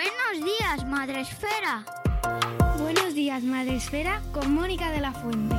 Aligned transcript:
Buenos 0.00 0.46
días, 0.46 0.86
Madre 0.86 1.20
Esfera. 1.20 1.84
Buenos 2.78 3.14
días, 3.14 3.42
Madre 3.42 3.76
Esfera, 3.76 4.22
con 4.32 4.54
Mónica 4.54 4.90
de 4.90 5.00
la 5.02 5.12
Fuente. 5.12 5.54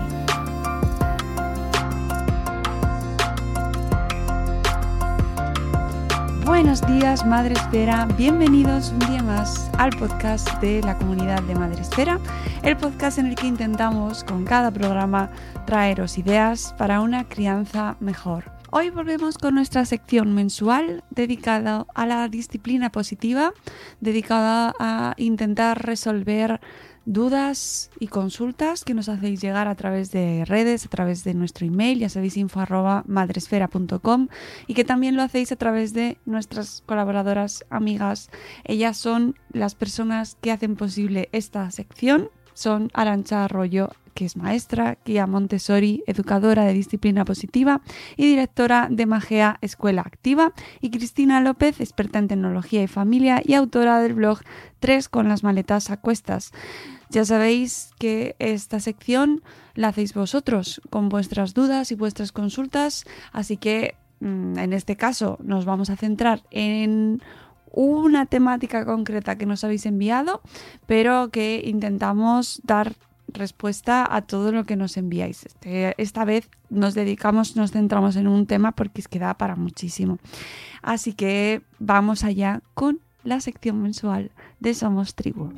Buenos 6.43 6.81
días, 6.87 7.23
Madre 7.23 7.53
Esfera. 7.53 8.07
Bienvenidos 8.17 8.89
un 8.89 8.99
día 9.11 9.21
más 9.21 9.69
al 9.77 9.91
podcast 9.91 10.49
de 10.59 10.81
la 10.81 10.97
comunidad 10.97 11.43
de 11.43 11.53
Madre 11.53 11.79
Esfera, 11.79 12.19
el 12.63 12.75
podcast 12.77 13.19
en 13.19 13.27
el 13.27 13.35
que 13.35 13.45
intentamos 13.45 14.23
con 14.23 14.43
cada 14.43 14.71
programa 14.71 15.29
traeros 15.67 16.17
ideas 16.17 16.73
para 16.79 17.01
una 17.01 17.25
crianza 17.25 17.95
mejor. 17.99 18.60
Hoy 18.73 18.89
volvemos 18.89 19.37
con 19.37 19.55
nuestra 19.55 19.83
sección 19.83 20.33
mensual 20.33 21.03
dedicada 21.09 21.85
a 21.93 22.05
la 22.05 22.29
disciplina 22.29 22.89
positiva, 22.89 23.53
dedicada 23.99 24.73
a 24.79 25.13
intentar 25.17 25.85
resolver 25.85 26.61
dudas 27.03 27.91
y 27.99 28.07
consultas 28.07 28.85
que 28.85 28.93
nos 28.93 29.09
hacéis 29.09 29.41
llegar 29.41 29.67
a 29.67 29.75
través 29.75 30.11
de 30.11 30.45
redes, 30.45 30.85
a 30.85 30.87
través 30.87 31.25
de 31.25 31.33
nuestro 31.33 31.67
email, 31.67 31.99
ya 31.99 32.07
sabéis, 32.07 32.37
info 32.37 32.61
madresfera.com 33.07 34.29
y 34.67 34.73
que 34.73 34.85
también 34.85 35.17
lo 35.17 35.23
hacéis 35.23 35.51
a 35.51 35.57
través 35.57 35.91
de 35.91 36.17
nuestras 36.25 36.81
colaboradoras 36.85 37.65
amigas. 37.69 38.29
Ellas 38.63 38.95
son 38.95 39.35
las 39.51 39.75
personas 39.75 40.37
que 40.39 40.49
hacen 40.49 40.77
posible 40.77 41.27
esta 41.33 41.69
sección. 41.71 42.29
Son 42.53 42.89
Arancha 42.93 43.43
Arroyo 43.43 43.89
que 44.13 44.25
es 44.25 44.37
maestra, 44.37 44.97
guía 45.05 45.27
Montessori, 45.27 46.03
educadora 46.07 46.65
de 46.65 46.73
disciplina 46.73 47.25
positiva 47.25 47.81
y 48.17 48.25
directora 48.25 48.87
de 48.89 49.05
Magea 49.05 49.57
Escuela 49.61 50.01
Activa, 50.01 50.53
y 50.79 50.89
Cristina 50.89 51.41
López, 51.41 51.79
experta 51.79 52.19
en 52.19 52.27
tecnología 52.27 52.83
y 52.83 52.87
familia 52.87 53.41
y 53.43 53.53
autora 53.53 53.99
del 53.99 54.13
blog 54.13 54.39
Tres 54.79 55.09
con 55.09 55.27
las 55.27 55.43
maletas 55.43 55.91
a 55.91 55.97
cuestas. 55.97 56.51
Ya 57.11 57.23
sabéis 57.23 57.91
que 57.99 58.35
esta 58.39 58.79
sección 58.79 59.43
la 59.75 59.89
hacéis 59.89 60.13
vosotros 60.13 60.81
con 60.89 61.07
vuestras 61.09 61.53
dudas 61.53 61.91
y 61.91 61.95
vuestras 61.95 62.31
consultas, 62.31 63.05
así 63.31 63.57
que 63.57 63.95
mm, 64.21 64.57
en 64.57 64.73
este 64.73 64.95
caso 64.95 65.37
nos 65.43 65.65
vamos 65.65 65.89
a 65.91 65.97
centrar 65.97 66.41
en 66.49 67.21
una 67.71 68.25
temática 68.25 68.85
concreta 68.85 69.37
que 69.37 69.45
nos 69.45 69.63
habéis 69.63 69.85
enviado, 69.85 70.41
pero 70.87 71.29
que 71.29 71.61
intentamos 71.65 72.61
dar 72.63 72.95
respuesta 73.33 74.07
a 74.09 74.21
todo 74.21 74.51
lo 74.51 74.63
que 74.65 74.75
nos 74.75 74.97
enviáis. 74.97 75.45
Este, 75.45 75.93
esta 76.01 76.25
vez 76.25 76.49
nos 76.69 76.93
dedicamos, 76.93 77.55
nos 77.55 77.71
centramos 77.71 78.15
en 78.15 78.27
un 78.27 78.47
tema 78.47 78.71
porque 78.71 79.01
es 79.01 79.07
que 79.07 79.19
da 79.19 79.33
para 79.35 79.55
muchísimo. 79.55 80.19
Así 80.81 81.13
que 81.13 81.61
vamos 81.79 82.23
allá 82.23 82.61
con 82.73 82.99
la 83.23 83.39
sección 83.39 83.81
mensual 83.81 84.31
de 84.59 84.73
Somos 84.73 85.15
Tribu. 85.15 85.51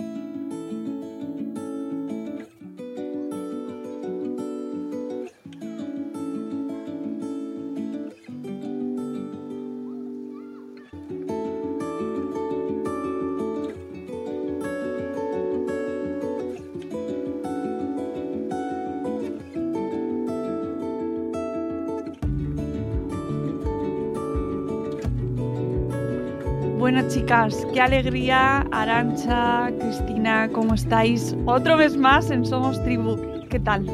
Bueno, 26.84 27.02
chicas, 27.08 27.66
qué 27.74 27.80
alegría, 27.80 28.68
Arancha, 28.74 29.72
Cristina, 29.80 30.50
¿cómo 30.52 30.74
estáis? 30.74 31.34
Otro 31.46 31.78
mes 31.78 31.96
más 31.96 32.30
en 32.30 32.46
Somos 32.46 32.84
Tribu. 32.84 33.16
¿Qué 33.50 33.58
tal? 33.58 33.86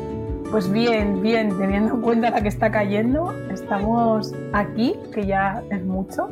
Pues 0.49 0.71
bien, 0.71 1.21
bien, 1.21 1.55
teniendo 1.59 1.93
en 1.93 2.01
cuenta 2.01 2.31
la 2.31 2.41
que 2.41 2.47
está 2.47 2.71
cayendo, 2.71 3.31
estamos 3.51 4.33
aquí, 4.53 4.95
que 5.13 5.27
ya 5.27 5.61
es 5.69 5.85
mucho, 5.85 6.31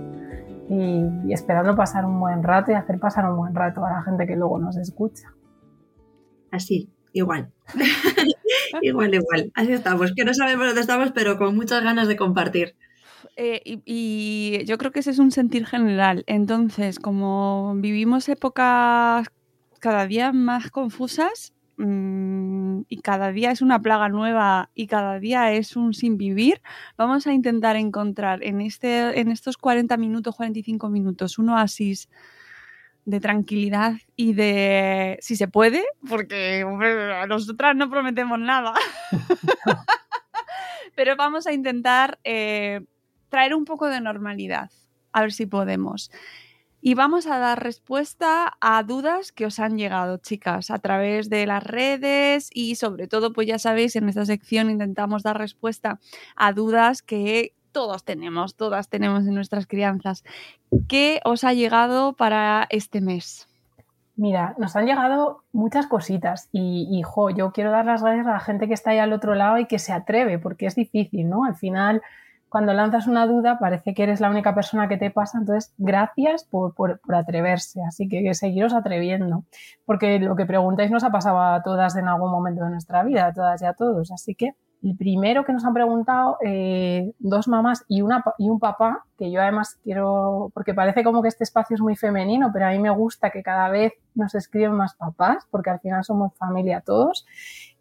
y, 0.68 1.32
esperando 1.32 1.76
pasar 1.76 2.06
un 2.06 2.20
buen 2.20 2.42
rato 2.42 2.72
y 2.72 2.74
hacer 2.74 2.98
pasar 2.98 3.30
un 3.30 3.38
buen 3.38 3.54
rato 3.54 3.86
a 3.86 3.92
la 3.92 4.02
gente 4.02 4.26
que 4.26 4.36
luego 4.36 4.58
nos 4.58 4.78
escucha. 4.78 5.36
Así, 6.50 6.90
igual. 7.14 7.52
igual, 8.82 9.14
igual. 9.14 9.52
Así 9.54 9.74
estamos, 9.74 10.12
que 10.16 10.26
no 10.26 10.34
sabemos 10.34 10.66
dónde 10.66 10.82
estamos, 10.82 11.12
pero 11.12 11.38
con 11.38 11.56
muchas 11.56 11.84
ganas 11.84 12.08
de 12.08 12.18
compartir. 12.18 12.74
Eh, 13.40 13.82
y, 13.86 14.66
yo 14.66 14.80
creo 14.80 14.92
que 14.92 15.00
ese 15.00 15.12
es 15.12 15.20
un 15.20 15.32
sentir 15.32 15.68
general. 15.68 16.24
Entonces, 16.26 16.98
como 16.98 17.76
vivimos 17.76 18.28
épocas 18.30 19.28
cada 19.80 20.08
día 20.08 20.32
más 20.34 20.72
confusas 20.72 21.54
mm, 21.78 22.82
y 22.90 23.02
cada 23.02 23.32
día 23.32 23.52
es 23.52 23.62
una 23.62 23.80
plaga 23.80 24.10
nueva 24.10 24.72
y 24.74 24.88
cada 24.88 25.20
día 25.20 25.54
es 25.54 25.76
un 25.76 25.94
sin 25.94 26.18
vivir, 26.18 26.64
vamos 26.98 27.28
a 27.28 27.34
intentar 27.34 27.76
encontrar 27.76 28.44
en, 28.44 28.60
este, 28.60 29.20
en 29.20 29.30
estos 29.30 29.58
40 29.58 29.96
minutos, 29.98 30.36
45 30.36 30.90
minutos, 30.90 31.38
un 31.38 31.50
oasis 31.50 32.10
de 33.06 33.20
tranquilidad 33.20 33.94
y 34.16 34.34
de, 34.34 35.20
si 35.22 35.36
se 35.36 35.48
puede, 35.48 35.86
porque 36.10 36.66
a 36.66 37.28
nosotras 37.28 37.76
no 37.76 37.88
prometemos 37.88 38.40
nada, 38.40 38.74
pero 40.96 41.16
vamos 41.16 41.46
a 41.46 41.54
intentar... 41.54 42.18
Eh, 42.24 42.82
traer 43.30 43.54
un 43.54 43.66
poco 43.66 43.88
de 43.88 44.02
normalidad, 44.02 44.70
a 45.12 45.22
ver 45.22 45.34
si 45.34 45.46
podemos. 45.46 46.12
Y 46.80 46.94
vamos 46.94 47.26
a 47.28 47.40
dar 47.40 47.64
respuesta 47.64 48.56
a 48.62 48.84
dudas 48.84 49.32
que 49.32 49.46
os 49.46 49.60
han 49.60 49.78
llegado, 49.78 50.18
chicas, 50.18 50.70
a 50.70 50.80
través 50.80 51.30
de 51.30 51.46
las 51.46 51.64
redes 51.64 52.50
y 52.54 52.76
sobre 52.76 53.08
todo, 53.08 53.34
pues 53.34 53.48
ya 53.48 53.58
sabéis, 53.58 53.96
en 53.96 54.08
esta 54.08 54.26
sección 54.26 54.70
intentamos 54.70 55.24
dar 55.24 55.38
respuesta 55.38 56.00
a 56.36 56.54
dudas 56.54 57.02
que 57.02 57.54
todos 57.72 58.04
tenemos, 58.04 58.56
todas 58.56 58.90
tenemos 58.90 59.26
en 59.28 59.34
nuestras 59.34 59.68
crianzas. 59.68 60.24
¿Qué 60.88 61.20
os 61.26 61.44
ha 61.44 61.54
llegado 61.54 62.14
para 62.14 62.68
este 62.70 63.02
mes? 63.02 63.48
Mira, 64.16 64.56
nos 64.58 64.76
han 64.76 64.86
llegado 64.86 65.44
muchas 65.52 65.86
cositas 65.86 66.50
y, 66.52 66.88
y 66.90 67.04
yo 67.36 67.52
quiero 67.52 67.70
dar 67.70 67.86
las 67.86 68.02
gracias 68.02 68.26
a 68.26 68.32
la 68.32 68.40
gente 68.40 68.68
que 68.68 68.74
está 68.74 68.92
ahí 68.92 68.98
al 68.98 69.14
otro 69.14 69.36
lado 69.36 69.60
y 69.60 69.66
que 69.66 69.78
se 69.78 69.94
atreve, 69.94 70.40
porque 70.40 70.66
es 70.66 70.76
difícil, 70.76 71.30
¿no? 71.30 71.44
Al 71.44 71.56
final 71.56 72.02
cuando 72.50 72.74
lanzas 72.74 73.08
una 73.08 73.28
duda 73.28 73.60
parece 73.60 73.94
que 73.94 74.04
eres 74.04 74.22
la 74.22 74.30
única 74.30 74.56
persona 74.56 74.88
que 74.88 74.98
te 74.98 75.12
pasa, 75.12 75.38
entonces 75.40 75.74
gracias 75.78 76.46
por, 76.46 76.74
atreverse, 77.10 77.82
así 77.88 78.08
que, 78.08 78.34
seguiros 78.34 78.74
atreviendo, 78.74 79.44
porque 79.86 80.20
lo 80.20 80.36
que 80.36 80.46
preguntáis 80.46 80.92
nos 80.92 81.04
ha 81.04 81.12
pasado 81.12 81.42
a 81.42 81.62
todas 81.64 81.96
en 81.96 82.08
algún 82.08 82.32
momento 82.32 82.64
de 82.64 82.72
nuestra 82.72 83.04
vida, 83.04 83.28
a 83.28 83.34
todas 83.34 83.62
y 83.62 83.66
a 83.66 83.74
todos, 83.74 84.12
así 84.12 84.36
que 84.36 84.54
el 84.84 84.96
primero 84.96 85.44
que 85.44 85.54
nos 85.54 85.66
han 85.66 85.74
preguntado, 85.74 86.38
eh, 86.46 87.12
dos 87.20 87.48
mamás 87.48 87.84
y, 87.88 88.02
una, 88.02 88.24
y 88.38 88.50
un 88.50 88.60
papá, 88.60 89.06
que 89.18 89.32
yo 89.32 89.42
además 89.42 89.80
quiero, 89.84 90.52
porque 90.54 90.74
parece 90.74 91.04
como 91.04 91.22
que 91.22 91.30
este 91.30 91.44
espacio 91.44 91.74
es 91.74 91.82
muy 91.82 91.96
femenino, 91.96 92.52
pero 92.54 92.68
a 92.68 92.70
mí 92.70 92.80
me 92.80 92.92
gusta 92.92 93.32
que 93.32 93.42
cada 93.42 93.70
vez 93.70 93.94
nos 94.14 94.36
escriben 94.36 94.74
más 94.74 94.94
papás, 94.94 95.48
porque 95.50 95.72
al 95.72 95.80
final 95.80 96.04
somos 96.04 96.34
familia 96.36 96.82
todos, 96.82 97.26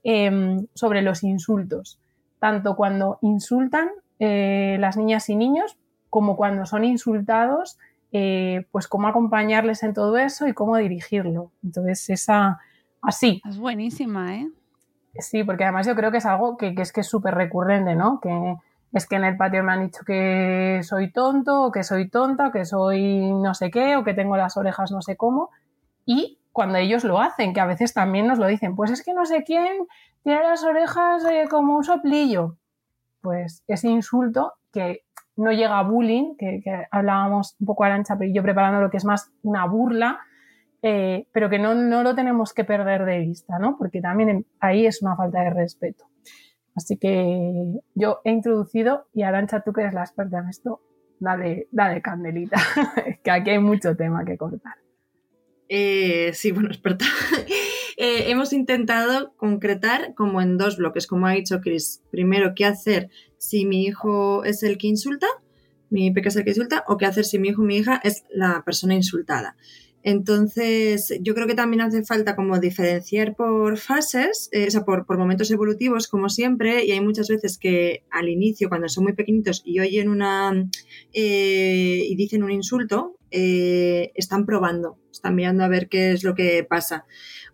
em, 0.02 0.66
sobre 0.74 1.02
los 1.02 1.22
insultos. 1.22 2.00
Tanto 2.38 2.76
cuando 2.76 3.18
insultan 3.20 3.90
eh, 4.18 4.76
las 4.80 4.96
niñas 4.96 5.28
y 5.28 5.36
niños, 5.36 5.76
como 6.10 6.36
cuando 6.36 6.66
son 6.66 6.84
insultados, 6.84 7.78
eh, 8.12 8.66
pues 8.70 8.88
cómo 8.88 9.08
acompañarles 9.08 9.82
en 9.82 9.92
todo 9.92 10.16
eso 10.16 10.46
y 10.46 10.54
cómo 10.54 10.76
dirigirlo. 10.76 11.50
Entonces, 11.62 12.08
esa, 12.10 12.60
así. 13.02 13.42
Es 13.48 13.58
buenísima, 13.58 14.36
¿eh? 14.36 14.48
Sí, 15.18 15.44
porque 15.44 15.64
además 15.64 15.86
yo 15.86 15.94
creo 15.94 16.10
que 16.10 16.18
es 16.18 16.26
algo 16.26 16.56
que, 16.56 16.74
es 16.76 16.92
que 16.92 17.00
es 17.00 17.06
súper 17.06 17.34
recurrente, 17.34 17.94
¿no? 17.94 18.20
Que 18.20 18.56
es 18.92 19.06
que 19.06 19.16
en 19.16 19.24
el 19.24 19.36
patio 19.36 19.62
me 19.62 19.72
han 19.72 19.84
dicho 19.84 20.02
que 20.06 20.80
soy 20.82 21.10
tonto, 21.10 21.64
o 21.64 21.72
que 21.72 21.82
soy 21.82 22.08
tonta, 22.08 22.48
o 22.48 22.52
que 22.52 22.64
soy 22.64 23.30
no 23.32 23.54
sé 23.54 23.70
qué, 23.70 23.96
o 23.96 24.04
que 24.04 24.14
tengo 24.14 24.36
las 24.36 24.56
orejas 24.56 24.92
no 24.92 25.02
sé 25.02 25.16
cómo. 25.16 25.50
Y 26.04 26.38
cuando 26.52 26.78
ellos 26.78 27.04
lo 27.04 27.20
hacen, 27.20 27.52
que 27.52 27.60
a 27.60 27.66
veces 27.66 27.92
también 27.92 28.26
nos 28.26 28.38
lo 28.38 28.46
dicen, 28.46 28.76
pues 28.76 28.90
es 28.90 29.02
que 29.02 29.12
no 29.12 29.26
sé 29.26 29.44
quién 29.44 29.86
tiene 30.22 30.42
las 30.42 30.64
orejas 30.64 31.24
eh, 31.24 31.46
como 31.50 31.76
un 31.76 31.84
soplillo 31.84 32.56
pues 33.26 33.64
ese 33.66 33.88
insulto 33.88 34.52
que 34.72 35.00
no 35.34 35.50
llega 35.50 35.80
a 35.80 35.82
bullying, 35.82 36.36
que, 36.38 36.62
hablábamos 36.92 37.56
un 37.58 37.66
poco 37.66 37.82
a 37.82 37.88
la 37.88 37.96
ancha, 37.96 38.16
pero 38.16 38.32
yo 38.32 38.40
preparando 38.40 38.80
lo 38.80 38.88
que 38.88 38.98
es 38.98 39.04
más 39.04 39.32
una 39.42 39.66
burla, 39.66 40.20
eh, 40.80 41.26
pero 41.32 41.50
que 41.50 41.58
no, 41.58 41.74
lo 41.74 42.14
tenemos 42.14 42.54
que 42.54 42.62
perder 42.62 43.04
de 43.04 43.18
vista, 43.18 43.58
¿no? 43.58 43.76
Porque 43.78 44.00
también 44.00 44.46
ahí 44.60 44.86
es 44.86 45.02
una 45.02 45.16
falta 45.16 45.40
de 45.40 45.50
respeto. 45.50 46.04
Así 46.76 46.98
que 46.98 47.80
yo 47.96 48.20
he 48.22 48.30
introducido, 48.30 49.08
y 49.12 49.22
Arancha, 49.22 49.62
tú 49.62 49.72
que 49.72 49.80
eres 49.80 49.92
la 49.92 50.02
experta 50.02 50.38
en 50.38 50.48
esto, 50.48 50.80
dale, 51.18 51.66
dale 51.72 52.00
candelita, 52.02 52.60
que 53.24 53.30
aquí 53.32 53.50
hay 53.50 53.58
mucho 53.58 53.96
tema 53.96 54.24
que 54.24 54.38
cortar. 54.38 54.76
Eh, 55.68 56.30
sí, 56.32 56.52
bueno, 56.52 56.68
experta. 56.68 57.06
Eh, 57.96 58.30
hemos 58.30 58.52
intentado 58.52 59.32
concretar 59.36 60.14
como 60.14 60.42
en 60.42 60.58
dos 60.58 60.76
bloques, 60.76 61.06
como 61.06 61.26
ha 61.26 61.32
dicho 61.32 61.60
Chris. 61.60 62.02
Primero, 62.10 62.52
qué 62.54 62.66
hacer 62.66 63.08
si 63.38 63.64
mi 63.64 63.84
hijo 63.84 64.44
es 64.44 64.62
el 64.62 64.76
que 64.76 64.88
insulta, 64.88 65.26
mi 65.88 66.10
peque 66.10 66.28
es 66.28 66.36
el 66.36 66.44
que 66.44 66.50
insulta, 66.50 66.84
o 66.88 66.96
qué 66.98 67.06
hacer 67.06 67.24
si 67.24 67.38
mi 67.38 67.48
hijo 67.48 67.62
o 67.62 67.64
mi 67.64 67.76
hija 67.76 68.00
es 68.04 68.24
la 68.30 68.62
persona 68.64 68.94
insultada. 68.94 69.56
Entonces, 70.02 71.12
yo 71.20 71.34
creo 71.34 71.48
que 71.48 71.56
también 71.56 71.80
hace 71.80 72.04
falta 72.04 72.36
como 72.36 72.60
diferenciar 72.60 73.34
por 73.34 73.76
fases, 73.76 74.48
eh, 74.52 74.66
o 74.68 74.70
sea, 74.70 74.84
por, 74.84 75.04
momentos 75.18 75.50
evolutivos, 75.50 76.06
como 76.06 76.28
siempre, 76.28 76.84
y 76.84 76.92
hay 76.92 77.00
muchas 77.00 77.28
veces 77.28 77.58
que 77.58 78.04
al 78.12 78.28
inicio, 78.28 78.68
cuando 78.68 78.88
son 78.88 79.02
muy 79.02 79.14
pequeñitos 79.14 79.62
y 79.64 79.80
oyen 79.80 80.08
una 80.08 80.52
eh, 81.12 82.06
y 82.08 82.14
dicen 82.14 82.44
un 82.44 82.52
insulto, 82.52 83.15
eh, 83.30 84.12
están 84.14 84.46
probando, 84.46 84.98
están 85.10 85.34
mirando 85.34 85.64
a 85.64 85.68
ver 85.68 85.88
qué 85.88 86.12
es 86.12 86.24
lo 86.24 86.34
que 86.34 86.64
pasa. 86.64 87.04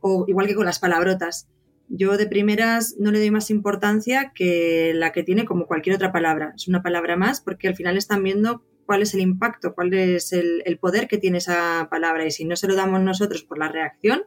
O 0.01 0.25
igual 0.29 0.47
que 0.47 0.55
con 0.55 0.67
las 0.67 0.79
palabrotas. 0.79 1.49
Yo 1.89 2.17
de 2.17 2.27
primeras 2.27 2.97
no 2.99 3.11
le 3.11 3.19
doy 3.19 3.31
más 3.31 3.51
importancia 3.51 4.33
que 4.35 4.93
la 4.95 5.13
que 5.13 5.23
tiene 5.23 5.45
como 5.45 5.67
cualquier 5.67 5.97
otra 5.97 6.13
palabra. 6.13 6.55
Es 6.57 6.69
una 6.69 6.83
palabra 6.83 7.17
más 7.17 7.41
porque 7.41 7.69
al 7.69 7.77
final 7.77 7.97
están 7.97 8.23
viendo 8.23 8.65
cuál 8.87 9.03
es 9.03 9.15
el 9.15 9.21
impacto, 9.21 9.75
cuál 9.75 9.93
es 9.95 10.33
el, 10.33 10.79
poder 10.81 11.09
que 11.09 11.19
tiene 11.19 11.39
esa 11.39 11.89
palabra. 11.91 12.27
Y 12.27 12.31
si 12.31 12.45
no 12.45 12.57
se 12.57 12.67
lo 12.67 12.75
damos 12.75 13.01
nosotros 13.01 13.43
por 13.43 13.59
la 13.59 13.69
reacción, 13.69 14.23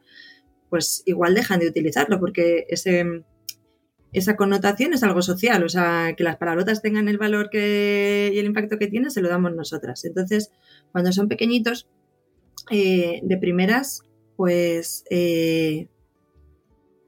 pues 0.69 1.03
igual 1.05 1.35
dejan 1.35 1.59
de 1.59 1.67
utilizarlo, 1.67 2.19
porque 2.19 2.65
ese, 2.69 3.23
esa 4.15 4.35
connotación 4.35 4.93
es 4.93 5.03
algo 5.03 5.21
social. 5.21 5.63
O 5.63 5.69
sea, 5.69 6.13
que 6.15 6.23
las 6.23 6.37
palabrotas 6.37 6.81
tengan 6.81 7.07
el 7.07 7.17
valor 7.17 7.49
y 7.53 8.37
el 8.39 8.45
impacto 8.45 8.77
que 8.77 8.87
tienen, 8.87 9.11
se 9.11 9.21
lo 9.21 9.29
damos 9.29 9.53
nosotras. 9.55 10.03
Entonces, 10.05 10.51
cuando 10.91 11.11
son 11.11 11.27
pequeñitos, 11.27 11.87
eh, 12.71 13.19
de 13.21 13.37
primeras, 13.37 14.01
pues 14.35 15.03
eh, 15.09 15.87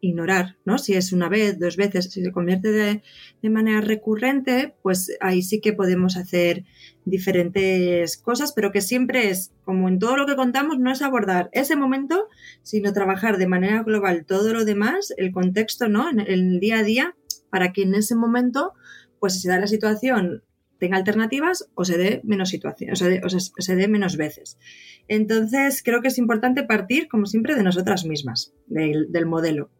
ignorar, 0.01 0.57
¿no? 0.65 0.77
Si 0.77 0.93
es 0.93 1.11
una 1.13 1.29
vez, 1.29 1.59
dos 1.59 1.77
veces, 1.77 2.11
si 2.11 2.23
se 2.23 2.31
convierte 2.31 2.71
de, 2.71 3.01
manera 3.49 3.81
recurrente, 3.81 4.75
pues 4.81 5.15
ahí 5.21 5.41
sí 5.41 5.61
que 5.61 5.73
podemos 5.73 6.17
hacer 6.17 6.65
diferentes 7.05 8.17
cosas, 8.17 8.51
pero 8.53 8.71
que 8.71 8.81
siempre 8.81 9.29
es, 9.29 9.53
como 9.63 9.87
en 9.87 9.99
todo 9.99 10.17
lo 10.17 10.25
que 10.25 10.35
contamos, 10.35 10.79
no 10.79 10.91
es 10.91 11.01
abordar 11.01 11.49
ese 11.53 11.75
momento, 11.75 12.27
sino 12.61 12.93
trabajar 12.93 13.37
de 13.37 13.47
manera 13.47 13.83
global 13.83 14.25
todo 14.25 14.53
lo 14.53 14.65
demás, 14.65 15.13
el 15.17 15.31
contexto, 15.31 15.87
¿no? 15.87 16.09
En, 16.09 16.19
el 16.19 16.59
día 16.59 16.79
a 16.79 16.83
día, 16.83 17.15
para 17.49 17.71
que 17.71 17.83
en 17.83 17.95
ese 17.95 18.15
momento, 18.15 18.73
pues 19.19 19.33
si 19.33 19.39
se 19.39 19.49
da 19.49 19.59
la 19.59 19.67
situación, 19.67 20.43
tenga 20.77 20.97
alternativas 20.97 21.69
o 21.73 21.85
se 21.85 21.97
dé 21.97 22.21
menos 22.23 22.49
situaciones, 22.49 23.01
o, 23.01 23.29
se 23.29 23.75
dé 23.75 23.87
menos 23.87 24.17
veces. 24.17 24.59
Entonces, 25.07 25.81
creo 25.83 26.01
que 26.01 26.09
es 26.09 26.17
importante 26.17 26.63
partir, 26.63 27.07
como 27.07 27.25
siempre, 27.25 27.55
de 27.55 27.63
nosotras 27.63 28.05
mismas, 28.05 28.53
del 28.67 29.25
modelo 29.25 29.71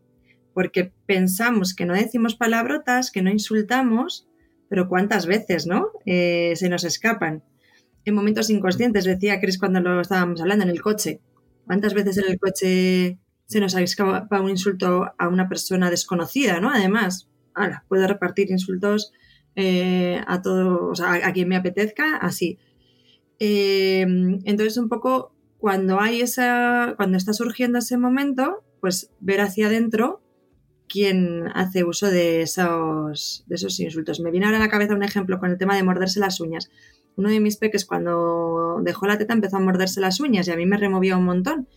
porque 0.57 0.92
pensamos 1.06 1.75
que 1.75 1.86
no 1.86 1.94
decimos 1.94 2.36
palabrotas, 2.36 3.12
que 3.12 3.21
no 3.21 3.30
insultamos, 3.30 4.27
pero 4.69 4.89
cuántas 4.89 5.27
veces, 5.27 5.68
¿no? 5.68 5.92
Eh, 6.07 6.54
se 6.56 6.68
nos 6.68 6.83
escapan. 6.83 7.44
En 8.06 8.15
momentos 8.15 8.50
inconscientes, 8.50 9.06
decía 9.06 9.39
Chris 9.39 9.59
cuando 9.59 9.81
lo 9.81 10.01
estábamos 10.01 10.42
hablando, 10.42 10.63
en 10.63 10.71
el 10.71 10.81
coche. 10.81 11.21
¿Cuántas 11.68 11.94
veces 11.94 12.18
en 12.18 12.31
el 12.31 12.39
coche 12.39 13.19
se 13.45 13.59
nos 13.59 13.75
escapa 13.75 14.42
un 14.42 14.50
insulto 14.50 15.12
a 15.15 15.27
una 15.27 15.48
persona 15.48 15.92
desconocida, 15.92 16.59
¿no? 16.59 16.71
Además, 16.71 17.30
puedo 17.88 18.07
repartir 18.07 18.50
insultos 18.50 19.13
eh, 19.56 20.24
a 20.25 20.42
todos, 20.42 21.01
a, 21.01 21.13
a, 21.13 21.33
quien 21.33 21.50
me 21.50 21.56
apetezca, 21.56 22.18
así. 22.18 22.57
Eh, 23.38 24.01
entonces, 24.01 24.77
un 24.77 24.89
poco 24.89 25.36
cuando 25.59 26.00
hay 26.00 26.21
esa, 26.21 26.95
cuando 26.98 27.15
está 27.15 27.33
surgiendo 27.33 27.77
ese 27.77 28.00
momento, 28.00 28.63
pues 28.81 29.12
ver 29.19 29.42
hacia 29.42 29.68
adentro 29.68 30.24
quien 30.88 31.48
hace 31.54 31.84
uso 31.84 32.10
de 32.10 32.42
esos, 32.42 33.44
de 33.48 33.56
esos 33.56 33.80
insultos. 33.80 34.19
Me 34.19 34.31
viene 34.31 34.45
ahora 34.45 34.57
a 34.57 34.62
la 34.62 34.69
cabeza 34.69 34.95
un 34.95 35.04
ejemplo 35.04 35.39
con 35.39 35.51
el 35.51 35.57
tema 35.57 35.75
de 35.75 35.84
morderse 35.84 36.19
las 36.19 36.39
uñas. 36.39 36.69
Uno 37.16 37.30
de 37.30 37.39
mis 37.39 37.57
peques 37.57 37.86
cuando 37.86 38.80
dejó 38.84 39.07
la 39.07 39.18
teta 39.18 39.34
empezó 39.34 39.57
a 39.57 39.60
morderse 39.60 40.00
las 40.01 40.19
uñas 40.19 40.48
y 40.48 40.51
a 40.51 40.56
mí 40.56 40.66
me 40.66 40.78
removía 40.78 41.18
un 41.18 41.25
montón. 41.25 41.68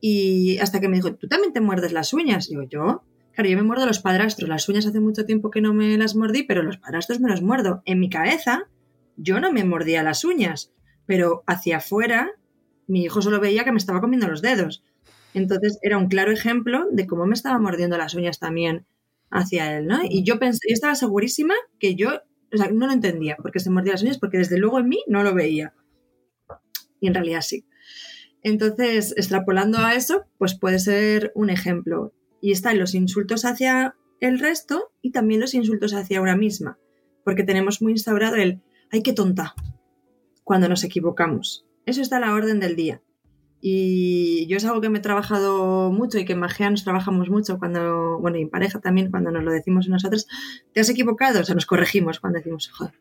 Y 0.00 0.58
hasta 0.58 0.80
que 0.80 0.88
me 0.88 0.96
dijo, 0.96 1.14
¿tú 1.14 1.28
también 1.28 1.52
te 1.52 1.60
muerdes 1.60 1.92
las 1.92 2.12
uñas? 2.12 2.48
Digo, 2.48 2.62
¿yo? 2.62 3.02
Claro, 3.32 3.50
yo 3.50 3.56
me 3.56 3.62
muerdo 3.62 3.86
los 3.86 3.98
padrastros. 3.98 4.48
Las 4.48 4.68
uñas 4.68 4.86
hace 4.86 5.00
mucho 5.00 5.24
tiempo 5.24 5.50
que 5.50 5.60
no 5.60 5.74
me 5.74 5.96
las 5.96 6.14
mordí, 6.14 6.42
pero 6.42 6.62
los 6.62 6.76
padrastros 6.76 7.20
me 7.20 7.30
los 7.30 7.42
muerdo. 7.42 7.82
En 7.84 7.98
mi 7.98 8.08
cabeza, 8.08 8.68
yo 9.16 9.40
no 9.40 9.52
me 9.52 9.64
mordía 9.64 10.02
las 10.02 10.24
uñas, 10.24 10.72
pero 11.06 11.42
hacia 11.46 11.78
afuera, 11.78 12.30
mi 12.86 13.02
hijo 13.04 13.22
solo 13.22 13.40
veía 13.40 13.64
que 13.64 13.72
me 13.72 13.78
estaba 13.78 14.00
comiendo 14.00 14.28
los 14.28 14.42
dedos. 14.42 14.84
Entonces 15.34 15.78
era 15.82 15.98
un 15.98 16.08
claro 16.08 16.30
ejemplo 16.30 16.86
de 16.90 17.06
cómo 17.06 17.26
me 17.26 17.34
estaba 17.34 17.58
mordiendo 17.58 17.98
las 17.98 18.14
uñas 18.14 18.38
también 18.38 18.86
hacia 19.30 19.76
él, 19.76 19.86
¿no? 19.86 19.98
Y 20.08 20.22
yo 20.24 20.38
pensé, 20.38 20.60
yo 20.68 20.74
estaba 20.74 20.94
segurísima 20.94 21.54
que 21.80 21.96
yo, 21.96 22.10
o 22.52 22.56
sea, 22.56 22.70
no 22.70 22.86
lo 22.86 22.92
entendía 22.92 23.36
porque 23.42 23.58
se 23.58 23.68
mordía 23.68 23.92
las 23.92 24.02
uñas, 24.02 24.18
porque 24.18 24.38
desde 24.38 24.58
luego 24.58 24.78
en 24.78 24.88
mí 24.88 25.02
no 25.08 25.24
lo 25.24 25.34
veía. 25.34 25.74
Y 27.00 27.08
en 27.08 27.14
realidad 27.14 27.40
sí. 27.42 27.66
Entonces, 28.42 29.12
extrapolando 29.16 29.78
a 29.78 29.94
eso, 29.94 30.24
pues 30.38 30.56
puede 30.56 30.78
ser 30.78 31.32
un 31.34 31.50
ejemplo. 31.50 32.14
Y 32.40 32.52
están 32.52 32.78
los 32.78 32.94
insultos 32.94 33.44
hacia 33.44 33.96
el 34.20 34.38
resto 34.38 34.92
y 35.02 35.10
también 35.10 35.40
los 35.40 35.54
insultos 35.54 35.94
hacia 35.94 36.20
una 36.20 36.36
misma. 36.36 36.78
Porque 37.24 37.42
tenemos 37.42 37.82
muy 37.82 37.92
instaurado 37.92 38.36
el, 38.36 38.62
ay, 38.92 39.02
qué 39.02 39.14
tonta, 39.14 39.54
cuando 40.44 40.68
nos 40.68 40.84
equivocamos. 40.84 41.66
Eso 41.86 42.02
está 42.02 42.18
a 42.18 42.20
la 42.20 42.34
orden 42.34 42.60
del 42.60 42.76
día. 42.76 43.02
Y 43.66 44.46
yo 44.46 44.58
es 44.58 44.64
algo 44.66 44.82
que 44.82 44.90
me 44.90 44.98
he 44.98 45.00
trabajado 45.00 45.90
mucho 45.90 46.18
y 46.18 46.26
que 46.26 46.34
en 46.34 46.38
Magia 46.38 46.68
nos 46.68 46.84
trabajamos 46.84 47.30
mucho 47.30 47.58
cuando, 47.58 48.18
bueno, 48.18 48.36
y 48.36 48.42
en 48.42 48.50
pareja 48.50 48.78
también, 48.78 49.10
cuando 49.10 49.30
nos 49.30 49.42
lo 49.42 49.50
decimos 49.50 49.88
nosotros, 49.88 50.26
¿te 50.74 50.80
has 50.80 50.90
equivocado? 50.90 51.40
O 51.40 51.44
sea, 51.44 51.54
nos 51.54 51.64
corregimos 51.64 52.20
cuando 52.20 52.40
decimos, 52.40 52.68
joder, 52.68 52.92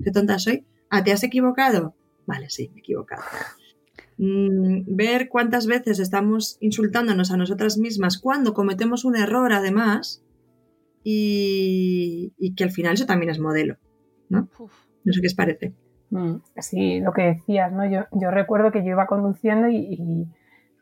qué 0.00 0.12
tonta 0.12 0.38
soy. 0.38 0.64
Ah, 0.90 1.02
¿te 1.02 1.10
has 1.10 1.24
equivocado? 1.24 1.96
Vale, 2.24 2.50
sí, 2.50 2.68
me 2.68 2.76
he 2.76 2.78
equivocado. 2.82 3.24
Mm, 4.16 4.94
ver 4.94 5.28
cuántas 5.28 5.66
veces 5.66 5.98
estamos 5.98 6.56
insultándonos 6.60 7.32
a 7.32 7.36
nosotras 7.36 7.76
mismas 7.76 8.16
cuando 8.18 8.54
cometemos 8.54 9.04
un 9.04 9.16
error, 9.16 9.52
además, 9.52 10.22
y, 11.02 12.32
que 12.56 12.62
al 12.62 12.70
final 12.70 12.94
eso 12.94 13.06
también 13.06 13.30
es 13.30 13.40
modelo, 13.40 13.76
¿no? 14.28 14.48
No 15.02 15.12
sé 15.12 15.20
qué 15.20 15.26
os 15.26 15.34
parece. 15.34 15.74
Mm, 16.12 16.42
sí, 16.58 17.00
lo 17.00 17.12
que 17.14 17.22
decías, 17.22 17.72
¿no? 17.72 17.86
Yo, 17.86 18.02
yo 18.12 18.30
recuerdo 18.30 18.70
que 18.70 18.84
yo 18.84 18.90
iba 18.90 19.06
conduciendo 19.06 19.68
y, 19.68 20.28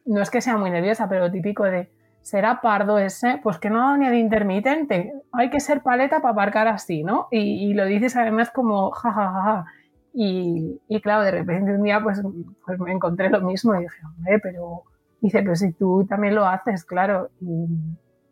no 0.05 0.21
es 0.21 0.29
que 0.31 0.41
sea 0.41 0.57
muy 0.57 0.71
nerviosa, 0.71 1.09
pero 1.09 1.27
lo 1.27 1.31
típico 1.31 1.63
de 1.65 1.89
será 2.21 2.61
pardo 2.61 2.99
ese, 2.99 3.39
pues 3.43 3.59
que 3.59 3.71
no 3.71 3.97
ni 3.97 4.09
de 4.09 4.19
intermitente, 4.19 5.13
hay 5.33 5.51
que 5.51 5.61
ser 5.61 5.83
paleta 5.83 6.21
para 6.21 6.33
aparcar 6.33 6.67
así, 6.67 7.05
¿no? 7.05 7.29
Y, 7.31 7.75
lo 7.75 7.87
dices 7.87 8.17
además 8.17 8.51
como 8.51 8.91
jajajaja. 8.91 9.67
Y, 10.13 10.81
y, 10.89 11.01
claro, 11.01 11.23
de 11.23 11.31
repente 11.31 11.75
un 11.75 11.83
día 11.85 12.01
pues, 12.03 12.21
pues 12.67 12.81
me 12.81 12.91
encontré 12.91 13.31
lo 13.31 13.41
mismo 13.41 13.77
y 13.77 13.83
dije, 13.83 14.01
hombre, 14.05 14.41
pero 14.41 14.83
dice, 15.21 15.43
pero 15.43 15.55
si 15.55 15.73
tú 15.73 16.07
también 16.09 16.35
lo 16.35 16.45
haces, 16.47 16.85
claro. 16.85 17.31
Y, 17.41 17.69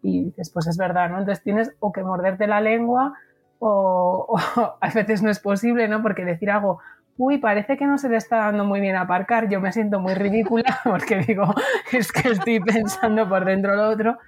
y 0.03 0.25
dices, 0.25 0.51
pues 0.51 0.67
es 0.67 0.77
verdad, 0.77 1.11
¿no? 1.11 1.19
Entonces 1.21 1.45
tienes 1.45 1.73
o 1.79 1.93
que 1.93 2.03
morderte 2.03 2.49
la 2.49 2.61
lengua 2.61 3.15
o, 3.59 4.39
a 4.81 4.91
veces 4.91 5.23
no 5.23 5.31
es 5.31 5.41
posible, 5.41 5.89
¿no? 5.89 6.03
Porque 6.03 6.25
decir 6.25 6.51
algo, 6.51 6.81
uy, 7.19 7.39
parece 7.39 7.77
que 7.77 7.87
no 7.87 7.99
se 7.99 8.09
le 8.09 8.17
está 8.17 8.37
dando 8.37 8.65
muy 8.65 8.81
bien 8.81 8.97
aparcar, 8.97 9.49
yo 9.49 9.61
me 9.61 9.73
siento 9.73 10.01
muy 10.01 10.15
ridícula 10.15 10.81
porque 10.85 11.19
digo, 11.19 11.53
es 11.93 12.11
que 12.13 12.31
estoy 12.31 12.61
pensando 12.61 13.29
por 13.29 13.45
dentro 13.45 13.75
lo 13.75 13.91
otro. 13.91 14.19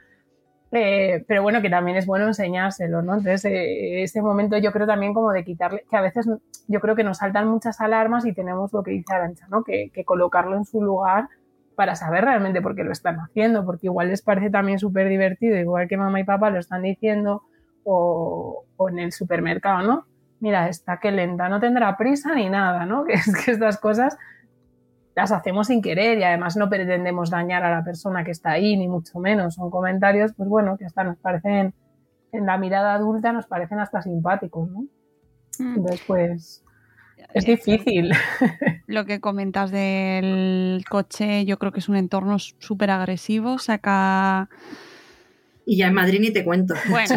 Eh, 0.72 1.24
pero 1.26 1.42
bueno, 1.42 1.60
que 1.60 1.70
también 1.70 1.96
es 1.96 2.06
bueno 2.06 2.26
enseñárselo, 2.26 3.02
¿no? 3.02 3.14
Entonces, 3.14 3.44
eh, 3.46 4.02
ese 4.02 4.22
momento 4.22 4.56
yo 4.58 4.70
creo 4.70 4.86
también 4.86 5.12
como 5.14 5.32
de 5.32 5.44
quitarle, 5.44 5.84
que 5.90 5.96
a 5.96 6.00
veces 6.00 6.28
yo 6.68 6.80
creo 6.80 6.94
que 6.94 7.02
nos 7.02 7.18
saltan 7.18 7.48
muchas 7.48 7.80
alarmas 7.80 8.24
y 8.24 8.32
tenemos 8.32 8.72
lo 8.72 8.82
que 8.84 8.92
dice 8.92 9.12
Arancha, 9.12 9.46
¿no? 9.48 9.64
Que, 9.64 9.90
colocarlo 10.04 10.56
en 10.56 10.64
su 10.64 10.80
lugar 10.80 11.28
para 11.74 11.96
saber 11.96 12.24
realmente 12.24 12.62
por 12.62 12.76
qué 12.76 12.84
lo 12.84 12.92
están 12.92 13.16
haciendo, 13.16 13.64
porque 13.64 13.88
igual 13.88 14.08
les 14.08 14.22
parece 14.22 14.50
también 14.50 14.78
súper 14.78 15.08
divertido, 15.08 15.56
igual 15.56 15.88
que 15.88 15.96
mamá 15.96 16.20
y 16.20 16.24
papá 16.24 16.50
lo 16.50 16.60
están 16.60 16.82
diciendo, 16.82 17.42
o, 17.84 18.64
en 18.88 18.98
el 19.00 19.12
supermercado, 19.12 19.82
¿no? 19.82 20.06
Mira, 20.40 20.68
está 20.68 20.98
que 20.98 21.10
lenta, 21.10 21.48
no 21.48 21.60
tendrá 21.60 21.96
prisa 21.96 22.34
ni 22.34 22.48
nada, 22.48 22.86
¿no? 22.86 23.04
Que 23.06 23.14
es 23.14 23.44
que 23.44 23.52
estas 23.52 23.78
cosas 23.78 24.16
las 25.14 25.32
hacemos 25.32 25.66
sin 25.66 25.82
querer 25.82 26.18
y 26.18 26.22
además 26.22 26.56
no 26.56 26.68
pretendemos 26.70 27.30
dañar 27.30 27.62
a 27.64 27.70
la 27.70 27.84
persona 27.84 28.24
que 28.24 28.30
está 28.30 28.52
ahí, 28.52 28.76
ni 28.76 28.88
mucho 28.88 29.18
menos. 29.18 29.54
Son 29.54 29.70
comentarios, 29.70 30.32
pues 30.36 30.48
bueno, 30.48 30.76
que 30.78 30.86
hasta 30.86 31.04
nos 31.04 31.18
parecen, 31.18 31.74
en 32.32 32.46
la 32.46 32.56
mirada 32.56 32.94
adulta 32.94 33.32
nos 33.32 33.46
parecen 33.46 33.80
hasta 33.80 34.02
simpáticos, 34.02 34.70
¿no? 34.70 34.80
Mm. 35.58 35.76
Entonces, 35.76 36.02
pues, 36.06 36.64
es 37.34 37.44
difícil. 37.44 38.12
Lo 38.86 39.04
que 39.04 39.20
comentas 39.20 39.70
del 39.70 40.84
coche, 40.88 41.44
yo 41.44 41.58
creo 41.58 41.72
que 41.72 41.80
es 41.80 41.88
un 41.88 41.96
entorno 41.96 42.38
súper 42.38 42.90
agresivo, 42.90 43.58
saca... 43.58 44.48
Y 45.66 45.76
ya 45.76 45.88
en 45.88 45.94
Madrid 45.94 46.20
ni 46.20 46.32
te 46.32 46.44
cuento. 46.44 46.74
Bueno, 46.88 47.16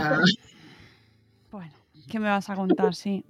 ¿Qué 2.13 2.19
me 2.19 2.29
vas 2.29 2.47
a 2.47 2.55
contar? 2.55 2.93
Sí. 2.93 3.25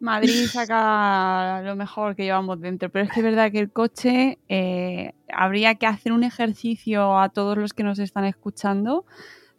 Madrid 0.00 0.46
saca 0.46 1.60
lo 1.62 1.76
mejor 1.76 2.16
que 2.16 2.22
llevamos 2.22 2.58
dentro, 2.58 2.88
pero 2.88 3.04
es 3.04 3.10
que 3.10 3.20
es 3.20 3.24
verdad 3.24 3.52
que 3.52 3.58
el 3.58 3.70
coche 3.70 4.38
eh, 4.48 5.12
habría 5.30 5.74
que 5.74 5.84
hacer 5.84 6.10
un 6.10 6.24
ejercicio 6.24 7.18
a 7.18 7.28
todos 7.28 7.58
los 7.58 7.74
que 7.74 7.82
nos 7.82 7.98
están 7.98 8.24
escuchando. 8.24 9.04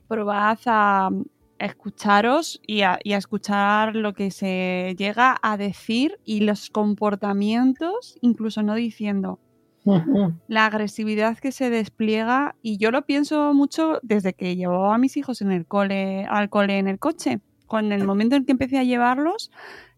Probad 0.07 0.57
a 0.65 1.11
escucharos 1.59 2.59
y 2.65 2.81
a, 2.81 2.97
y 3.03 3.13
a, 3.13 3.17
escuchar 3.17 3.95
lo 3.95 4.15
que 4.15 4.31
se 4.31 4.95
llega 4.97 5.37
a 5.43 5.57
decir 5.57 6.17
y 6.25 6.39
los 6.39 6.71
comportamientos, 6.71 8.17
incluso 8.21 8.63
no 8.63 8.73
diciendo, 8.73 9.39
la 10.47 10.65
agresividad 10.65 11.37
que 11.37 11.51
se 11.51 11.69
despliega 11.69 12.55
y 12.63 12.77
yo 12.77 12.89
lo 12.89 13.05
pienso 13.05 13.53
mucho 13.53 13.99
desde 14.01 14.33
que 14.33 14.55
llevo 14.55 14.91
a 14.91 14.97
mis 14.97 15.17
hijos 15.17 15.43
en 15.43 15.51
el 15.51 15.67
cole, 15.67 16.25
al 16.25 16.49
cole 16.49 16.79
en 16.79 16.87
el 16.87 16.97
coche. 16.97 17.41
Con 17.67 17.91
el 17.91 18.05
momento 18.05 18.35
en 18.35 18.45
que 18.45 18.51
empecé 18.51 18.77
a 18.77 18.83
llevarlos, 18.83 19.51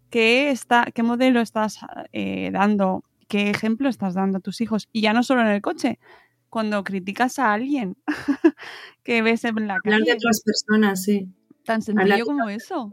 ¿qué, 0.09 0.51
está, 0.51 0.85
qué 0.93 1.03
modelo 1.03 1.41
estás 1.41 1.79
eh, 2.13 2.49
dando? 2.51 3.03
¿Qué 3.27 3.49
ejemplo 3.49 3.89
estás 3.89 4.13
dando 4.13 4.37
a 4.37 4.41
tus 4.41 4.61
hijos? 4.61 4.87
Y 4.93 5.01
ya 5.01 5.13
no 5.13 5.23
solo 5.23 5.41
en 5.41 5.47
el 5.47 5.61
coche, 5.61 5.99
cuando 6.49 6.83
criticas 6.83 7.39
a 7.39 7.53
alguien 7.53 7.97
que 9.03 9.21
ves 9.21 9.43
en 9.43 9.67
la 9.67 9.77
calle. 9.79 9.95
Hablar 9.95 10.01
de 10.01 10.13
otras 10.13 10.41
personas, 10.41 11.03
sí. 11.03 11.27
Tan 11.65 11.81
sencillo 11.81 12.25
como 12.25 12.49
eso. 12.49 12.91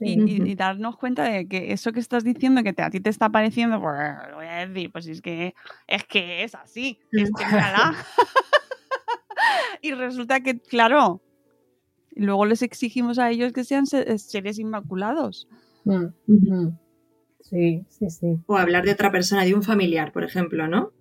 Y, 0.00 0.54
darnos 0.54 0.96
cuenta 0.96 1.24
de 1.24 1.46
que 1.46 1.72
eso 1.72 1.92
que 1.92 2.00
estás 2.00 2.24
diciendo 2.24 2.62
que 2.62 2.74
a 2.82 2.90
ti 2.90 3.00
te 3.00 3.10
está 3.10 3.30
pareciendo, 3.30 3.80
pues 3.80 3.96
lo 4.28 4.36
voy 4.36 4.46
a 4.46 4.66
decir, 4.66 4.90
pues 4.90 5.06
es 5.06 5.22
que 5.22 5.54
es 5.86 6.04
que 6.04 6.42
es 6.42 6.54
así, 6.54 6.98
es 7.12 7.30
que 7.30 7.44
y 9.82 9.92
resulta 9.92 10.40
que, 10.40 10.58
claro, 10.60 11.22
luego 12.16 12.46
les 12.46 12.62
exigimos 12.62 13.18
a 13.18 13.30
ellos 13.30 13.52
que 13.52 13.64
sean 13.64 13.86
seres 13.86 14.58
inmaculados. 14.58 15.48
Mm, 15.84 16.06
sí, 17.40 17.84
sí, 17.88 18.10
sí. 18.10 18.38
O 18.46 18.56
hablar 18.56 18.84
de 18.84 18.92
otra 18.92 19.12
persona, 19.12 19.44
de 19.44 19.54
un 19.54 19.62
familiar, 19.62 20.12
por 20.12 20.24
ejemplo, 20.24 20.68
¿no? 20.68 20.92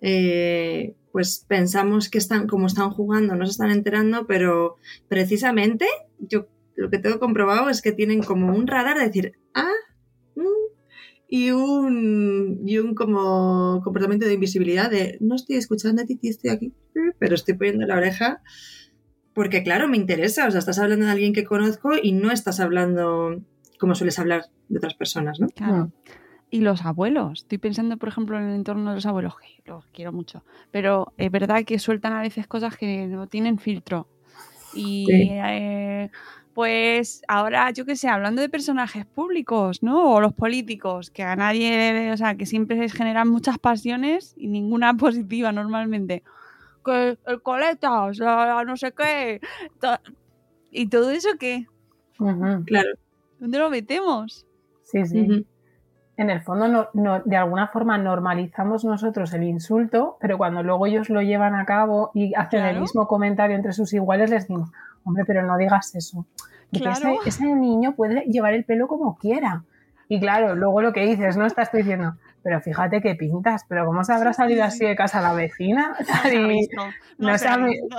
Eh, 0.00 0.94
pues 1.12 1.44
pensamos 1.48 2.10
que 2.10 2.18
están, 2.18 2.46
como 2.46 2.66
están 2.66 2.90
jugando, 2.90 3.34
no 3.34 3.46
se 3.46 3.52
están 3.52 3.70
enterando, 3.70 4.26
pero 4.26 4.76
precisamente 5.08 5.86
yo 6.18 6.48
lo 6.74 6.90
que 6.90 6.98
tengo 6.98 7.18
comprobado 7.18 7.70
es 7.70 7.80
que 7.80 7.92
tienen 7.92 8.22
como 8.22 8.54
un 8.54 8.66
radar 8.66 8.98
de 8.98 9.06
decir, 9.06 9.32
ah, 9.54 9.72
mm", 10.34 10.42
y 11.28 11.50
un, 11.50 12.60
y 12.66 12.78
un 12.78 12.94
como 12.94 13.80
comportamiento 13.82 14.26
de 14.26 14.34
invisibilidad 14.34 14.90
de, 14.90 15.16
no 15.20 15.34
estoy 15.34 15.56
escuchando 15.56 16.02
a 16.02 16.04
ti, 16.04 16.18
estoy 16.22 16.50
aquí, 16.50 16.74
pero 17.18 17.34
estoy 17.34 17.54
poniendo 17.54 17.86
la 17.86 17.96
oreja 17.96 18.42
porque 19.36 19.62
claro, 19.62 19.86
me 19.86 19.98
interesa, 19.98 20.46
o 20.46 20.50
sea, 20.50 20.60
estás 20.60 20.78
hablando 20.78 21.04
de 21.04 21.12
alguien 21.12 21.34
que 21.34 21.44
conozco 21.44 21.90
y 22.02 22.12
no 22.12 22.30
estás 22.30 22.58
hablando 22.58 23.38
como 23.78 23.94
sueles 23.94 24.18
hablar 24.18 24.46
de 24.70 24.78
otras 24.78 24.94
personas, 24.94 25.38
¿no? 25.38 25.48
Claro. 25.48 25.92
Y 26.48 26.62
los 26.62 26.86
abuelos. 26.86 27.42
Estoy 27.42 27.58
pensando, 27.58 27.98
por 27.98 28.08
ejemplo, 28.08 28.38
en 28.38 28.44
el 28.44 28.54
entorno 28.54 28.88
de 28.88 28.94
los 28.96 29.04
abuelos, 29.04 29.34
que 29.38 29.70
los 29.70 29.84
quiero 29.88 30.10
mucho. 30.10 30.42
Pero 30.70 31.12
es 31.18 31.30
verdad 31.30 31.64
que 31.66 31.78
sueltan 31.78 32.14
a 32.14 32.22
veces 32.22 32.46
cosas 32.46 32.78
que 32.78 33.08
no 33.08 33.26
tienen 33.26 33.58
filtro. 33.58 34.08
Y 34.72 35.06
eh, 35.12 36.08
pues 36.54 37.20
ahora, 37.28 37.70
yo 37.72 37.84
qué 37.84 37.94
sé, 37.94 38.08
hablando 38.08 38.40
de 38.40 38.48
personajes 38.48 39.04
públicos, 39.04 39.82
¿no? 39.82 40.14
O 40.14 40.20
los 40.22 40.32
políticos, 40.32 41.10
que 41.10 41.24
a 41.24 41.36
nadie, 41.36 42.10
o 42.10 42.16
sea, 42.16 42.36
que 42.36 42.46
siempre 42.46 42.88
generan 42.88 43.28
muchas 43.28 43.58
pasiones 43.58 44.32
y 44.38 44.48
ninguna 44.48 44.94
positiva 44.96 45.52
normalmente. 45.52 46.22
Que 46.86 47.18
el 47.26 47.42
coletas, 47.42 48.18
no 48.20 48.76
sé 48.76 48.92
qué. 48.92 49.40
¿Y 50.70 50.88
todo 50.88 51.10
eso 51.10 51.30
qué? 51.38 51.66
Claro. 52.16 52.90
¿Dónde 53.40 53.58
lo 53.58 53.70
metemos? 53.70 54.46
Sí, 54.84 55.04
sí. 55.04 55.46
En 56.16 56.30
el 56.30 56.40
fondo, 56.40 56.88
no, 56.94 57.20
de 57.24 57.36
alguna 57.36 57.68
forma 57.68 57.98
normalizamos 57.98 58.84
nosotros 58.84 59.34
el 59.34 59.42
insulto, 59.42 60.16
pero 60.20 60.38
cuando 60.38 60.62
luego 60.62 60.86
ellos 60.86 61.10
lo 61.10 61.20
llevan 61.20 61.54
a 61.54 61.66
cabo 61.66 62.10
y 62.14 62.34
hacen 62.34 62.64
el 62.64 62.80
mismo 62.80 63.06
comentario 63.06 63.56
entre 63.56 63.72
sus 63.72 63.92
iguales, 63.92 64.30
les 64.30 64.42
decimos, 64.42 64.70
hombre, 65.04 65.24
pero 65.26 65.42
no 65.42 65.58
digas 65.58 65.94
eso. 65.94 66.24
Ese, 67.26 67.54
niño 67.54 67.94
puede 67.94 68.22
llevar 68.22 68.54
el 68.54 68.64
pelo 68.64 68.88
como 68.88 69.16
quiera. 69.16 69.64
Y 70.08 70.20
claro, 70.20 70.54
luego 70.54 70.82
lo 70.82 70.92
que 70.92 71.04
dices, 71.04 71.36
no 71.36 71.46
estás 71.46 71.72
diciendo, 71.72 72.14
pero 72.42 72.60
fíjate 72.60 73.00
que 73.00 73.14
pintas, 73.14 73.64
pero 73.68 73.86
¿cómo 73.86 74.04
se 74.04 74.12
habrá 74.12 74.32
salido 74.32 74.62
así 74.64 74.84
de 74.84 74.94
casa 74.94 75.20
la 75.20 75.32
vecina? 75.32 75.96
No, 77.18 77.32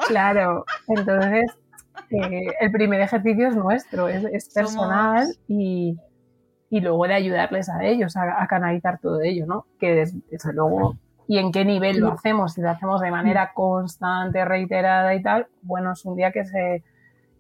claro, 0.08 0.66
entonces 0.88 1.52
eh, 2.12 2.48
el 2.60 2.72
primer 2.72 3.02
ejercicio 3.02 3.48
es 3.48 3.56
nuestro, 3.56 4.08
es, 4.08 4.50
personal 4.54 5.28
y, 5.48 5.98
luego 6.70 7.08
de 7.08 7.14
ayudarles 7.14 7.70
a 7.70 7.84
ellos 7.84 8.16
a, 8.16 8.46
canalizar 8.48 9.00
todo 9.00 9.22
ello, 9.22 9.46
¿no? 9.46 9.66
Que 9.80 10.06
desde 10.30 10.54
luego 10.54 10.96
y 11.28 11.40
en 11.40 11.52
qué 11.52 11.66
nivel 11.66 12.00
lo 12.00 12.14
hacemos, 12.14 12.54
si 12.54 12.62
lo 12.62 12.70
hacemos 12.70 13.02
de 13.02 13.12
manera 13.12 13.52
constante, 13.54 14.46
reiterada 14.46 15.14
y 15.14 15.22
tal, 15.22 15.48
bueno, 15.62 15.92
es 15.92 16.06
un 16.06 16.16
día 16.16 16.32
que 16.32 16.46
se 16.46 16.84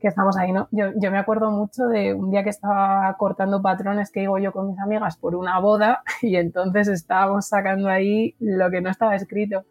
que 0.07 0.09
estamos 0.09 0.37
ahí, 0.37 0.53
¿no? 0.53 0.69
Yo, 0.71 0.85
yo, 0.95 1.11
me 1.11 1.17
acuerdo 1.17 1.51
mucho 1.51 1.87
de 1.87 2.13
un 2.13 2.31
día 2.31 2.41
que 2.41 2.49
estaba 2.49 3.13
cortando 3.17 3.61
patrones 3.61 4.09
que 4.09 4.21
digo 4.21 4.37
yo 4.37 4.53
con 4.53 4.69
mis 4.69 4.79
amigas 4.79 5.17
por 5.17 5.35
una 5.35 5.59
boda 5.59 6.01
y 6.21 6.37
entonces 6.37 6.87
estábamos 6.87 7.47
sacando 7.49 7.89
ahí 7.89 8.33
lo 8.39 8.71
que 8.71 8.79
no 8.79 8.89
estaba 8.89 9.15
escrito. 9.15 9.65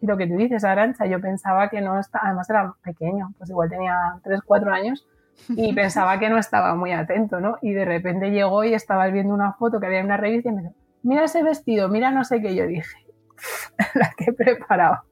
Y 0.00 0.06
lo 0.06 0.16
que 0.16 0.26
tú 0.26 0.36
dices, 0.36 0.64
Arancha, 0.64 1.04
yo 1.04 1.20
pensaba 1.20 1.68
que 1.68 1.82
no 1.82 1.98
estaba, 1.98 2.26
además 2.26 2.48
era 2.48 2.74
pequeño, 2.82 3.34
pues 3.36 3.50
igual 3.50 3.68
tenía 3.68 3.94
3, 4.24 4.40
4 4.46 4.72
años 4.72 5.06
y 5.50 5.72
pensaba 5.74 6.18
que 6.18 6.30
no 6.30 6.38
estaba 6.38 6.74
muy 6.74 6.92
atento, 6.92 7.38
¿no? 7.38 7.58
Y 7.60 7.74
de 7.74 7.84
repente 7.84 8.30
llegó 8.30 8.64
y 8.64 8.72
estaba 8.72 9.06
viendo 9.08 9.34
una 9.34 9.52
foto 9.52 9.78
que 9.78 9.86
había 9.86 10.00
en 10.00 10.06
una 10.06 10.16
revista 10.16 10.48
y 10.48 10.52
me 10.52 10.62
dijo, 10.62 10.74
mira 11.02 11.24
ese 11.24 11.42
vestido, 11.42 11.90
mira 11.90 12.10
no 12.10 12.24
sé 12.24 12.40
qué, 12.40 12.54
yo 12.54 12.66
dije, 12.66 12.96
la 13.94 14.10
que 14.16 14.30
he 14.30 14.32
preparado 14.32 15.02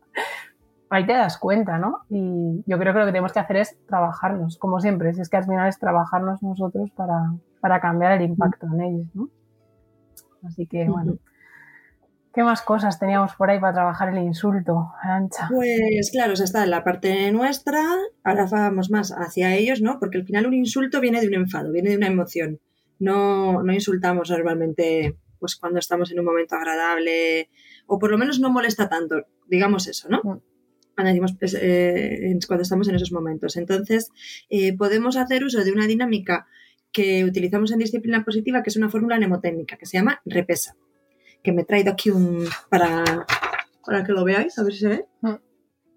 ahí 0.95 1.07
te 1.07 1.13
das 1.13 1.39
cuenta, 1.39 1.79
¿no? 1.79 2.01
Y 2.09 2.63
yo 2.67 2.79
creo 2.79 2.93
que 2.93 2.99
lo 3.01 3.07
que 3.07 3.13
tenemos 3.13 3.33
que 3.33 3.41
hacer 3.41 3.57
es 3.57 3.77
trabajarnos, 3.87 4.59
como 4.59 4.81
siempre, 4.81 5.13
si 5.15 5.21
es 5.21 5.29
que 5.29 5.37
al 5.37 5.45
final 5.45 5.69
es 5.69 5.79
trabajarnos 5.79 6.43
nosotros 6.43 6.91
para, 6.93 7.35
para 7.61 7.81
cambiar 7.81 8.13
el 8.13 8.23
impacto 8.23 8.67
en 8.73 8.81
ellos, 8.81 9.07
¿no? 9.15 9.29
Así 10.45 10.67
que, 10.67 10.89
bueno. 10.89 11.19
¿Qué 12.33 12.43
más 12.43 12.63
cosas 12.63 12.99
teníamos 12.99 13.37
por 13.37 13.49
ahí 13.49 13.61
para 13.61 13.75
trabajar 13.75 14.09
el 14.09 14.19
insulto, 14.19 14.93
Arancha? 15.01 15.49
Pues 15.49 16.11
claro, 16.11 16.33
o 16.33 16.37
sea, 16.37 16.45
está 16.45 16.65
en 16.65 16.71
la 16.71 16.83
parte 16.83 17.31
nuestra, 17.31 17.81
ahora 18.25 18.47
vamos 18.51 18.91
más 18.91 19.13
hacia 19.17 19.55
ellos, 19.55 19.81
¿no? 19.81 20.01
Porque 20.01 20.19
al 20.19 20.25
final 20.25 20.47
un 20.47 20.55
insulto 20.55 21.01
viene 21.01 21.21
de 21.21 21.29
un 21.29 21.35
enfado, 21.35 21.71
viene 21.71 21.91
de 21.91 21.97
una 21.97 22.09
emoción. 22.09 22.59
No, 22.99 23.63
no 23.63 23.73
insultamos 23.73 24.31
normalmente 24.31 25.17
pues 25.39 25.57
cuando 25.57 25.79
estamos 25.79 26.11
en 26.11 26.19
un 26.19 26.25
momento 26.25 26.57
agradable, 26.57 27.51
o 27.87 27.99
por 27.99 28.11
lo 28.11 28.19
menos 28.19 28.41
no 28.41 28.51
molesta 28.51 28.89
tanto, 28.89 29.27
digamos 29.47 29.87
eso, 29.87 30.09
¿no? 30.09 30.43
Cuando, 30.95 31.27
pues, 31.39 31.57
eh, 31.61 32.39
cuando 32.47 32.63
estamos 32.63 32.89
en 32.89 32.95
esos 32.95 33.13
momentos. 33.13 33.57
Entonces, 33.57 34.11
eh, 34.49 34.77
podemos 34.77 35.17
hacer 35.17 35.45
uso 35.45 35.65
de 35.65 35.73
una 35.73 35.87
dinámica 35.87 36.47
que 36.93 37.25
utilizamos 37.25 37.73
en 37.73 37.81
disciplina 37.81 38.25
positiva, 38.25 38.63
que 38.63 38.71
es 38.71 38.77
una 38.77 38.89
fórmula 38.89 39.17
mnemotécnica, 39.17 39.77
que 39.77 39.87
se 39.87 39.99
llama 39.99 40.23
repesa, 40.25 40.77
que 41.43 41.53
me 41.53 41.63
he 41.63 41.65
traído 41.65 41.93
aquí 41.93 42.11
un 42.11 42.47
para, 42.71 43.27
para 43.85 44.05
que 44.05 44.13
lo 44.13 44.25
veáis, 44.25 44.59
a 44.59 44.63
ver 44.63 44.73
si 44.73 44.79
se 44.81 44.89
ve. 44.89 45.07
Mm. 45.23 45.35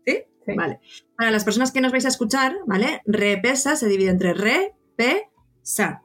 ¿Sí? 0.05 0.23
Vale. 0.55 0.79
Para 1.15 1.29
las 1.29 1.43
personas 1.43 1.71
que 1.71 1.81
nos 1.81 1.91
vais 1.91 2.05
a 2.05 2.09
escuchar, 2.09 2.55
¿vale? 2.65 3.01
Repesa 3.05 3.75
se 3.75 3.87
divide 3.87 4.09
entre 4.09 4.33
re, 4.33 4.73
pe, 4.95 5.29
sa. 5.61 6.01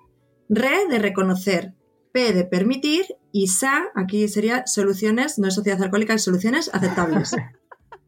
Re 0.48 0.86
de 0.90 0.98
reconocer, 0.98 1.74
P 2.12 2.32
de 2.34 2.44
permitir 2.44 3.06
y 3.32 3.46
SA, 3.46 3.84
aquí 3.94 4.28
sería 4.28 4.66
soluciones, 4.66 5.38
no 5.38 5.48
es 5.48 5.54
sociedad 5.54 5.82
alcohólica, 5.82 6.12
es 6.14 6.22
soluciones 6.22 6.70
aceptables. 6.72 7.34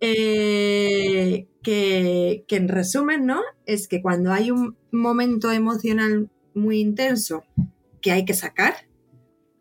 Eh, 0.06 1.46
que, 1.62 2.44
en 2.50 2.68
resumen, 2.68 3.24
¿no? 3.24 3.40
Es 3.64 3.88
que 3.88 4.02
cuando 4.02 4.32
hay 4.32 4.50
un 4.50 4.76
momento 4.92 5.50
emocional 5.50 6.28
muy 6.52 6.78
intenso 6.78 7.44
que 8.02 8.12
hay 8.12 8.26
que 8.26 8.34
sacar, 8.34 8.74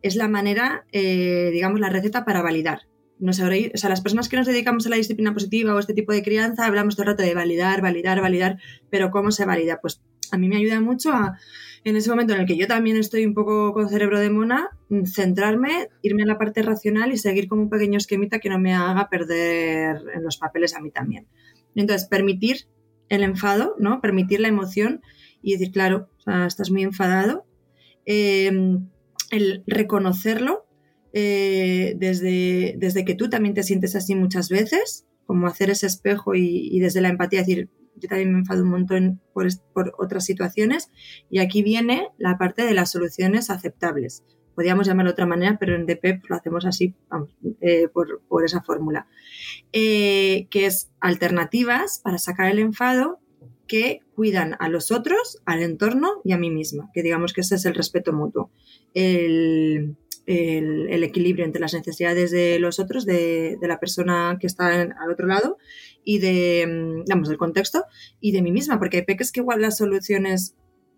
es 0.01 0.17
la 0.17 0.27
manera, 0.27 0.85
eh, 0.91 1.49
digamos, 1.53 1.79
la 1.79 1.89
receta 1.89 2.25
para 2.25 2.41
validar. 2.41 2.81
o 3.25 3.31
sea, 3.31 3.89
las 3.89 4.01
personas 4.01 4.27
que 4.27 4.35
nos 4.35 4.45
dedicamos 4.45 4.85
a 4.85 4.89
la 4.89 4.97
disciplina 4.97 5.33
positiva 5.33 5.73
o 5.73 5.79
este 5.79 5.93
tipo 5.93 6.11
de 6.11 6.23
crianza, 6.23 6.65
hablamos 6.65 6.95
todo 6.95 7.03
el 7.03 7.11
rato 7.11 7.23
de 7.23 7.35
validar, 7.35 7.81
validar, 7.81 8.19
validar, 8.19 8.57
pero 8.89 9.11
¿cómo 9.11 9.31
se 9.31 9.45
valida? 9.45 9.79
Pues 9.81 10.01
a 10.31 10.37
mí 10.37 10.49
me 10.49 10.57
ayuda 10.57 10.81
mucho 10.81 11.13
a, 11.13 11.37
en 11.85 11.95
ese 11.97 12.09
momento 12.09 12.33
en 12.33 12.41
el 12.41 12.45
que 12.45 12.55
yo 12.55 12.67
también 12.67 12.97
estoy 12.97 13.25
un 13.25 13.33
poco 13.33 13.73
con 13.73 13.89
cerebro 13.89 14.19
de 14.19 14.29
mona, 14.29 14.69
mm, 14.89 15.03
centrarme, 15.05 15.89
irme 16.01 16.23
a 16.23 16.25
la 16.25 16.37
parte 16.37 16.61
racional 16.61 17.11
y 17.11 17.17
seguir 17.17 17.47
como 17.47 17.63
un 17.63 17.69
pequeño 17.69 17.97
esquemita 17.97 18.39
que 18.39 18.49
no 18.49 18.59
me 18.59 18.73
haga 18.73 19.09
perder 19.09 19.97
en 20.13 20.23
los 20.23 20.37
papeles 20.37 20.75
a 20.75 20.79
mí 20.79 20.91
también. 20.91 21.27
Entonces, 21.75 22.07
permitir 22.07 22.67
el 23.09 23.23
enfado, 23.23 23.75
¿no? 23.79 23.99
Permitir 23.99 24.39
la 24.39 24.47
emoción 24.47 25.01
y 25.41 25.53
decir, 25.53 25.71
claro, 25.71 26.09
estás 26.47 26.71
muy 26.71 26.83
enfadado. 26.83 27.45
Em, 28.05 28.87
el 29.31 29.63
reconocerlo 29.67 30.65
eh, 31.11 31.95
desde, 31.97 32.75
desde 32.77 33.05
que 33.05 33.15
tú 33.15 33.29
también 33.29 33.53
te 33.53 33.63
sientes 33.63 33.95
así 33.95 34.15
muchas 34.15 34.49
veces, 34.49 35.05
como 35.25 35.47
hacer 35.47 35.69
ese 35.69 35.87
espejo 35.87 36.35
y, 36.35 36.69
y 36.71 36.79
desde 36.79 37.01
la 37.01 37.09
empatía 37.09 37.39
decir, 37.39 37.69
yo 37.95 38.09
también 38.09 38.31
me 38.31 38.39
enfado 38.39 38.63
un 38.63 38.69
montón 38.69 39.21
por, 39.33 39.47
otras 39.97 40.25
situaciones 40.25 40.91
y 41.29 41.39
aquí 41.39 41.63
viene 41.63 42.09
la 42.17 42.37
parte 42.37 42.65
de 42.65 42.73
las 42.73 42.91
soluciones 42.91 43.49
aceptables. 43.49 44.23
Podríamos 44.55 44.85
llamarlo 44.85 45.09
de 45.09 45.13
otra 45.13 45.25
manera, 45.25 45.57
pero 45.59 45.75
en 45.75 45.85
DP 45.85 46.23
lo 46.29 46.35
hacemos 46.35 46.65
así, 46.65 46.93
vamos, 47.09 47.29
eh, 47.61 47.87
por, 47.87 48.21
esa 48.45 48.61
fórmula. 48.61 49.07
Eh, 49.71 50.47
que 50.51 50.67
es 50.67 50.91
alternativas 50.99 51.99
para 52.03 52.19
sacar 52.19 52.51
el 52.51 52.59
enfado 52.59 53.19
que 53.67 54.01
cuidan 54.15 54.55
a 54.59 54.69
los 54.69 54.91
otros, 54.91 55.41
al 55.45 55.63
entorno 55.63 56.21
y 56.23 56.33
a 56.33 56.37
mí 56.37 56.51
misma, 56.51 56.91
que 56.93 57.01
digamos 57.01 57.33
que 57.33 57.41
ese 57.41 57.55
es 57.55 57.65
el 57.65 57.73
respeto 57.73 58.13
mutuo. 58.13 58.51
El, 58.93 59.97
el, 60.25 61.03
equilibrio 61.03 61.45
entre 61.45 61.61
las 61.61 61.73
necesidades 61.73 62.31
de 62.31 62.59
los 62.59 62.79
otros, 62.79 63.05
de, 63.05 63.57
la 63.61 63.79
persona 63.79 64.37
que 64.39 64.47
está 64.47 64.81
al 64.81 65.11
otro 65.11 65.27
lado 65.27 65.57
y 66.03 66.19
de, 66.19 66.65
mm, 66.67 67.03
digamos, 67.05 67.29
del 67.29 67.37
contexto 67.37 67.85
y 68.19 68.31
de 68.31 68.41
mí 68.41 68.51
misma, 68.51 68.79
porque 68.79 68.97
hay 68.97 69.03
peques 69.03 69.31
que 69.31 69.39
igual 69.39 69.61
las 69.61 69.77
soluciones, 69.77 70.55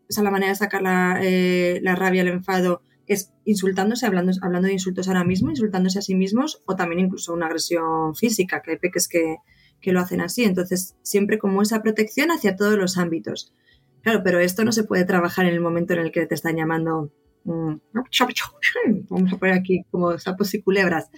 o 0.09 0.13
sea, 0.13 0.23
la 0.23 0.31
manera 0.31 0.51
de 0.51 0.55
sacar 0.55 0.81
la, 0.81 1.19
eh, 1.21 1.79
la 1.81 1.95
rabia, 1.95 2.21
el 2.21 2.27
enfado, 2.29 2.81
es 3.07 3.33
insultándose, 3.45 4.05
hablando, 4.05 4.31
hablando 4.41 4.67
de 4.67 4.73
insultos 4.73 5.07
ahora 5.07 5.23
mismo, 5.23 5.49
insultándose 5.49 5.99
a 5.99 6.01
sí 6.01 6.15
mismos 6.15 6.63
o 6.65 6.75
también 6.75 6.99
incluso 7.01 7.33
una 7.33 7.45
agresión 7.45 8.15
física, 8.15 8.61
que 8.61 8.71
hay 8.71 8.77
peques 8.77 9.07
que, 9.07 9.37
que 9.79 9.91
lo 9.91 9.99
hacen 9.99 10.21
así. 10.21 10.43
Entonces, 10.43 10.95
siempre 11.03 11.37
como 11.37 11.61
esa 11.61 11.83
protección 11.83 12.31
hacia 12.31 12.55
todos 12.55 12.77
los 12.77 12.97
ámbitos. 12.97 13.53
Claro, 14.01 14.21
pero 14.23 14.39
esto 14.39 14.63
no 14.63 14.71
se 14.71 14.83
puede 14.83 15.05
trabajar 15.05 15.45
en 15.45 15.53
el 15.53 15.61
momento 15.61 15.93
en 15.93 15.99
el 15.99 16.11
que 16.11 16.25
te 16.25 16.35
están 16.35 16.55
llamando 16.55 17.11
Mm, 17.45 17.75
vamos 19.09 19.33
a 19.33 19.37
poner 19.37 19.55
aquí 19.55 19.85
como 19.91 20.17
sapos 20.17 20.53
y 20.53 20.61
culebras. 20.61 21.09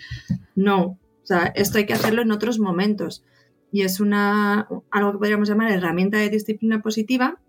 No, 0.56 0.84
o 0.84 1.26
sea, 1.26 1.52
esto 1.56 1.78
hay 1.78 1.86
que 1.86 1.94
hacerlo 1.94 2.22
en 2.22 2.32
otros 2.32 2.60
momentos. 2.60 3.24
Y 3.72 3.82
es 3.82 4.00
una, 4.00 4.68
algo 4.92 5.12
que 5.12 5.18
podríamos 5.18 5.50
llamar 5.50 5.72
herramienta 5.72 6.18
de 6.18 6.30
disciplina 6.30 6.82
positiva, 6.82 7.40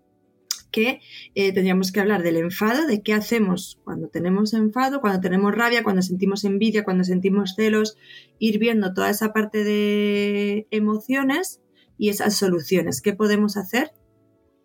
que 0.71 1.01
eh, 1.35 1.51
tendríamos 1.53 1.91
que 1.91 1.99
hablar 1.99 2.23
del 2.23 2.37
enfado, 2.37 2.85
de 2.85 3.01
qué 3.01 3.13
hacemos 3.13 3.79
cuando 3.83 4.07
tenemos 4.07 4.53
enfado, 4.53 5.01
cuando 5.01 5.19
tenemos 5.19 5.55
rabia, 5.55 5.83
cuando 5.83 6.01
sentimos 6.01 6.43
envidia, 6.43 6.83
cuando 6.83 7.03
sentimos 7.03 7.55
celos, 7.55 7.97
ir 8.37 8.59
viendo 8.59 8.93
toda 8.93 9.09
esa 9.09 9.33
parte 9.33 9.63
de 9.63 10.67
emociones 10.71 11.61
y 11.97 12.09
esas 12.09 12.35
soluciones. 12.35 13.01
¿Qué 13.01 13.13
podemos 13.13 13.57
hacer 13.57 13.91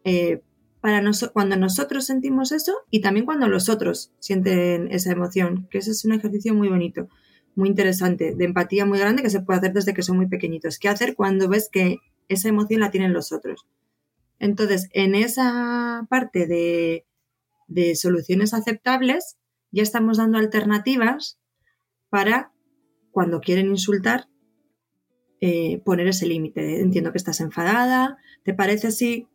eh, 0.04 0.42
para 0.80 1.02
cuando 1.32 1.56
nosotros 1.56 2.04
sentimos 2.04 2.52
eso 2.52 2.74
y 2.90 3.00
también 3.00 3.24
cuando 3.24 3.48
los 3.48 3.70
otros 3.70 4.12
sienten 4.18 4.92
esa 4.92 5.12
emoción, 5.12 5.66
que 5.70 5.78
ese 5.78 5.92
es 5.92 6.04
un 6.04 6.12
ejercicio 6.12 6.52
muy 6.52 6.68
bonito, 6.68 7.08
muy 7.54 7.68
interesante, 7.68 8.34
de 8.34 8.44
empatía 8.44 8.84
muy 8.86 8.98
grande 8.98 9.22
que 9.22 9.30
se 9.30 9.40
puede 9.40 9.58
hacer 9.58 9.72
desde 9.72 9.94
que 9.94 10.02
son 10.02 10.16
muy 10.16 10.28
pequeñitos. 10.28 10.78
¿Qué 10.78 10.88
hacer 10.88 11.14
cuando 11.14 11.48
ves 11.48 11.68
que 11.70 11.98
esa 12.28 12.48
emoción 12.48 12.80
la 12.80 12.90
tienen 12.90 13.12
los 13.12 13.32
otros? 13.32 13.66
Entonces, 14.38 14.88
en 14.92 15.14
esa 15.14 16.06
parte 16.10 16.46
de, 16.46 17.06
soluciones 17.94 18.54
aceptables, 18.54 19.36
ya 19.70 19.82
estamos 19.82 20.18
dando 20.18 20.38
alternativas 20.38 21.38
para 22.10 22.52
cuando 23.10 23.40
quieren 23.40 23.68
insultar, 23.68 24.28
eh, 25.40 25.80
poner 25.84 26.08
ese 26.08 26.26
límite. 26.26 26.80
Entiendo 26.80 27.12
que 27.12 27.18
estás 27.18 27.40
enfadada, 27.40 28.18
¿te 28.44 28.54
parece 28.54 28.88
así? 28.88 29.28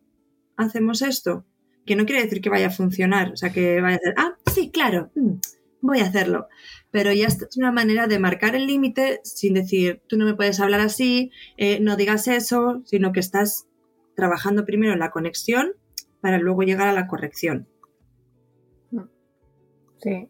hacemos 0.59 1.01
esto, 1.01 1.45
que 1.85 1.95
no 1.95 2.05
quiere 2.05 2.23
decir 2.23 2.41
que 2.41 2.49
vaya 2.49 2.67
a 2.67 2.71
funcionar, 2.71 3.31
o 3.31 3.37
sea, 3.37 3.51
que 3.51 3.81
vaya 3.81 3.95
a 3.95 3.97
hacer, 3.97 4.13
ah, 4.17 4.37
sí, 4.53 4.69
claro, 4.71 5.09
mm, 5.15 5.35
voy 5.81 5.99
a 5.99 6.05
hacerlo. 6.05 6.47
Pero 6.91 7.11
ya 7.13 7.27
es 7.27 7.47
una 7.57 7.71
manera 7.71 8.07
de 8.07 8.19
marcar 8.19 8.55
el 8.55 8.67
límite 8.67 9.21
sin 9.23 9.53
decir, 9.53 10.01
tú 10.07 10.17
no 10.17 10.25
me 10.25 10.35
puedes 10.35 10.59
hablar 10.59 10.81
así, 10.81 11.31
eh, 11.57 11.79
no 11.79 11.95
digas 11.95 12.27
eso, 12.27 12.81
sino 12.85 13.11
que 13.11 13.19
estás 13.19 13.67
trabajando 14.15 14.65
primero 14.65 14.93
en 14.93 14.99
la 14.99 15.11
conexión 15.11 15.73
para 16.21 16.37
luego 16.37 16.63
llegar 16.63 16.87
a 16.87 16.93
la 16.93 17.07
corrección. 17.07 17.67
Sí. 20.01 20.29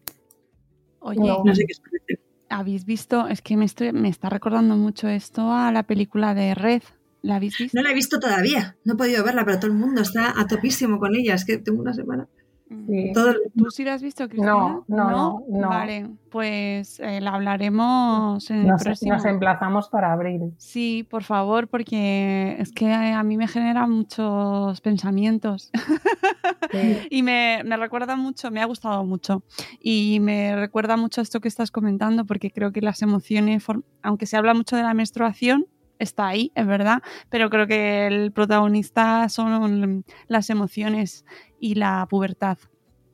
Oye, 1.00 1.20
no, 1.20 1.56
sé 1.56 1.64
qué 1.66 1.76
parece. 1.82 2.24
¿Habéis 2.50 2.86
visto? 2.86 3.28
Es 3.28 3.42
que 3.44 3.56
me, 3.56 3.66
estoy, 3.66 3.94
me 3.94 4.10
está 4.10 4.30
recordando 4.30 4.76
mucho 4.76 5.08
esto 5.08 5.54
a 5.54 5.72
la 5.72 5.84
película 5.84 6.34
de 6.34 6.56
Red, 6.56 6.82
¿La 7.22 7.36
habéis 7.36 7.58
visto? 7.58 7.78
No 7.78 7.84
la 7.84 7.92
he 7.92 7.96
visto 7.96 8.20
todavía, 8.20 8.78
no 8.86 8.94
he 8.94 8.98
podido 8.98 9.24
verla, 9.24 9.44
pero 9.44 9.60
todo 9.60 9.72
el 9.72 9.78
mundo 9.78 10.02
está 10.02 10.40
a 10.40 10.48
topísimo 10.48 11.00
con 11.00 11.16
ella. 11.16 11.36
Es 11.36 11.46
que 11.46 11.58
tengo 11.58 11.82
una 11.82 11.94
semana. 11.94 12.28
Sí. 12.70 13.14
¿Tú 13.58 13.72
sí 13.72 13.84
la 13.84 13.96
has 13.96 14.04
visto, 14.04 14.28
Cristina? 14.28 14.52
No, 14.52 14.86
no, 14.88 15.44
no. 15.50 15.70
Vale, 15.70 16.08
pues 16.30 17.00
eh, 17.00 17.20
la 17.20 17.34
hablaremos 17.34 18.48
en 18.52 18.68
nos, 18.68 18.82
el 18.82 18.86
próximo. 18.86 19.14
Nos 19.14 19.26
emplazamos 19.26 19.90
para 19.90 20.14
abril. 20.14 20.54
Sí, 20.58 21.06
por 21.10 21.24
favor, 21.24 21.68
porque 21.68 22.58
es 22.60 22.72
que 22.72 22.94
a 22.94 23.24
mí 23.24 23.38
me 23.38 23.48
genera 23.48 23.88
muchos 23.88 24.82
pensamientos. 24.82 25.72
y 27.10 27.24
me, 27.24 27.64
me, 27.66 27.76
recuerda 27.76 28.16
mucho, 28.16 28.52
me 28.52 28.62
ha 28.62 28.66
gustado 28.66 29.04
mucho. 29.04 29.42
Y 29.80 30.20
me 30.22 30.56
recuerda 30.56 30.96
mucho 30.96 31.22
esto 31.22 31.42
que 31.42 31.48
estás 31.48 31.72
comentando, 31.72 32.26
porque 32.26 32.52
creo 32.52 32.72
que 32.72 32.82
las 32.82 33.02
emociones, 33.02 33.66
aunque 34.04 34.28
se 34.28 34.38
habla 34.38 34.54
mucho 34.54 34.76
de 34.76 34.84
la 34.84 34.94
menstruación, 34.94 35.66
está 36.00 36.28
ahí, 36.28 36.52
es 36.56 36.66
verdad, 36.66 37.02
pero 37.30 37.50
creo 37.50 37.68
que 37.68 38.08
el 38.08 38.32
protagonista 38.32 39.28
son 39.30 40.06
las 40.28 40.50
emociones 40.50 41.26
y 41.60 41.76
la 41.76 42.08
pubertad. 42.10 42.58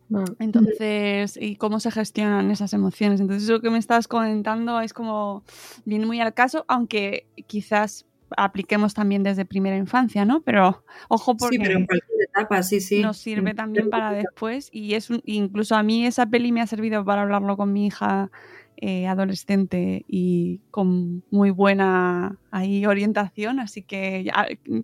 Mm. 0.10 0.24
Entonces, 0.40 1.38
y 1.40 1.56
cómo 1.56 1.80
se 1.80 1.92
gestionan 1.92 2.52
esas 2.52 2.74
emociones. 2.74 3.20
Entonces, 3.20 3.50
eso 3.50 3.60
que 3.60 3.70
me 3.70 3.78
estás 3.78 4.08
comentando 4.08 4.80
es 4.82 4.94
como, 4.94 5.44
viene 5.86 6.06
muy 6.06 6.20
al 6.22 6.34
caso, 6.34 6.66
aunque 6.68 7.28
quizás 7.48 8.06
apliquemos 8.38 8.94
también 8.94 9.24
desde 9.24 9.46
primera 9.46 9.78
infancia, 9.78 10.26
¿no? 10.26 10.42
Pero 10.42 10.84
ojo 11.10 11.36
porque 11.38 11.58
sí, 11.58 11.64
pero 11.64 11.80
en 11.80 11.86
cualquier 11.86 12.20
etapa, 12.30 12.64
sí, 12.64 12.82
sí. 12.82 13.02
nos 13.02 13.18
sirve 13.18 13.54
también 13.54 13.90
para 13.90 14.12
después 14.12 14.70
y 14.72 14.96
es 14.96 15.10
incluso 15.26 15.76
a 15.76 15.84
mí 15.84 16.06
esa 16.06 16.26
peli 16.26 16.52
me 16.52 16.62
ha 16.62 16.68
servido 16.68 17.06
para 17.06 17.22
hablarlo 17.22 17.56
con 17.56 17.72
mi 17.72 17.86
hija 17.86 18.32
eh, 18.78 19.08
adolescente 19.08 20.06
y 20.08 20.60
con 20.72 21.24
muy 21.30 21.52
buena 21.52 22.40
ahí, 22.52 22.86
orientación, 22.86 23.60
así 23.60 23.84
que 23.84 24.30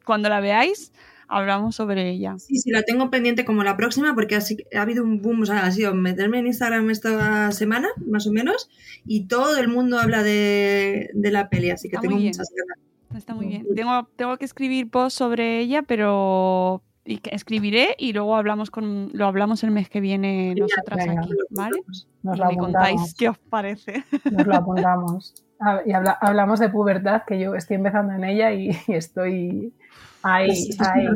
cuando 0.05 0.29
la 0.29 0.39
veáis 0.39 0.93
hablamos 1.31 1.75
sobre 1.75 2.09
ella. 2.09 2.37
Sí, 2.37 2.57
sí, 2.57 2.71
la 2.71 2.83
tengo 2.83 3.09
pendiente 3.09 3.45
como 3.45 3.63
la 3.63 3.77
próxima 3.77 4.13
porque 4.13 4.35
ha 4.35 4.81
habido 4.81 5.03
un 5.03 5.21
boom, 5.21 5.41
o 5.41 5.45
sea, 5.45 5.65
ha 5.65 5.71
sido 5.71 5.95
meterme 5.95 6.39
en 6.39 6.47
Instagram 6.47 6.89
esta 6.89 7.51
semana, 7.51 7.87
más 8.05 8.27
o 8.27 8.31
menos, 8.31 8.69
y 9.05 9.27
todo 9.27 9.57
el 9.57 9.67
mundo 9.67 9.97
habla 9.97 10.23
de, 10.23 11.09
la 11.13 11.49
peli, 11.49 11.71
así 11.71 11.89
que 11.89 11.97
tengo 11.97 12.17
muchas 12.17 12.49
ganas. 12.55 13.17
Está 13.17 13.33
muy 13.33 13.47
bien. 13.47 13.65
Tengo, 13.75 14.07
tengo 14.15 14.37
que 14.37 14.45
escribir 14.45 14.89
post 14.89 15.17
sobre 15.17 15.59
ella, 15.59 15.81
pero, 15.81 16.83
y 17.05 17.17
que 17.17 17.33
escribiré 17.33 17.95
y 17.97 18.13
luego 18.13 18.35
hablamos 18.35 18.69
con 18.69 19.09
lo 19.13 19.25
hablamos 19.25 19.63
el 19.63 19.71
mes 19.71 19.89
que 19.89 20.01
viene 20.01 20.53
nosotras 20.55 21.07
aquí, 21.07 21.29
¿vale? 21.49 21.81
Nos 22.23 22.37
y 22.37 22.41
me 22.43 22.57
contáis 22.57 23.15
qué 23.17 23.29
os 23.29 23.37
parece. 23.37 24.03
Nos 24.31 24.47
lo 24.47 24.55
apuntamos. 24.55 25.33
Ah, 25.59 25.81
y 25.85 25.91
hablamos 25.93 26.59
de 26.59 26.69
pubertad, 26.69 27.21
que 27.27 27.39
yo 27.39 27.53
estoy 27.53 27.75
empezando 27.75 28.13
en 28.13 28.23
ella 28.23 28.51
y, 28.51 28.71
estoy 28.87 29.73
ahí, 30.23 30.49
ahí. 30.79 31.07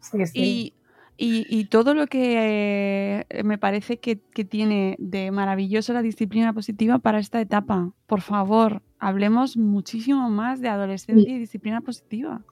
Sí, 0.00 0.26
sí. 0.26 0.74
Y, 1.18 1.46
y, 1.48 1.66
todo 1.66 1.94
lo 1.94 2.08
que 2.08 3.24
eh, 3.28 3.42
me 3.44 3.56
parece 3.56 3.98
que, 3.98 4.18
que, 4.18 4.44
tiene 4.44 4.96
de 4.98 5.30
maravilloso 5.30 5.92
la 5.92 6.02
disciplina 6.02 6.52
positiva 6.52 6.98
para 6.98 7.20
esta 7.20 7.40
etapa. 7.40 7.92
Por 8.06 8.22
favor, 8.22 8.82
hablemos 8.98 9.56
muchísimo 9.56 10.30
más 10.30 10.60
de 10.60 10.68
adolescencia 10.68 11.32
y 11.32 11.38
disciplina 11.38 11.80
positiva. 11.80 12.42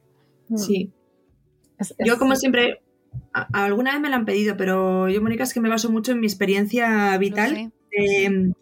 Sí, 0.55 0.93
yo, 2.05 2.19
como 2.19 2.37
siempre, 2.37 2.83
alguna 3.33 3.93
vez 3.93 4.01
me 4.01 4.11
la 4.11 4.17
han 4.17 4.25
pedido, 4.25 4.57
pero 4.57 5.09
yo, 5.09 5.23
Mónica, 5.23 5.45
es 5.45 5.55
que 5.55 5.61
me 5.61 5.69
baso 5.69 5.91
mucho 5.91 6.13
en 6.13 6.21
mi 6.21 6.27
experiencia 6.27 7.17
vital. 7.19 7.73
Em, 7.93 8.53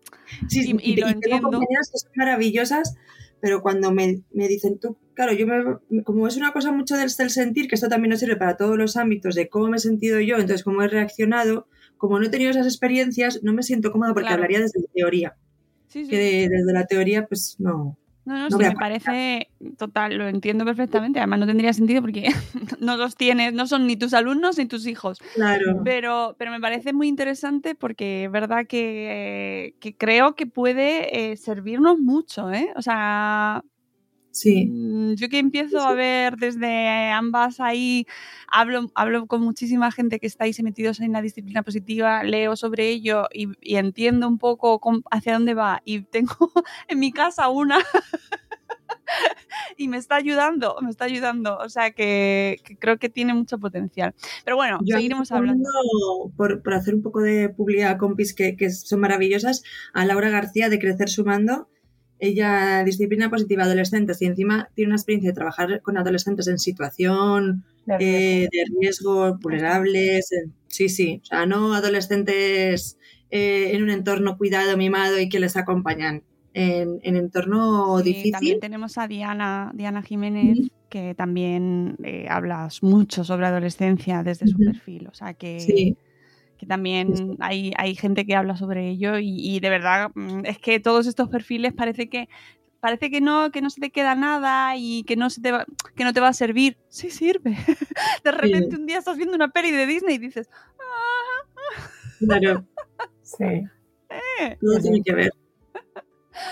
sí, 0.48 0.74
y, 0.80 0.94
tengo 0.94 1.42
compañeras 1.42 1.90
que 1.92 1.98
son 1.98 2.10
maravillosas, 2.16 2.96
pero 3.40 3.62
cuando 3.62 3.92
me, 3.92 4.22
dicen 4.32 4.78
tú, 4.78 4.96
claro, 5.14 5.32
yo 5.32 5.46
me, 5.46 6.02
como 6.02 6.26
es 6.26 6.36
una 6.36 6.52
cosa 6.52 6.72
mucho 6.72 6.96
del, 6.96 7.10
sentir, 7.10 7.68
que 7.68 7.74
esto 7.74 7.88
también 7.88 8.10
nos 8.10 8.20
sirve 8.20 8.36
para 8.36 8.56
todos 8.56 8.76
los 8.76 8.96
ámbitos 8.96 9.34
de 9.34 9.48
cómo 9.48 9.68
me 9.68 9.76
he 9.76 9.80
sentido 9.80 10.20
yo, 10.20 10.36
entonces 10.36 10.64
cómo 10.64 10.82
he 10.82 10.88
reaccionado, 10.88 11.66
como 11.96 12.18
no 12.18 12.26
he 12.26 12.30
tenido 12.30 12.50
esas 12.50 12.66
experiencias, 12.66 13.40
no 13.42 13.52
me 13.52 13.62
siento 13.62 13.92
cómoda 13.92 14.14
porque 14.14 14.28
hablaría 14.28 14.60
desde 14.60 14.80
la 14.80 14.88
teoría. 14.94 15.36
Que 15.92 16.48
desde 16.50 16.72
la 16.72 16.86
teoría, 16.86 17.26
pues 17.26 17.56
no, 17.58 17.96
no, 18.28 18.48
no, 18.50 18.58
sí, 18.58 18.64
me 18.64 18.72
parece 18.72 19.48
total, 19.78 20.16
lo 20.16 20.28
entiendo 20.28 20.64
perfectamente. 20.64 21.18
Además, 21.18 21.40
no 21.40 21.46
tendría 21.46 21.72
sentido 21.72 22.02
porque 22.02 22.28
no 22.80 22.96
los 22.96 23.16
tienes, 23.16 23.54
no 23.54 23.66
son 23.66 23.86
ni 23.86 23.96
tus 23.96 24.14
alumnos 24.14 24.58
ni 24.58 24.66
tus 24.66 24.86
hijos. 24.86 25.18
Claro. 25.34 25.80
Pero, 25.84 26.36
pero 26.38 26.50
me 26.50 26.60
parece 26.60 26.92
muy 26.92 27.08
interesante 27.08 27.74
porque 27.74 28.24
es 28.24 28.30
verdad 28.30 28.66
que, 28.66 29.74
creo 29.96 30.34
que 30.34 30.46
puede 30.46 31.32
eh, 31.32 31.36
servirnos 31.36 31.98
mucho, 31.98 32.52
¿eh? 32.52 32.70
O 32.76 32.82
sea, 32.82 33.64
Sí. 34.38 34.66
Mm, 34.66 35.14
yo 35.14 35.28
que 35.28 35.40
empiezo 35.40 35.80
a 35.80 35.94
ver 35.94 36.36
desde 36.36 37.10
ambas 37.10 37.58
ahí, 37.58 38.06
hablo, 38.46 38.88
hablo 38.94 39.26
con 39.26 39.40
muchísima 39.40 39.90
gente 39.90 40.20
que 40.20 40.28
está 40.28 40.44
ahí 40.44 40.52
metidos 40.62 41.00
en 41.00 41.12
la 41.12 41.22
disciplina 41.22 41.64
positiva, 41.64 42.22
leo 42.22 42.54
sobre 42.54 42.88
ello 42.88 43.26
y, 43.32 43.48
entiendo 43.76 44.28
un 44.28 44.38
poco 44.38 44.80
hacia 45.10 45.32
dónde 45.32 45.54
va. 45.54 45.82
Y 45.84 46.02
tengo 46.02 46.36
en 46.88 47.00
mi 47.00 47.10
casa 47.10 47.48
una 47.48 47.78
y 49.76 49.88
me 49.88 49.96
está 49.96 50.14
ayudando, 50.14 50.76
me 50.82 50.90
está 50.90 51.06
ayudando. 51.06 51.58
O 51.58 51.68
sea 51.68 51.90
que, 51.90 52.58
creo 52.78 52.98
que 52.98 53.08
tiene 53.08 53.34
mucho 53.34 53.58
potencial. 53.58 54.14
Pero 54.44 54.54
bueno, 54.54 54.78
seguiremos 54.86 55.32
hablando. 55.32 55.68
Por, 56.36 56.62
hacer 56.72 56.94
un 56.94 57.02
poco 57.02 57.22
de 57.22 57.48
publicidad 57.48 57.98
compis 57.98 58.34
que, 58.34 58.54
que 58.54 58.70
son 58.70 59.00
maravillosas, 59.00 59.64
a 59.94 60.04
Laura 60.04 60.30
García 60.30 60.68
de 60.68 60.78
Crecer 60.78 61.08
Sumando 61.08 61.68
ella 62.18 62.82
disciplina 62.84 63.30
positiva 63.30 63.64
adolescentes 63.64 64.20
y 64.22 64.26
encima 64.26 64.68
tiene 64.74 64.88
una 64.90 64.96
experiencia 64.96 65.30
de 65.30 65.34
trabajar 65.34 65.82
con 65.82 65.96
adolescentes 65.98 66.48
en 66.48 66.58
situación 66.58 67.64
de 67.86 68.48
riesgo, 68.80 69.28
eh, 69.28 69.32
vulnerables. 69.40 70.30
sí, 70.66 70.88
sí, 70.88 71.20
o 71.22 71.26
sea, 71.26 71.46
no 71.46 71.74
adolescentes 71.74 72.98
eh, 73.30 73.70
en 73.72 73.82
un 73.82 73.90
entorno 73.90 74.36
cuidado, 74.36 74.76
mimado 74.76 75.18
y 75.18 75.28
que 75.28 75.40
les 75.40 75.56
acompañan 75.56 76.22
en, 76.54 76.98
en 77.02 77.16
entorno 77.16 77.98
Sí, 77.98 78.04
difícil. 78.04 78.32
También 78.32 78.60
tenemos 78.60 78.98
a 78.98 79.06
Diana, 79.06 79.70
Diana 79.74 80.02
Jiménez, 80.02 80.58
que 80.88 81.14
también 81.14 81.96
eh, 82.02 82.26
habla 82.28 82.68
mucho 82.82 83.24
sobre 83.24 83.46
adolescencia 83.46 84.22
desde 84.22 84.46
su 84.46 84.58
perfil. 84.58 85.08
O 85.08 85.14
sea 85.14 85.34
que, 85.34 85.60
Sí. 85.60 85.96
Que 86.58 86.66
también 86.66 87.36
hay, 87.40 87.72
hay 87.76 87.94
gente 87.94 88.26
que 88.26 88.34
habla 88.36 88.56
sobre 88.56 88.88
ello 88.90 89.18
y, 89.18 89.36
y 89.38 89.60
de 89.60 89.70
verdad 89.70 90.10
mm, 90.14 90.44
es 90.44 90.58
que 90.58 90.80
todos 90.80 91.06
estos 91.06 91.28
perfiles 91.28 91.72
parece 91.72 92.08
que 92.08 92.28
parece 92.80 93.10
que 93.10 93.20
no, 93.20 93.50
que 93.50 93.60
no 93.62 93.70
se 93.70 93.80
te 93.80 93.90
queda 93.90 94.14
nada 94.14 94.76
y 94.76 95.02
que 95.04 95.16
no 95.16 95.30
se 95.30 95.40
te 95.40 95.52
va, 95.52 95.66
que 95.96 96.04
no 96.04 96.12
te 96.12 96.20
va 96.20 96.28
a 96.28 96.32
servir. 96.32 96.76
Sí 96.88 97.10
sirve. 97.10 97.56
De 98.24 98.30
repente 98.32 98.76
un 98.76 98.86
día 98.86 98.98
estás 98.98 99.16
viendo 99.16 99.34
una 99.34 99.48
peli 99.48 99.70
de 99.70 99.86
Disney 99.86 100.16
y 100.16 100.18
dices, 100.18 100.48
"Ah, 100.78 101.48
Claro, 102.18 102.64
Sí. 103.22 103.44
eh". 103.44 104.58
tiene 104.82 105.02
que 105.02 105.14
ver. 105.14 105.30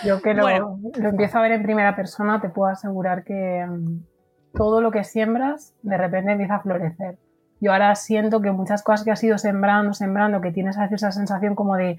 Yo 0.04 0.20
que 0.20 0.34
lo, 0.34 0.42
Bueno. 0.42 0.80
lo 0.96 1.08
empiezo 1.08 1.38
a 1.38 1.42
ver 1.42 1.52
en 1.52 1.62
primera 1.62 1.94
persona, 1.96 2.40
te 2.40 2.48
puedo 2.48 2.70
asegurar 2.70 3.24
que 3.24 3.64
mm, 3.66 4.04
todo 4.52 4.80
lo 4.80 4.90
que 4.90 5.04
siembras 5.04 5.74
de 5.82 5.96
repente 5.96 6.32
empieza 6.32 6.56
a 6.56 6.62
florecer. 6.62 7.18
Yo 7.60 7.72
ahora 7.72 7.94
siento 7.94 8.40
que 8.40 8.52
muchas 8.52 8.82
cosas 8.82 9.04
que 9.04 9.10
has 9.12 9.22
ido 9.24 9.38
sembrando, 9.38 9.92
sembrando, 9.94 10.40
que 10.40 10.52
tienes 10.52 10.76
a 10.78 10.82
veces 10.82 11.02
esa 11.02 11.12
sensación 11.12 11.54
como 11.54 11.76
de 11.76 11.96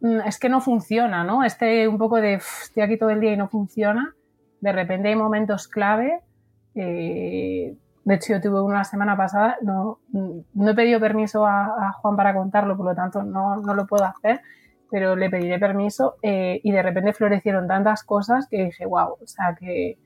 "Mm, 0.00 0.20
es 0.26 0.38
que 0.38 0.48
no 0.48 0.60
funciona, 0.60 1.24
¿no? 1.24 1.44
Este 1.44 1.88
un 1.88 1.98
poco 1.98 2.20
de 2.20 2.36
"Uf, 2.36 2.62
estoy 2.64 2.82
aquí 2.82 2.96
todo 2.98 3.10
el 3.10 3.20
día 3.20 3.32
y 3.32 3.36
no 3.36 3.48
funciona. 3.48 4.14
De 4.60 4.72
repente 4.72 5.08
hay 5.08 5.16
momentos 5.16 5.68
clave. 5.68 6.20
eh, 6.74 7.76
de 8.04 8.14
hecho, 8.14 8.32
yo 8.34 8.40
tuve 8.40 8.60
uno 8.62 8.74
la 8.74 8.84
semana 8.84 9.16
pasada, 9.16 9.56
no, 9.62 9.98
no 10.12 10.70
he 10.70 10.74
pedido 10.74 10.98
permiso 11.00 11.46
a, 11.46 11.88
a 11.88 11.92
Juan 11.92 12.16
para 12.16 12.34
contarlo, 12.34 12.76
por 12.76 12.86
lo 12.86 12.94
tanto 12.94 13.22
no, 13.22 13.56
no 13.56 13.74
lo 13.74 13.86
puedo 13.86 14.04
hacer 14.04 14.40
pero 14.90 15.14
le 15.14 15.30
pediré 15.30 15.58
permiso 15.60 16.16
eh, 16.22 16.60
y 16.64 16.72
de 16.72 16.82
repente 16.82 17.12
florecieron 17.12 17.68
tantas 17.68 18.02
cosas 18.02 18.48
que 18.48 18.64
dije, 18.64 18.86
wow, 18.86 19.16
o 19.22 19.26
sea, 19.26 19.54
que, 19.58 19.98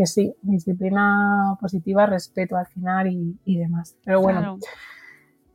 que 0.00 0.06
sí, 0.06 0.34
disciplina 0.40 1.58
positiva, 1.60 2.06
respeto 2.06 2.56
al 2.56 2.66
final 2.68 3.12
y, 3.12 3.38
y 3.44 3.58
demás. 3.58 3.98
Pero 4.02 4.22
bueno, 4.22 4.40
Claro. 4.40 4.58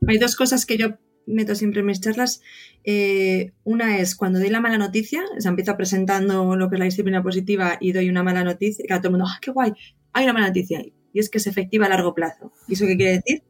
Hay 0.06 0.18
dos 0.18 0.36
cosas 0.36 0.66
que 0.66 0.78
yo 0.78 0.98
meto 1.26 1.56
siempre 1.56 1.80
en 1.80 1.86
mis 1.86 2.00
charlas. 2.00 2.42
Eh, 2.84 3.54
una 3.64 3.98
es 3.98 4.14
cuando 4.14 4.38
doy 4.38 4.50
la 4.50 4.60
mala 4.60 4.78
noticia, 4.78 5.24
o 5.36 5.40
sea, 5.40 5.48
empiezo 5.48 5.76
presentando 5.76 6.54
lo 6.54 6.68
que 6.68 6.76
es 6.76 6.78
la 6.78 6.84
disciplina 6.84 7.24
positiva 7.24 7.76
y 7.80 7.90
doy 7.90 8.08
una 8.08 8.22
mala 8.22 8.44
noticia, 8.44 8.84
y 8.84 8.86
claro, 8.86 9.02
todo 9.02 9.08
el 9.08 9.18
mundo, 9.18 9.26
¡ah, 9.28 9.38
qué 9.42 9.50
guay! 9.50 9.72
Hay 10.12 10.24
una 10.24 10.32
mala 10.32 10.46
noticia. 10.46 10.80
Y 11.12 11.18
es 11.18 11.28
que 11.28 11.38
es 11.38 11.48
efectiva 11.48 11.86
a 11.86 11.88
largo 11.88 12.14
plazo. 12.14 12.52
¿Y 12.68 12.74
eso 12.74 12.86
qué 12.86 12.96
quiere 12.96 13.14
decir? 13.14 13.42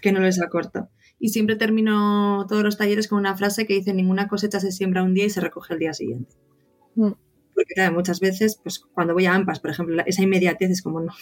Que 0.00 0.12
no 0.12 0.20
les 0.20 0.40
a 0.40 0.48
corto. 0.48 0.88
Y 1.18 1.30
siempre 1.30 1.56
termino 1.56 2.46
todos 2.48 2.62
los 2.62 2.76
talleres 2.76 3.08
con 3.08 3.18
una 3.18 3.36
frase 3.36 3.66
que 3.66 3.74
dice, 3.74 3.92
ninguna 3.92 4.28
cosecha 4.28 4.60
se 4.60 4.70
siembra 4.70 5.02
un 5.02 5.14
día 5.14 5.24
y 5.24 5.30
se 5.30 5.40
recoge 5.40 5.74
el 5.74 5.80
día 5.80 5.94
siguiente. 5.94 6.36
Mm. 6.94 7.12
Porque 7.58 7.74
claro, 7.74 7.92
muchas 7.94 8.20
veces, 8.20 8.60
pues 8.62 8.78
cuando 8.78 9.14
voy 9.14 9.26
a 9.26 9.34
AMPAS, 9.34 9.58
por 9.58 9.70
ejemplo, 9.72 10.00
esa 10.06 10.22
inmediatez 10.22 10.70
es 10.70 10.80
como, 10.82 11.00
no, 11.00 11.12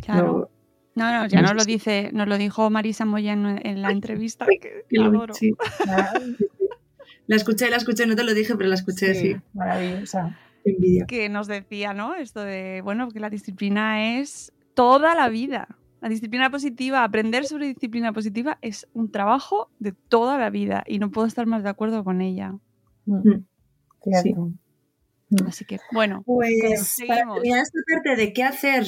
Claro. 0.00 0.48
no, 0.94 1.04
No, 1.10 1.12
no, 1.22 1.26
ya 1.26 1.42
No 1.42 1.48
nos 1.48 1.56
lo 1.56 1.64
dice, 1.66 2.08
nos 2.14 2.26
lo 2.28 2.38
dijo 2.38 2.70
Marisa 2.70 3.04
Moya 3.04 3.34
en, 3.34 3.44
en 3.66 3.82
la 3.82 3.90
entrevista, 3.90 4.46
que 4.46 4.84
adoro. 4.98 5.34
sí. 5.34 5.52
La 7.26 7.36
escuché, 7.36 7.68
la 7.70 7.76
escuché, 7.76 8.06
no 8.06 8.16
te 8.16 8.24
lo 8.24 8.32
dije, 8.34 8.56
pero 8.56 8.68
la 8.68 8.74
escuché, 8.74 9.14
sí. 9.14 9.34
sí, 9.34 9.40
maravillosa. 9.52 10.36
Envidia. 10.64 11.06
que 11.06 11.28
nos 11.28 11.46
decía, 11.46 11.92
¿no? 11.92 12.14
Esto 12.14 12.40
de, 12.40 12.80
bueno, 12.82 13.08
que 13.10 13.20
la 13.20 13.30
disciplina 13.30 14.18
es 14.18 14.52
toda 14.74 15.14
la 15.14 15.28
vida. 15.28 15.68
La 16.00 16.08
disciplina 16.08 16.50
positiva, 16.50 17.04
aprender 17.04 17.44
sobre 17.44 17.66
disciplina 17.68 18.12
positiva 18.12 18.58
es 18.62 18.88
un 18.94 19.10
trabajo 19.10 19.70
de 19.78 19.92
toda 19.92 20.38
la 20.38 20.50
vida 20.50 20.84
y 20.86 20.98
no 20.98 21.10
puedo 21.10 21.26
estar 21.26 21.46
más 21.46 21.62
de 21.62 21.68
acuerdo 21.68 22.02
con 22.04 22.20
ella. 22.22 22.54
Mm, 23.06 23.42
Cierto. 24.02 24.52
Así 25.46 25.64
que, 25.64 25.78
bueno, 25.92 26.22
Pues 26.26 26.96
para 27.06 27.22
terminar 27.34 27.62
esta 27.62 27.78
parte 27.92 28.16
de 28.16 28.32
qué 28.32 28.42
hacer 28.44 28.84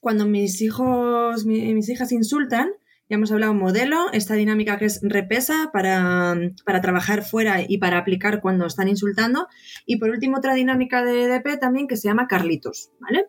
cuando 0.00 0.26
mis 0.26 0.60
hijos, 0.62 1.44
mi- 1.46 1.74
mis 1.74 1.88
hijas 1.88 2.12
insultan, 2.12 2.70
ya 3.08 3.16
hemos 3.16 3.32
hablado 3.32 3.52
modelo, 3.54 4.06
esta 4.12 4.34
dinámica 4.34 4.78
que 4.78 4.84
es 4.84 5.00
repesa 5.02 5.70
para, 5.72 6.36
para 6.64 6.80
trabajar 6.80 7.24
fuera 7.24 7.60
y 7.66 7.78
para 7.78 7.98
aplicar 7.98 8.40
cuando 8.40 8.66
están 8.66 8.86
insultando. 8.88 9.48
Y 9.84 9.96
por 9.96 10.10
último, 10.10 10.36
otra 10.38 10.54
dinámica 10.54 11.04
de 11.04 11.24
EDP 11.24 11.56
también 11.58 11.88
que 11.88 11.96
se 11.96 12.06
llama 12.08 12.28
Carlitos, 12.28 12.90
¿vale? 13.00 13.26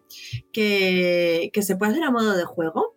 Que, 0.53 1.49
que 1.51 1.61
se 1.63 1.75
puede 1.75 1.93
hacer 1.93 2.03
a 2.03 2.11
modo 2.11 2.35
de 2.37 2.43
juego. 2.43 2.95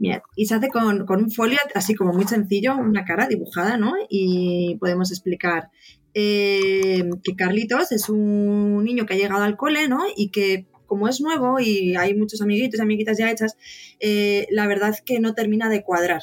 Mirad, 0.00 0.22
y 0.34 0.46
se 0.46 0.56
hace 0.56 0.68
con, 0.68 1.06
con 1.06 1.22
un 1.22 1.30
folio 1.30 1.58
así 1.76 1.94
como 1.94 2.12
muy 2.12 2.24
sencillo, 2.26 2.76
una 2.76 3.04
cara 3.04 3.28
dibujada, 3.28 3.76
¿no? 3.76 3.92
Y 4.08 4.76
podemos 4.80 5.12
explicar 5.12 5.70
eh, 6.14 7.10
que 7.24 7.34
Carlitos 7.34 7.90
es 7.90 8.08
un 8.08 8.84
niño 8.84 9.04
que 9.04 9.14
ha 9.14 9.16
llegado 9.16 9.42
al 9.42 9.56
cole, 9.56 9.88
¿no? 9.88 10.04
Y 10.16 10.28
que 10.28 10.66
como 10.86 11.08
es 11.08 11.20
nuevo 11.20 11.58
y 11.58 11.96
hay 11.96 12.14
muchos 12.14 12.40
amiguitos 12.40 12.78
y 12.78 12.82
amiguitas 12.82 13.18
ya 13.18 13.30
hechas, 13.30 13.56
eh, 13.98 14.46
la 14.50 14.68
verdad 14.68 14.94
que 15.04 15.18
no 15.18 15.34
termina 15.34 15.68
de 15.68 15.82
cuadrar. 15.82 16.22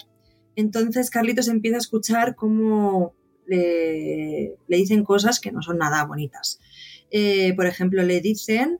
Entonces 0.56 1.10
Carlitos 1.10 1.50
empieza 1.50 1.76
a 1.78 1.80
escuchar 1.80 2.36
cómo 2.36 3.14
le, 3.46 4.56
dicen 4.70 5.04
cosas 5.04 5.42
que 5.42 5.52
no 5.52 5.62
son 5.62 5.78
nada 5.78 6.06
bonitas. 6.06 6.60
Eh, 7.10 7.54
por 7.56 7.66
ejemplo, 7.66 8.02
le 8.04 8.22
dicen, 8.22 8.80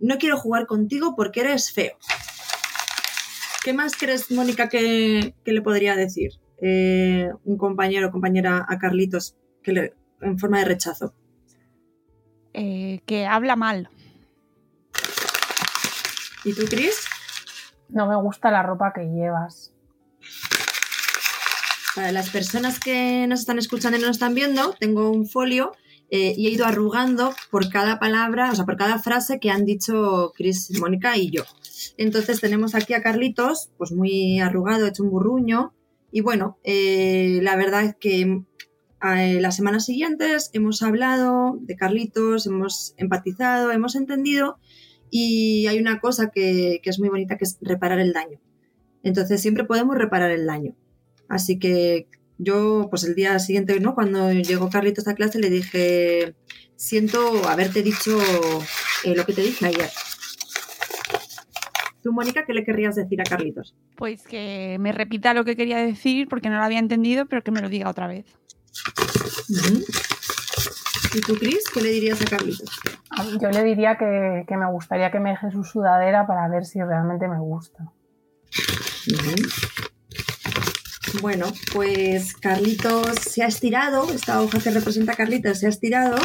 no 0.00 0.18
quiero 0.18 0.36
jugar 0.36 0.66
contigo 0.66 1.14
porque 1.16 1.40
eres 1.40 1.72
feo. 1.72 1.96
¿Qué 3.64 3.72
más 3.72 3.96
crees, 3.96 4.30
Mónica, 4.32 4.68
que, 4.68 5.32
le 5.44 5.62
podría 5.62 5.94
decir 5.94 6.32
un 6.60 7.56
compañero 7.56 8.08
o 8.08 8.10
compañera 8.10 8.66
a 8.68 8.78
Carlitos 8.78 9.36
que 9.66 9.72
le, 9.72 9.94
en 10.22 10.38
forma 10.38 10.60
de 10.60 10.64
rechazo? 10.64 11.12
eh, 12.56 13.00
que 13.04 13.26
habla 13.26 13.54
mal. 13.54 13.90
¿Y 16.42 16.54
tú, 16.54 16.64
Cris? 16.64 17.04
No 17.90 18.06
me 18.06 18.16
gusta 18.16 18.50
la 18.50 18.62
ropa 18.62 18.92
que 18.94 19.02
llevas. 19.02 19.72
Para 21.94 22.12
las 22.12 22.30
personas 22.30 22.80
que 22.80 23.26
nos 23.28 23.40
están 23.40 23.58
escuchando 23.58 23.98
y 23.98 24.00
no 24.00 24.06
nos 24.06 24.16
están 24.16 24.34
viendo, 24.34 24.74
tengo 24.80 25.10
un 25.10 25.26
folio 25.26 25.72
eh, 26.10 26.34
y 26.36 26.46
he 26.46 26.50
ido 26.50 26.64
arrugando 26.64 27.34
por 27.50 27.68
cada 27.68 27.98
palabra, 27.98 28.50
o 28.50 28.54
sea, 28.54 28.64
por 28.64 28.76
cada 28.76 28.98
frase 28.98 29.38
que 29.38 29.50
han 29.50 29.64
dicho 29.64 30.32
Cris, 30.34 30.78
Mónica 30.80 31.16
y 31.16 31.30
yo. 31.30 31.44
Entonces 31.98 32.40
tenemos 32.40 32.74
aquí 32.74 32.94
a 32.94 33.02
Carlitos, 33.02 33.70
pues 33.76 33.92
muy 33.92 34.40
arrugado, 34.40 34.86
hecho 34.86 35.02
un 35.02 35.10
burruño. 35.10 35.74
Y 36.10 36.22
bueno, 36.22 36.58
eh, 36.64 37.40
la 37.42 37.56
verdad 37.56 37.84
es 37.84 37.96
que 37.96 38.44
las 39.00 39.56
semanas 39.56 39.84
siguientes 39.84 40.50
hemos 40.52 40.82
hablado 40.82 41.58
de 41.60 41.76
Carlitos, 41.76 42.46
hemos 42.46 42.94
empatizado, 42.96 43.70
hemos 43.72 43.94
entendido 43.94 44.58
y 45.10 45.66
hay 45.66 45.78
una 45.78 46.00
cosa 46.00 46.30
que, 46.30 46.80
que 46.82 46.90
es 46.90 46.98
muy 46.98 47.08
bonita 47.08 47.36
que 47.36 47.44
es 47.44 47.58
reparar 47.60 48.00
el 48.00 48.12
daño. 48.12 48.40
Entonces 49.02 49.40
siempre 49.40 49.64
podemos 49.64 49.96
reparar 49.96 50.30
el 50.30 50.46
daño. 50.46 50.74
Así 51.28 51.58
que 51.58 52.08
yo, 52.38 52.88
pues 52.90 53.04
el 53.04 53.14
día 53.14 53.38
siguiente, 53.38 53.78
¿no? 53.80 53.94
Cuando 53.94 54.32
llegó 54.32 54.68
Carlitos 54.68 55.08
a 55.08 55.14
clase, 55.14 55.38
le 55.38 55.50
dije, 55.50 56.34
siento 56.76 57.48
haberte 57.48 57.82
dicho 57.82 58.18
eh, 59.04 59.14
lo 59.14 59.24
que 59.24 59.32
te 59.32 59.42
dije 59.42 59.66
ayer. 59.66 59.90
Tú, 62.02 62.12
Mónica, 62.12 62.44
¿qué 62.46 62.52
le 62.52 62.64
querrías 62.64 62.94
decir 62.94 63.20
a 63.20 63.24
Carlitos? 63.24 63.74
Pues 63.96 64.22
que 64.22 64.76
me 64.78 64.92
repita 64.92 65.34
lo 65.34 65.44
que 65.44 65.56
quería 65.56 65.78
decir 65.78 66.28
porque 66.28 66.48
no 66.50 66.58
lo 66.58 66.64
había 66.64 66.78
entendido, 66.78 67.26
pero 67.26 67.42
que 67.42 67.50
me 67.50 67.60
lo 67.60 67.68
diga 67.68 67.90
otra 67.90 68.06
vez. 68.06 68.26
¿Y 71.14 71.20
tú, 71.20 71.34
Cris, 71.36 71.64
qué 71.72 71.80
le 71.80 71.90
dirías 71.90 72.20
a 72.20 72.24
Carlitos? 72.24 72.70
Yo 73.40 73.50
le 73.50 73.64
diría 73.64 73.96
que, 73.96 74.44
que 74.46 74.56
me 74.56 74.70
gustaría 74.70 75.10
que 75.10 75.20
me 75.20 75.30
deje 75.30 75.50
su 75.50 75.64
sudadera 75.64 76.26
para 76.26 76.48
ver 76.48 76.64
si 76.64 76.80
realmente 76.82 77.26
me 77.28 77.38
gusta. 77.38 77.92
Bueno, 81.22 81.46
pues 81.72 82.36
Carlitos 82.36 83.14
se 83.20 83.42
ha 83.42 83.46
estirado, 83.46 84.10
esta 84.10 84.42
hoja 84.42 84.58
que 84.58 84.70
representa 84.70 85.12
a 85.12 85.16
Carlitos 85.16 85.60
se 85.60 85.66
ha 85.66 85.70
estirado, 85.70 86.16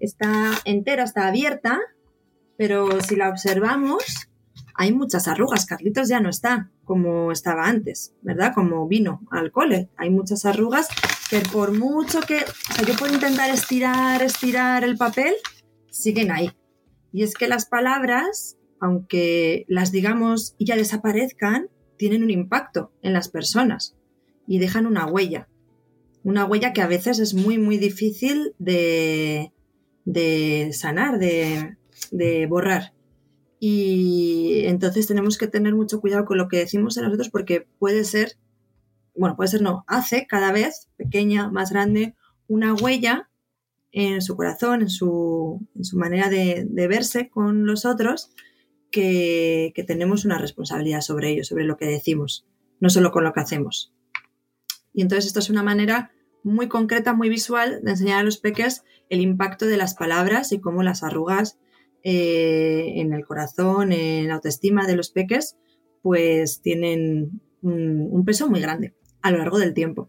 está 0.00 0.52
entera, 0.64 1.04
está 1.04 1.28
abierta, 1.28 1.78
pero 2.56 3.00
si 3.00 3.14
la 3.14 3.28
observamos, 3.28 4.28
hay 4.74 4.92
muchas 4.92 5.28
arrugas. 5.28 5.66
Carlitos 5.66 6.08
ya 6.08 6.20
no 6.20 6.28
está 6.30 6.70
como 6.84 7.30
estaba 7.30 7.66
antes, 7.66 8.14
¿verdad? 8.22 8.52
Como 8.54 8.88
vino 8.88 9.20
al 9.30 9.52
cole. 9.52 9.90
Hay 9.96 10.10
muchas 10.10 10.44
arrugas 10.46 10.88
que 11.30 11.40
por 11.52 11.76
mucho 11.76 12.20
que, 12.20 12.44
yo 12.86 12.94
puedo 12.96 13.14
intentar 13.14 13.50
estirar, 13.50 14.22
estirar 14.22 14.84
el 14.84 14.96
papel, 14.96 15.34
siguen 15.90 16.30
ahí. 16.30 16.50
Y 17.12 17.22
es 17.22 17.34
que 17.34 17.48
las 17.48 17.66
palabras, 17.66 18.56
aunque 18.80 19.64
las 19.68 19.92
digamos 19.92 20.54
y 20.58 20.66
ya 20.66 20.76
desaparezcan, 20.76 21.68
tienen 21.96 22.22
un 22.22 22.30
impacto 22.30 22.92
en 23.02 23.12
las 23.12 23.28
personas 23.28 23.96
y 24.46 24.58
dejan 24.58 24.86
una 24.86 25.06
huella. 25.06 25.48
Una 26.24 26.44
huella 26.44 26.72
que 26.72 26.82
a 26.82 26.86
veces 26.86 27.18
es 27.18 27.34
muy, 27.34 27.58
muy 27.58 27.78
difícil 27.78 28.54
de, 28.58 29.52
de 30.04 30.70
sanar, 30.72 31.18
de, 31.18 31.76
de 32.10 32.46
borrar. 32.46 32.92
Y 33.60 34.62
entonces 34.66 35.06
tenemos 35.06 35.36
que 35.36 35.48
tener 35.48 35.74
mucho 35.74 36.00
cuidado 36.00 36.24
con 36.24 36.38
lo 36.38 36.48
que 36.48 36.58
decimos 36.58 36.94
de 36.94 37.02
nosotros 37.02 37.28
porque 37.28 37.66
puede 37.78 38.04
ser, 38.04 38.36
bueno, 39.18 39.36
puede 39.36 39.48
ser 39.48 39.62
no, 39.62 39.84
hace 39.86 40.26
cada 40.26 40.52
vez 40.52 40.88
pequeña, 40.96 41.50
más 41.50 41.70
grande, 41.70 42.14
una 42.46 42.74
huella 42.74 43.28
en 43.90 44.22
su 44.22 44.36
corazón, 44.36 44.82
en 44.82 44.90
su, 44.90 45.66
manera 45.94 46.28
de, 46.28 46.66
verse 46.88 47.28
con 47.28 47.66
los 47.66 47.84
otros, 47.84 48.30
que, 48.90 49.72
tenemos 49.86 50.24
una 50.24 50.38
responsabilidad 50.38 51.00
sobre 51.00 51.30
ellos, 51.30 51.48
sobre 51.48 51.64
lo 51.64 51.76
que 51.76 51.86
decimos, 51.86 52.46
no 52.80 52.90
solo 52.90 53.10
con 53.10 53.24
lo 53.24 53.32
que 53.32 53.40
hacemos. 53.40 53.92
Y 54.92 55.02
entonces 55.02 55.26
esto 55.26 55.40
es 55.40 55.50
una 55.50 55.62
manera 55.62 56.12
muy 56.44 56.68
concreta, 56.68 57.12
muy 57.12 57.28
visual 57.28 57.80
de 57.82 57.90
enseñar 57.90 58.20
a 58.20 58.24
los 58.24 58.38
peques 58.38 58.84
el 59.10 59.20
impacto 59.20 59.66
de 59.66 59.76
las 59.76 59.94
palabras 59.94 60.52
y 60.52 60.60
cómo 60.60 60.82
las 60.82 61.02
arrugas 61.02 61.58
eh, 62.04 62.94
en 62.96 63.12
el 63.12 63.24
corazón, 63.26 63.92
en 63.92 64.28
la 64.28 64.34
autoestima 64.34 64.86
de 64.86 64.96
los 64.96 65.10
peques, 65.10 65.56
pues 66.02 66.60
tienen 66.62 67.40
un, 67.62 68.24
peso 68.24 68.48
muy 68.48 68.60
grande 68.60 68.94
a 69.28 69.30
lo 69.32 69.38
largo 69.38 69.58
del 69.58 69.74
tiempo. 69.74 70.08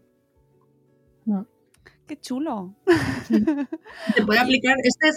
¡Qué 2.06 2.20
chulo! 2.20 2.74
Se 4.16 4.26
puede 4.26 4.40
aplicar, 4.40 4.76
este 4.82 5.10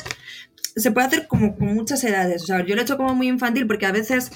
se 0.75 0.91
puede 0.91 1.07
hacer 1.07 1.27
como 1.27 1.55
con 1.55 1.73
muchas 1.73 2.03
edades. 2.03 2.43
O 2.43 2.45
sea, 2.45 2.65
yo 2.65 2.75
lo 2.75 2.81
he 2.81 2.83
hecho 2.83 2.97
como 2.97 3.13
muy 3.13 3.27
infantil 3.27 3.67
porque 3.67 3.85
a 3.85 3.91
veces 3.91 4.31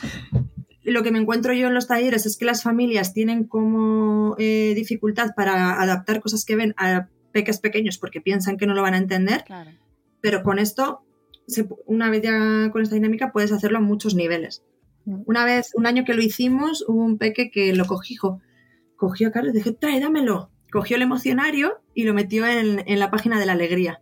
lo 0.84 1.04
que 1.04 1.12
me 1.12 1.20
encuentro 1.20 1.54
yo 1.54 1.68
en 1.68 1.74
los 1.74 1.88
talleres 1.88 2.26
es 2.26 2.38
que 2.38 2.46
las 2.46 2.64
familias 2.64 3.14
tienen 3.14 3.44
como 3.44 4.36
eh, 4.38 4.74
dificultad 4.76 5.36
para 5.36 5.82
adaptar 5.82 6.22
cosas 6.22 6.46
que 6.46 6.56
ven 6.56 6.74
a 6.78 7.10
peques 7.32 7.60
pequeños 7.60 7.98
porque 7.98 8.22
piensan 8.22 8.58
que 8.58 8.68
no 8.68 8.74
lo 8.74 8.82
van 8.82 8.94
a 8.94 8.98
entender. 8.98 9.44
Pero 10.22 10.44
con 10.44 10.60
esto, 10.60 11.04
una 11.86 12.10
vez 12.10 12.22
ya 12.22 12.70
con 12.72 12.82
esta 12.82 12.96
dinámica, 12.96 13.32
puedes 13.32 13.52
hacerlo 13.52 13.80
a 13.80 13.82
muchos 13.82 14.16
niveles. 14.16 14.64
Mm. 15.06 15.24
Una 15.26 15.46
vez, 15.46 15.72
un 15.76 15.86
año 15.86 16.06
que 16.06 16.14
lo 16.14 16.22
hicimos, 16.22 16.84
hubo 16.88 17.04
un 17.04 17.18
peque 17.18 17.52
que 17.52 17.76
lo 17.76 17.86
cogió, 17.86 18.42
cogió 18.98 19.30
a 19.30 19.32
Carlos 19.32 19.54
y 19.54 19.58
dije, 19.60 19.72
trae, 19.72 20.00
dámelo. 20.00 20.52
Cogió 20.72 20.98
el 20.98 21.04
emocionario 21.04 21.82
y 21.94 22.04
lo 22.04 22.14
metió 22.14 22.46
en, 22.46 22.84
la 23.00 23.10
página 23.10 23.40
de 23.40 23.46
la 23.46 23.54
alegría. 23.54 24.02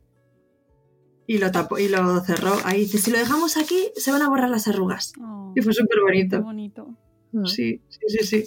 Y 1.27 1.37
lo 1.37 1.51
tapó 1.51 1.77
y 1.77 1.87
lo 1.87 2.19
cerró. 2.21 2.55
Ahí 2.63 2.81
dice, 2.81 2.97
si 2.97 3.11
lo 3.11 3.19
dejamos 3.19 3.57
aquí, 3.57 3.91
se 3.95 4.11
van 4.11 4.23
a 4.23 4.29
borrar 4.29 4.49
las 4.49 4.67
arrugas. 4.67 5.13
Oh, 5.21 5.53
y 5.55 5.61
fue 5.61 5.73
súper 5.73 5.99
bonito. 6.01 6.41
bonito. 6.41 6.97
Mm. 7.31 7.45
Sí, 7.45 7.81
sí, 7.89 7.99
sí, 8.07 8.25
sí. 8.25 8.43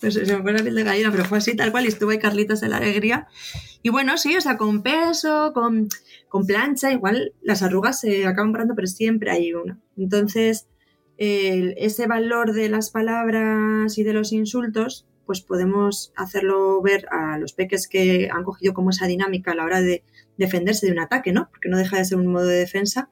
Pues 0.00 0.14
se 0.14 0.24
me 0.24 0.42
pone 0.42 0.58
la 0.58 0.62
piel 0.62 0.74
de 0.74 0.82
gallina, 0.82 1.10
pero 1.10 1.26
fue 1.26 1.38
así, 1.38 1.54
tal 1.54 1.70
cual, 1.72 1.84
y 1.84 1.88
estuvo 1.88 2.10
ahí 2.10 2.18
Carlitos 2.18 2.62
en 2.62 2.70
la 2.70 2.78
alegría. 2.78 3.28
Y 3.82 3.90
bueno, 3.90 4.16
sí, 4.16 4.34
o 4.34 4.40
sea, 4.40 4.56
con 4.56 4.82
peso, 4.82 5.52
con, 5.52 5.88
con 6.28 6.46
plancha, 6.46 6.90
igual 6.90 7.34
las 7.42 7.62
arrugas 7.62 8.00
se 8.00 8.26
acaban 8.26 8.52
borrando, 8.52 8.74
pero 8.74 8.86
siempre 8.86 9.30
hay 9.30 9.52
una. 9.52 9.78
Entonces, 9.98 10.68
ese 11.18 12.06
valor 12.06 12.54
de 12.54 12.70
las 12.70 12.90
palabras 12.90 13.98
y 13.98 14.02
de 14.04 14.14
los 14.14 14.32
insultos, 14.32 15.06
pues 15.30 15.42
podemos 15.42 16.12
hacerlo 16.16 16.82
ver 16.82 17.06
a 17.12 17.38
los 17.38 17.52
peques 17.52 17.86
que 17.86 18.28
han 18.32 18.42
cogido 18.42 18.74
como 18.74 18.90
esa 18.90 19.06
dinámica 19.06 19.52
a 19.52 19.54
la 19.54 19.62
hora 19.62 19.80
de 19.80 20.02
defenderse 20.36 20.86
de 20.86 20.92
un 20.92 20.98
ataque, 20.98 21.30
¿no? 21.32 21.48
Porque 21.50 21.68
no 21.68 21.78
deja 21.78 21.98
de 21.98 22.04
ser 22.04 22.18
un 22.18 22.26
modo 22.26 22.46
de 22.46 22.56
defensa 22.56 23.10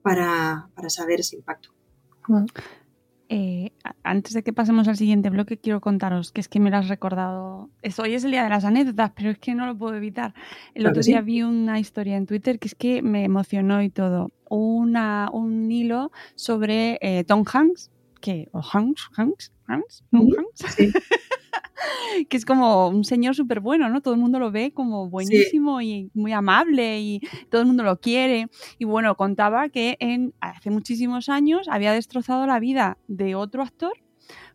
para, 0.00 0.70
saber 0.86 1.18
ese 1.18 1.34
impacto. 1.34 1.70
Eh, 3.28 3.72
antes 4.04 4.32
de 4.34 4.44
que 4.44 4.52
pasemos 4.52 4.86
al 4.86 4.96
siguiente 4.96 5.28
bloque, 5.28 5.58
quiero 5.58 5.80
contaros 5.80 6.30
que 6.30 6.40
es 6.40 6.46
que 6.46 6.60
me 6.60 6.70
lo 6.70 6.76
has 6.76 6.86
recordado. 6.86 7.68
hoy 7.98 8.14
es 8.14 8.22
el 8.22 8.30
día 8.30 8.44
de 8.44 8.50
las 8.50 8.64
anécdotas, 8.64 9.10
pero 9.16 9.30
es 9.30 9.38
que 9.38 9.56
no 9.56 9.66
lo 9.66 9.76
puedo 9.76 9.96
evitar. 9.96 10.34
El 10.72 10.86
otro 10.86 11.02
día 11.02 11.20
vi 11.20 11.42
una 11.42 11.80
historia 11.80 12.16
en 12.16 12.26
Twitter 12.26 12.60
que 12.60 12.68
es 12.68 12.76
que 12.76 13.02
me 13.02 13.24
emocionó 13.24 13.82
y 13.82 13.90
todo. 13.90 14.30
Una, 14.48 15.30
un 15.32 15.68
hilo 15.72 16.12
sobre 16.36 17.00
eh, 17.02 17.24
Tom 17.24 17.42
Hanks, 17.52 17.90
que, 18.20 18.48
o 18.52 18.60
Tom 18.60 18.94
Hanks. 19.66 20.04
que 22.28 22.36
es 22.36 22.44
como 22.44 22.88
un 22.88 23.04
señor 23.04 23.34
súper 23.34 23.60
bueno, 23.60 23.88
¿no? 23.88 24.00
Todo 24.00 24.14
el 24.14 24.20
mundo 24.20 24.38
lo 24.38 24.50
ve 24.50 24.72
como 24.72 25.08
buenísimo 25.08 25.80
y 25.80 26.10
muy 26.14 26.32
amable 26.32 27.00
y 27.00 27.20
todo 27.50 27.60
el 27.60 27.66
mundo 27.66 27.82
lo 27.82 28.00
quiere. 28.00 28.48
Y 28.78 28.84
bueno, 28.84 29.14
contaba 29.16 29.68
que 29.68 29.96
en, 30.00 30.34
hace 30.40 30.70
muchísimos 30.70 31.28
años 31.28 31.68
había 31.70 31.92
destrozado 31.92 32.46
la 32.46 32.58
vida 32.58 32.98
de 33.08 33.34
otro 33.34 33.62
actor 33.62 33.92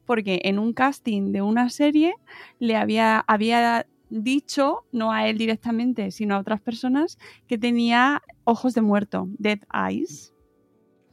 porque 0.05 0.41
en 0.43 0.59
un 0.59 0.73
casting 0.73 1.31
de 1.31 1.41
una 1.41 1.69
serie 1.69 2.13
le 2.59 2.75
había, 2.75 3.23
había 3.27 3.85
dicho, 4.09 4.85
no 4.91 5.11
a 5.11 5.27
él 5.27 5.37
directamente, 5.37 6.11
sino 6.11 6.35
a 6.35 6.39
otras 6.39 6.61
personas, 6.61 7.17
que 7.47 7.57
tenía 7.57 8.21
ojos 8.43 8.73
de 8.73 8.81
muerto, 8.81 9.29
dead 9.37 9.59
eyes. 9.73 10.33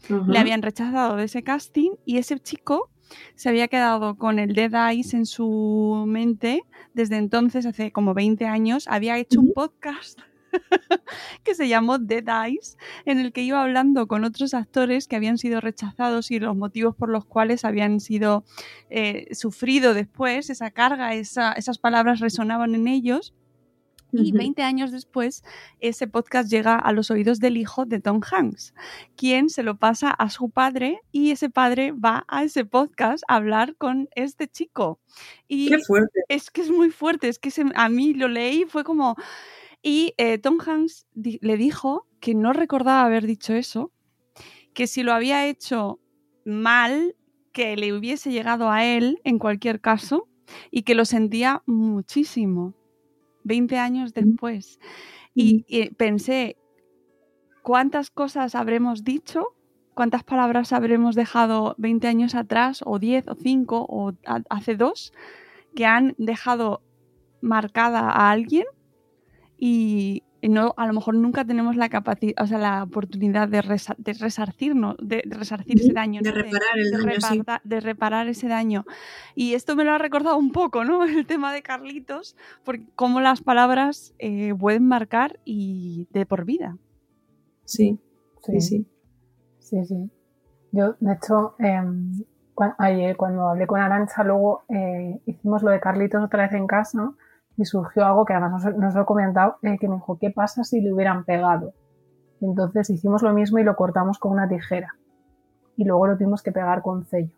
Le 0.08 0.38
habían 0.38 0.62
rechazado 0.62 1.16
de 1.16 1.24
ese 1.24 1.42
casting 1.42 1.92
y 2.04 2.18
ese 2.18 2.38
chico 2.38 2.90
se 3.34 3.48
había 3.48 3.68
quedado 3.68 4.16
con 4.16 4.38
el 4.38 4.54
Dead 4.54 4.90
Eyes 4.90 5.14
en 5.14 5.26
su 5.26 6.04
mente 6.06 6.62
desde 6.98 7.16
entonces, 7.16 7.64
hace 7.64 7.92
como 7.92 8.12
20 8.12 8.46
años, 8.46 8.88
había 8.88 9.18
hecho 9.18 9.40
un 9.40 9.52
podcast 9.52 10.18
que 11.44 11.54
se 11.54 11.68
llamó 11.68 11.98
Dead 11.98 12.24
Eyes, 12.46 12.76
en 13.04 13.20
el 13.20 13.32
que 13.32 13.42
iba 13.42 13.62
hablando 13.62 14.08
con 14.08 14.24
otros 14.24 14.52
actores 14.54 15.06
que 15.06 15.14
habían 15.14 15.38
sido 15.38 15.60
rechazados 15.60 16.32
y 16.32 16.40
los 16.40 16.56
motivos 16.56 16.96
por 16.96 17.08
los 17.08 17.24
cuales 17.24 17.64
habían 17.64 18.00
sido 18.00 18.44
eh, 18.90 19.28
sufrido 19.32 19.94
después, 19.94 20.50
esa 20.50 20.70
carga, 20.70 21.14
esas 21.14 21.78
palabras 21.78 22.20
resonaban 22.20 22.74
en 22.74 22.88
ellos. 22.88 23.34
Y 24.12 24.32
20 24.32 24.62
años 24.62 24.90
después, 24.90 25.44
ese 25.80 26.06
podcast 26.06 26.50
llega 26.50 26.76
a 26.76 26.92
los 26.92 27.10
oídos 27.10 27.40
del 27.40 27.56
hijo 27.56 27.84
de 27.84 28.00
Tom 28.00 28.20
Hanks, 28.22 28.74
quien 29.16 29.50
se 29.50 29.62
lo 29.62 29.76
pasa 29.76 30.10
a 30.10 30.30
su 30.30 30.48
padre 30.48 31.00
y 31.12 31.30
ese 31.30 31.50
padre 31.50 31.92
va 31.92 32.24
a 32.28 32.44
ese 32.44 32.64
podcast 32.64 33.22
a 33.28 33.36
hablar 33.36 33.76
con 33.76 34.08
este 34.14 34.48
chico. 34.48 34.98
Y 35.46 35.68
Qué 35.68 35.78
fuerte. 35.80 36.20
Es 36.28 36.50
que 36.50 36.62
es 36.62 36.70
muy 36.70 36.90
fuerte, 36.90 37.28
es 37.28 37.38
que 37.38 37.50
a 37.74 37.88
mí 37.88 38.14
lo 38.14 38.28
leí 38.28 38.62
y 38.62 38.64
fue 38.64 38.84
como... 38.84 39.16
Y 39.80 40.14
eh, 40.16 40.38
Tom 40.38 40.58
Hanks 40.64 41.06
le 41.14 41.56
dijo 41.56 42.08
que 42.20 42.34
no 42.34 42.52
recordaba 42.52 43.04
haber 43.04 43.26
dicho 43.26 43.54
eso, 43.54 43.92
que 44.74 44.86
si 44.86 45.02
lo 45.02 45.12
había 45.12 45.46
hecho 45.46 46.00
mal, 46.44 47.14
que 47.52 47.76
le 47.76 47.92
hubiese 47.92 48.32
llegado 48.32 48.70
a 48.70 48.84
él 48.84 49.20
en 49.24 49.38
cualquier 49.38 49.80
caso 49.80 50.28
y 50.70 50.82
que 50.82 50.94
lo 50.94 51.04
sentía 51.04 51.62
muchísimo 51.66 52.74
20 53.48 53.78
años 53.78 54.14
después. 54.14 54.78
Y, 55.34 55.64
pensé, 55.96 56.56
¿cuántas 57.62 58.10
cosas 58.10 58.54
habremos 58.54 59.02
dicho? 59.02 59.56
¿Cuántas 59.94 60.22
palabras 60.22 60.72
habremos 60.72 61.16
dejado 61.16 61.74
20 61.78 62.06
años 62.06 62.34
atrás, 62.36 62.82
o 62.84 63.00
10, 63.00 63.28
o 63.28 63.34
5, 63.34 63.86
o 63.88 64.12
hace 64.48 64.76
dos, 64.76 65.12
que 65.74 65.86
han 65.86 66.14
dejado 66.18 66.82
marcada 67.40 68.00
a 68.10 68.30
alguien? 68.30 68.66
Y, 69.56 70.22
no, 70.42 70.74
a 70.76 70.86
lo 70.86 70.92
mejor 70.92 71.14
nunca 71.14 71.44
tenemos 71.44 71.74
la 71.74 71.88
capacidad, 71.88 72.34
o 72.42 72.46
sea, 72.46 72.58
la 72.58 72.84
oportunidad 72.84 73.48
de, 73.48 73.60
resarcirnos, 73.60 74.96
de, 75.02 75.22
resarcir 75.26 75.80
ese 75.80 75.92
daño, 75.92 76.20
de 76.22 76.30
reparar 76.30 76.76
el 76.76 77.20
daño, 77.20 77.44
de 77.64 77.80
reparar 77.80 78.28
ese 78.28 78.46
daño. 78.46 78.84
Y 79.34 79.54
esto 79.54 79.74
me 79.74 79.84
lo 79.84 79.92
ha 79.92 79.98
recordado 79.98 80.36
un 80.36 80.52
poco, 80.52 80.84
¿no? 80.84 81.02
El 81.04 81.26
tema 81.26 81.52
de 81.52 81.62
Carlitos, 81.62 82.36
porque 82.64 82.84
cómo 82.94 83.20
las 83.20 83.40
palabras 83.40 84.14
eh, 84.18 84.54
pueden 84.54 84.86
marcar 84.86 85.40
y 85.44 86.06
de 86.12 86.24
por 86.24 86.44
vida. 86.44 86.76
Sí, 87.64 87.98
sí, 88.44 88.60
sí. 88.60 88.86
Sí, 89.58 89.84
sí. 89.84 90.10
Yo, 90.70 90.94
de 91.00 91.12
hecho, 91.14 91.56
em, 91.58 92.12
ayer 92.78 93.16
cuando 93.16 93.48
hablé 93.48 93.66
con 93.66 93.80
Arancha, 93.80 94.22
luego 94.22 94.62
eh, 94.68 95.20
hicimos 95.26 95.62
lo 95.62 95.70
de 95.70 95.80
Carlitos 95.80 96.22
otra 96.22 96.44
vez 96.44 96.52
en 96.52 96.66
casa 96.66 97.12
y 97.58 97.64
surgió 97.64 98.06
algo 98.06 98.24
que 98.24 98.32
además 98.32 98.64
nos, 98.76 98.94
lo 98.94 99.02
he 99.02 99.04
comentado, 99.04 99.56
eh, 99.62 99.76
que 99.78 99.88
me 99.88 99.96
dijo, 99.96 100.16
¿qué 100.16 100.30
pasa 100.30 100.62
si 100.62 100.80
le 100.80 100.92
hubieran 100.92 101.24
pegado? 101.24 101.74
entonces 102.40 102.88
hicimos 102.88 103.20
lo 103.22 103.32
mismo 103.32 103.58
y 103.58 103.64
lo 103.64 103.74
cortamos 103.74 104.20
con 104.20 104.30
una 104.30 104.48
tijera. 104.48 104.94
Y 105.76 105.84
luego 105.84 106.06
lo 106.06 106.16
tuvimos 106.16 106.40
que 106.40 106.52
pegar 106.52 106.82
con 106.82 107.04
sello. 107.04 107.34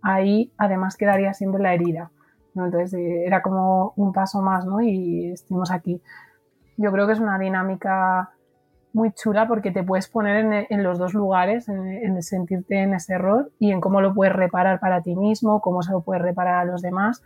Ahí 0.00 0.52
además 0.58 0.96
quedaría 0.96 1.34
siempre 1.34 1.60
la 1.60 1.74
herida. 1.74 2.12
Entonces 2.54 2.94
eh, 2.94 3.24
era 3.26 3.42
como 3.42 3.94
un 3.96 4.12
paso 4.12 4.42
más, 4.42 4.64
¿no? 4.64 4.80
Y 4.80 5.32
estuvimos 5.32 5.72
aquí. 5.72 6.00
Yo 6.76 6.92
creo 6.92 7.08
que 7.08 7.14
es 7.14 7.18
una 7.18 7.36
dinámica 7.36 8.30
muy 8.92 9.10
chula 9.10 9.48
porque 9.48 9.72
te 9.72 9.82
puedes 9.82 10.06
poner 10.06 10.66
en, 10.70 10.82
los 10.84 11.00
dos 11.00 11.14
lugares, 11.14 11.68
en, 11.68 11.88
en, 11.88 12.22
sentirte 12.22 12.80
en 12.80 12.94
ese 12.94 13.14
error 13.14 13.50
y 13.58 13.72
en 13.72 13.80
cómo 13.80 14.00
lo 14.00 14.14
puedes 14.14 14.36
reparar 14.36 14.78
para 14.78 15.02
ti 15.02 15.16
mismo, 15.16 15.60
cómo 15.60 15.82
se 15.82 15.90
lo 15.90 16.02
puedes 16.02 16.22
reparar 16.22 16.58
a 16.58 16.64
los 16.64 16.80
demás 16.80 17.24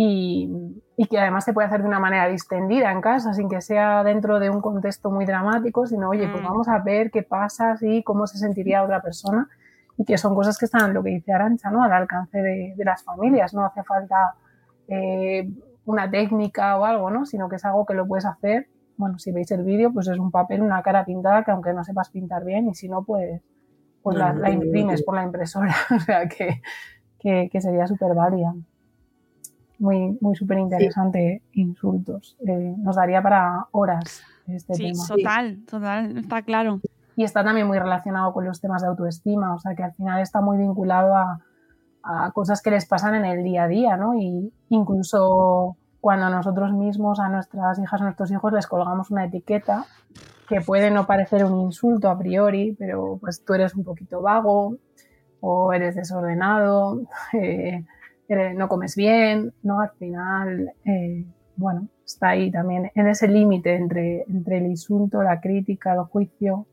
y, 0.00 1.06
que 1.10 1.18
además 1.18 1.44
se 1.44 1.52
puede 1.52 1.66
hacer 1.66 1.82
de 1.82 1.88
una 1.88 1.98
manera 1.98 2.28
distendida 2.28 2.92
en 2.92 3.00
casa, 3.00 3.34
sin 3.34 3.48
que 3.48 3.60
sea 3.60 4.04
dentro 4.04 4.38
de 4.38 4.48
un 4.48 4.60
contexto 4.60 5.10
muy 5.10 5.24
dramático, 5.24 5.88
sino, 5.88 6.10
oye, 6.10 6.28
pues 6.28 6.40
mm. 6.40 6.46
vamos 6.46 6.68
a 6.68 6.78
ver 6.78 7.10
qué 7.10 7.24
pasa, 7.24 7.76
y 7.80 8.04
cómo 8.04 8.28
se 8.28 8.38
sentiría 8.38 8.84
otra 8.84 9.02
persona, 9.02 9.48
y 9.96 10.04
que 10.04 10.16
son 10.16 10.36
cosas 10.36 10.56
que 10.56 10.66
están, 10.66 10.94
lo 10.94 11.02
que 11.02 11.10
dice 11.10 11.32
Arancha, 11.32 11.70
¿no? 11.70 11.82
al 11.82 11.92
alcance 11.92 12.38
de, 12.40 12.74
las 12.78 13.02
familias, 13.02 13.54
no 13.54 13.64
hace 13.64 13.82
falta 13.82 14.34
eh, 14.86 15.50
una 15.84 16.08
técnica 16.08 16.78
o 16.78 16.84
algo, 16.84 17.10
¿no? 17.10 17.26
sino 17.26 17.48
que 17.48 17.56
es 17.56 17.64
algo 17.64 17.84
que 17.84 17.94
lo 17.94 18.06
puedes 18.06 18.24
hacer, 18.24 18.68
bueno, 18.96 19.18
si 19.18 19.32
veis 19.32 19.50
el 19.50 19.64
vídeo, 19.64 19.92
pues 19.92 20.06
es 20.06 20.18
un 20.18 20.30
papel, 20.30 20.62
una 20.62 20.80
cara 20.82 21.04
pintada, 21.04 21.42
que 21.42 21.50
aunque 21.50 21.72
no 21.72 21.82
sepas 21.82 22.10
pintar 22.10 22.44
bien, 22.44 22.68
y 22.68 22.74
si 22.74 22.88
no, 22.88 23.02
pues, 23.02 23.42
pues 24.02 24.16
la, 24.16 24.48
imprimes 24.48 25.02
por 25.02 25.16
la 25.16 25.24
impresora, 25.24 25.74
o 25.96 25.98
sea 25.98 26.28
que, 26.28 26.62
que, 27.18 27.48
que 27.50 27.60
sería 27.60 27.88
súper 27.88 28.14
válida 28.14 28.54
muy, 29.78 30.18
muy 30.20 30.34
súper 30.36 30.58
interesante, 30.58 31.42
insultos. 31.52 32.36
Eh, 32.46 32.74
nos 32.78 32.96
daría 32.96 33.22
para 33.22 33.66
horas 33.72 34.22
este 34.46 34.74
sí, 34.74 34.92
tema. 34.92 35.06
Total, 35.06 35.58
total, 35.70 36.18
está 36.18 36.42
claro. 36.42 36.80
Y 37.16 37.24
está 37.24 37.42
también 37.42 37.66
muy 37.66 37.78
relacionado 37.78 38.32
con 38.32 38.44
los 38.44 38.60
temas 38.60 38.82
de 38.82 38.88
autoestima, 38.88 39.54
o 39.54 39.58
sea 39.58 39.74
que 39.74 39.82
al 39.82 39.92
final 39.92 40.20
está 40.20 40.40
muy 40.40 40.56
vinculado 40.58 41.16
a, 41.16 41.40
a 42.02 42.30
cosas 42.32 42.62
que 42.62 42.70
les 42.70 42.86
pasan 42.86 43.14
en 43.14 43.24
el 43.24 43.42
día 43.42 43.64
a 43.64 43.68
día, 43.68 43.96
¿no? 43.96 44.14
Y 44.14 44.52
incluso 44.68 45.76
cuando 46.00 46.30
nosotros 46.30 46.72
mismos 46.72 47.18
a 47.20 47.28
nuestras 47.28 47.78
hijas, 47.78 48.00
a 48.00 48.04
nuestros 48.04 48.30
hijos 48.30 48.52
les 48.52 48.66
colgamos 48.66 49.10
una 49.10 49.24
etiqueta 49.24 49.84
que 50.48 50.60
puede 50.60 50.90
no 50.90 51.06
parecer 51.06 51.44
un 51.44 51.60
insulto 51.60 52.08
a 52.08 52.18
priori, 52.18 52.74
pero 52.78 53.18
pues 53.20 53.44
tú 53.44 53.54
eres 53.54 53.74
un 53.74 53.84
poquito 53.84 54.22
vago 54.22 54.76
o 55.40 55.72
eres 55.72 55.94
desordenado, 55.94 57.02
eh, 57.34 57.84
no 58.28 58.68
comes 58.68 58.94
bien, 58.96 59.54
¿no? 59.62 59.80
Al 59.80 59.90
final, 59.98 60.72
eh, 60.84 61.24
bueno, 61.56 61.88
está 62.04 62.30
ahí 62.30 62.50
también 62.50 62.90
en 62.94 63.06
ese 63.06 63.28
límite 63.28 63.74
entre, 63.74 64.24
entre 64.28 64.58
el 64.58 64.66
insulto, 64.66 65.22
la 65.22 65.40
crítica, 65.40 65.94
el 65.94 66.00
juicio. 66.00 66.66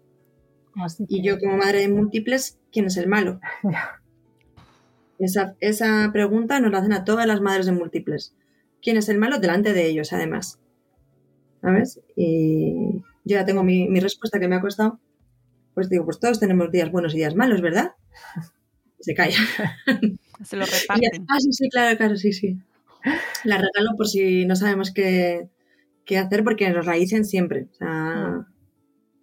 Y 1.07 1.23
yo 1.23 1.39
como 1.39 1.57
madre 1.57 1.79
de 1.79 1.87
múltiples, 1.87 2.59
¿quién 2.71 2.85
es 2.85 2.97
el 2.97 3.07
malo? 3.07 3.39
esa, 5.19 5.55
esa 5.61 6.09
pregunta 6.11 6.59
nos 6.59 6.71
la 6.71 6.79
hacen 6.79 6.93
a 6.93 7.05
todas 7.05 7.25
las 7.25 7.39
madres 7.41 7.65
de 7.65 7.71
múltiples. 7.71 8.35
¿Quién 8.81 8.97
es 8.97 9.07
el 9.07 9.17
malo? 9.17 9.39
Delante 9.39 9.73
de 9.73 9.85
ellos, 9.87 10.11
además. 10.11 10.59
¿Sabes? 11.61 12.01
Y 12.15 13.01
yo 13.23 13.37
ya 13.37 13.45
tengo 13.45 13.63
mi, 13.63 13.87
mi 13.87 13.99
respuesta 14.01 14.39
que 14.39 14.47
me 14.47 14.55
ha 14.55 14.61
costado. 14.61 14.99
Pues 15.73 15.89
digo, 15.89 16.05
pues 16.05 16.19
todos 16.19 16.39
tenemos 16.39 16.71
días 16.71 16.91
buenos 16.91 17.13
y 17.13 17.17
días 17.17 17.35
malos, 17.35 17.61
¿verdad? 17.61 17.93
Se 18.99 19.15
calla. 19.15 19.37
Se 20.43 20.57
lo 20.57 20.65
reparten. 20.65 21.25
ah, 21.29 21.39
sí, 21.39 21.51
sí, 21.51 21.69
claro, 21.69 21.97
claro, 21.97 22.15
sí, 22.15 22.33
sí. 22.33 22.57
La 23.43 23.57
regalo 23.57 23.95
por 23.95 24.07
si 24.07 24.45
no 24.45 24.55
sabemos 24.55 24.91
qué, 24.91 25.49
qué 26.05 26.17
hacer 26.17 26.43
porque 26.43 26.69
nos 26.69 26.85
la 26.85 26.93
dicen 26.93 27.25
siempre. 27.25 27.67
O 27.71 27.73
sea, 27.75 27.89
mm. 27.89 28.45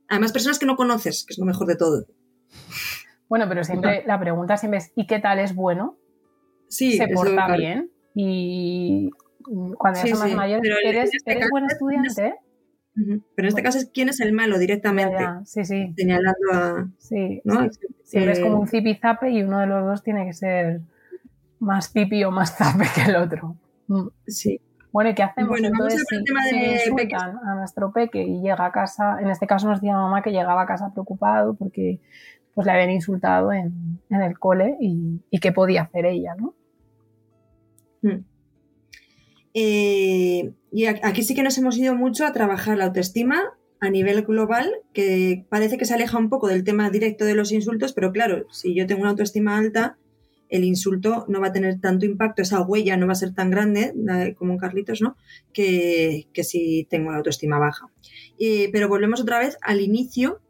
además, 0.08 0.32
personas 0.32 0.58
que 0.58 0.66
no 0.66 0.76
conoces, 0.76 1.24
que 1.26 1.32
es 1.32 1.38
lo 1.38 1.46
mejor 1.46 1.66
de 1.66 1.76
todo. 1.76 2.06
Bueno, 3.28 3.48
pero 3.48 3.64
siempre 3.64 4.04
la 4.06 4.20
pregunta 4.20 4.56
siempre 4.56 4.78
es 4.78 4.92
¿y 4.94 5.06
qué 5.06 5.18
tal 5.18 5.38
es 5.38 5.54
bueno? 5.54 5.96
Sí, 6.68 6.96
¿Se 6.96 7.08
porta 7.08 7.56
bien? 7.56 7.90
Y 8.14 9.10
cuando 9.78 10.04
ya 10.04 10.16
más 10.16 10.34
mayores, 10.34 10.70
¿eres, 10.84 11.10
este 11.14 11.32
¿eres 11.32 11.48
buen 11.50 11.64
estudiante? 11.64 12.34
Pero 12.94 13.18
en 13.36 13.46
este 13.46 13.62
caso 13.62 13.78
es 13.78 13.90
quién 13.92 14.10
es 14.10 14.20
el 14.20 14.32
malo 14.32 14.58
directamente. 14.58 15.24
Sí, 15.44 15.64
sí. 15.64 15.94
Señalando 15.96 16.52
a. 16.52 16.88
Sí, 16.98 17.40
¿no? 17.44 17.66
Siempre 18.04 18.32
es 18.32 18.40
como 18.40 18.60
un 18.60 18.68
zipizape 18.68 19.30
y 19.30 19.42
uno 19.42 19.60
de 19.60 19.66
los 19.66 19.84
dos 19.84 20.02
tiene 20.02 20.26
que 20.26 20.34
ser 20.34 20.82
más 21.62 21.88
pipi 21.88 22.24
o 22.24 22.30
más 22.30 22.56
zape 22.56 22.84
que 22.94 23.10
el 23.10 23.16
otro. 23.16 23.56
Mm. 23.86 24.08
Sí. 24.26 24.60
Bueno, 24.92 25.10
¿y 25.10 25.14
qué 25.14 25.22
hacemos 25.22 25.48
bueno, 25.48 25.68
entonces 25.68 26.04
si, 26.06 26.16
si 26.18 27.14
a 27.14 27.54
nuestro 27.54 27.92
peque 27.92 28.22
y 28.22 28.42
llega 28.42 28.66
a 28.66 28.72
casa? 28.72 29.18
En 29.20 29.30
este 29.30 29.46
caso 29.46 29.68
nos 29.68 29.80
decía 29.80 29.94
mamá 29.94 30.22
que 30.22 30.32
llegaba 30.32 30.62
a 30.62 30.66
casa 30.66 30.92
preocupado 30.92 31.54
porque 31.54 31.98
pues 32.54 32.66
le 32.66 32.72
habían 32.72 32.90
insultado 32.90 33.52
en, 33.52 34.00
en 34.10 34.20
el 34.20 34.38
cole 34.38 34.76
y, 34.80 35.22
y, 35.30 35.38
qué 35.38 35.52
podía 35.52 35.82
hacer 35.82 36.04
ella, 36.04 36.34
¿no? 36.38 36.54
Mm. 38.02 38.24
Eh, 39.54 40.52
y 40.70 40.86
aquí 40.86 41.22
sí 41.22 41.34
que 41.34 41.42
nos 41.42 41.56
hemos 41.56 41.78
ido 41.78 41.94
mucho 41.94 42.26
a 42.26 42.32
trabajar 42.32 42.76
la 42.76 42.84
autoestima 42.84 43.40
a 43.80 43.88
nivel 43.88 44.22
global, 44.22 44.70
que 44.92 45.46
parece 45.48 45.78
que 45.78 45.86
se 45.86 45.94
aleja 45.94 46.18
un 46.18 46.28
poco 46.28 46.48
del 46.48 46.64
tema 46.64 46.90
directo 46.90 47.24
de 47.24 47.34
los 47.34 47.50
insultos, 47.50 47.94
pero 47.94 48.12
claro, 48.12 48.46
si 48.50 48.74
yo 48.74 48.86
tengo 48.86 49.00
una 49.00 49.10
autoestima 49.10 49.56
alta, 49.56 49.96
el 50.52 50.64
insulto 50.64 51.24
no 51.28 51.40
va 51.40 51.46
a 51.46 51.52
tener 51.52 51.80
tanto 51.80 52.04
impacto, 52.04 52.42
esa 52.42 52.60
huella 52.60 52.98
no 52.98 53.06
va 53.06 53.12
a 53.12 53.16
ser 53.16 53.34
tan 53.34 53.50
grande 53.50 53.94
como 54.36 54.52
en 54.52 54.58
Carlitos, 54.58 55.00
¿no? 55.00 55.16
Que, 55.50 56.28
si 56.42 56.86
tengo 56.90 57.10
la 57.10 57.16
autoestima 57.16 57.58
baja. 57.58 57.86
Eh, 58.38 58.68
pero 58.70 58.86
volvemos 58.86 59.22
otra 59.22 59.38
vez 59.38 59.56
al 59.62 59.80
inicio 59.80 60.42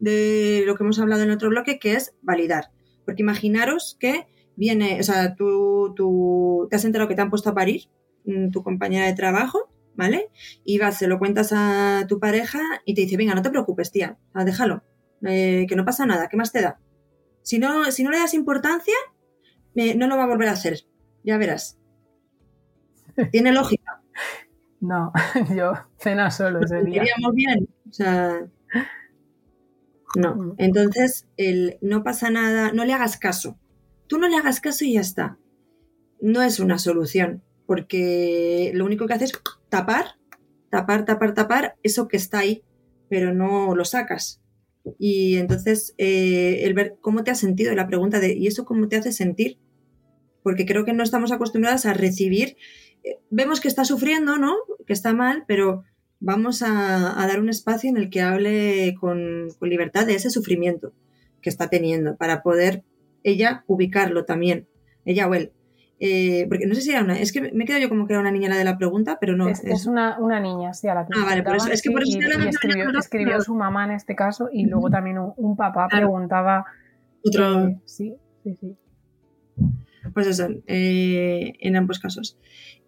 de 0.00 0.64
lo 0.66 0.74
que 0.74 0.82
hemos 0.82 0.98
hablado 0.98 1.22
en 1.22 1.30
otro 1.30 1.50
bloque, 1.50 1.78
que 1.78 1.94
es 1.94 2.16
validar. 2.20 2.72
Porque 3.04 3.22
imaginaros 3.22 3.96
que 4.00 4.26
viene, 4.56 4.98
o 4.98 5.04
sea, 5.04 5.36
tú, 5.36 5.92
tú 5.94 6.66
te 6.68 6.74
has 6.74 6.84
enterado 6.84 7.08
que 7.08 7.14
te 7.14 7.22
han 7.22 7.30
puesto 7.30 7.50
a 7.50 7.54
parir, 7.54 7.82
mm, 8.24 8.50
tu 8.50 8.64
compañera 8.64 9.06
de 9.06 9.14
trabajo, 9.14 9.72
¿vale? 9.94 10.30
Y 10.64 10.78
vas, 10.78 10.98
se 10.98 11.06
lo 11.06 11.20
cuentas 11.20 11.52
a 11.52 12.06
tu 12.08 12.18
pareja 12.18 12.60
y 12.84 12.94
te 12.94 13.02
dice, 13.02 13.16
venga, 13.16 13.36
no 13.36 13.42
te 13.42 13.50
preocupes, 13.50 13.92
tía, 13.92 14.18
déjalo, 14.34 14.82
eh, 15.24 15.66
que 15.68 15.76
no 15.76 15.84
pasa 15.84 16.06
nada, 16.06 16.28
¿qué 16.28 16.36
más 16.36 16.50
te 16.50 16.60
da? 16.60 16.80
Si 17.42 17.60
no, 17.60 17.92
si 17.92 18.02
no 18.02 18.10
le 18.10 18.18
das 18.18 18.34
importancia, 18.34 18.94
no 19.74 20.06
lo 20.06 20.16
va 20.16 20.24
a 20.24 20.28
volver 20.28 20.48
a 20.48 20.52
hacer, 20.52 20.80
ya 21.24 21.38
verás. 21.38 21.78
¿Tiene 23.30 23.52
lógica? 23.52 24.00
No, 24.80 25.12
yo 25.56 25.72
cena 25.96 26.30
solo 26.30 26.60
ese 26.60 26.82
día. 26.82 27.04
bien, 27.32 27.68
o 27.88 27.92
sea... 27.92 28.46
No, 30.14 30.34
mm. 30.36 30.54
entonces 30.58 31.26
el 31.38 31.78
no 31.80 32.04
pasa 32.04 32.28
nada, 32.28 32.70
no 32.72 32.84
le 32.84 32.92
hagas 32.92 33.16
caso. 33.16 33.58
Tú 34.08 34.18
no 34.18 34.28
le 34.28 34.36
hagas 34.36 34.60
caso 34.60 34.84
y 34.84 34.92
ya 34.92 35.00
está. 35.00 35.38
No 36.20 36.42
es 36.42 36.60
una 36.60 36.78
solución, 36.78 37.42
porque 37.66 38.72
lo 38.74 38.84
único 38.84 39.06
que 39.06 39.14
haces 39.14 39.32
es 39.32 39.40
tapar, 39.70 40.16
tapar, 40.70 41.06
tapar, 41.06 41.32
tapar 41.32 41.76
eso 41.82 42.06
que 42.06 42.18
está 42.18 42.40
ahí, 42.40 42.62
pero 43.08 43.32
no 43.32 43.74
lo 43.74 43.86
sacas. 43.86 44.42
Y 44.98 45.36
entonces 45.36 45.94
eh, 45.98 46.60
el 46.64 46.74
ver 46.74 46.96
cómo 47.00 47.24
te 47.24 47.30
has 47.30 47.38
sentido, 47.38 47.74
la 47.74 47.86
pregunta 47.86 48.20
de 48.20 48.34
¿y 48.34 48.46
eso 48.46 48.64
cómo 48.64 48.88
te 48.88 48.96
hace 48.96 49.12
sentir? 49.12 49.58
Porque 50.44 50.64
creo 50.64 50.84
que 50.84 50.92
no 50.92 51.02
estamos 51.02 51.32
acostumbradas 51.32 51.86
a 51.86 51.94
recibir. 51.94 52.56
Eh, 53.02 53.18
vemos 53.30 53.60
que 53.60 53.66
está 53.66 53.84
sufriendo, 53.84 54.38
¿no? 54.38 54.54
Que 54.86 54.92
está 54.92 55.12
mal, 55.12 55.42
pero 55.48 55.82
vamos 56.20 56.62
a, 56.62 57.14
dar 57.26 57.40
un 57.40 57.48
espacio 57.48 57.90
en 57.90 57.96
el 57.96 58.10
que 58.10 58.22
hable 58.22 58.94
con, 59.00 59.48
libertad 59.60 60.06
de 60.06 60.14
ese 60.14 60.30
sufrimiento 60.30 60.92
que 61.42 61.50
está 61.50 61.68
teniendo, 61.68 62.16
para 62.16 62.42
poder 62.42 62.84
ella 63.22 63.64
ubicarlo 63.66 64.24
también, 64.24 64.68
ella 65.04 65.28
o 65.28 65.34
él. 65.34 65.52
Eh, 66.00 66.46
porque 66.48 66.66
no 66.66 66.74
sé 66.74 66.80
si 66.80 66.90
era 66.90 67.02
una, 67.02 67.18
es 67.18 67.32
que 67.32 67.52
me 67.52 67.64
quedo 67.64 67.78
yo 67.78 67.88
como 67.88 68.06
que 68.06 68.12
era 68.12 68.20
una 68.20 68.30
niña 68.30 68.48
la 68.48 68.56
de 68.56 68.64
la 68.64 68.76
pregunta, 68.76 69.18
pero 69.20 69.36
no. 69.36 69.48
Es, 69.48 69.62
es... 69.64 69.86
una, 69.86 70.18
una, 70.18 70.40
niña, 70.40 70.74
sí, 70.74 70.88
a 70.88 70.94
la 70.94 71.06
que 71.06 71.12
Ah, 71.18 71.24
vale, 71.24 71.42
por 71.42 71.56
eso, 71.56 71.70
es 71.70 71.82
que 71.82 71.90
por 71.90 72.02
eso 72.02 72.18
y, 72.18 72.48
escribió, 72.48 72.90
escribió 72.98 73.40
su 73.40 73.54
mamá 73.54 73.84
en 73.84 73.92
este 73.92 74.14
caso 74.14 74.48
y 74.52 74.66
luego 74.66 74.90
también 74.90 75.18
un, 75.18 75.56
papá 75.56 75.88
preguntaba. 75.88 76.64
Otro. 77.22 77.68
Eh, 77.68 77.80
sí, 77.84 78.14
sí, 78.42 78.54
sí. 78.60 78.76
Pues 80.12 80.26
eso, 80.26 80.48
eh, 80.66 81.54
en 81.60 81.76
ambos 81.76 81.98
casos. 81.98 82.38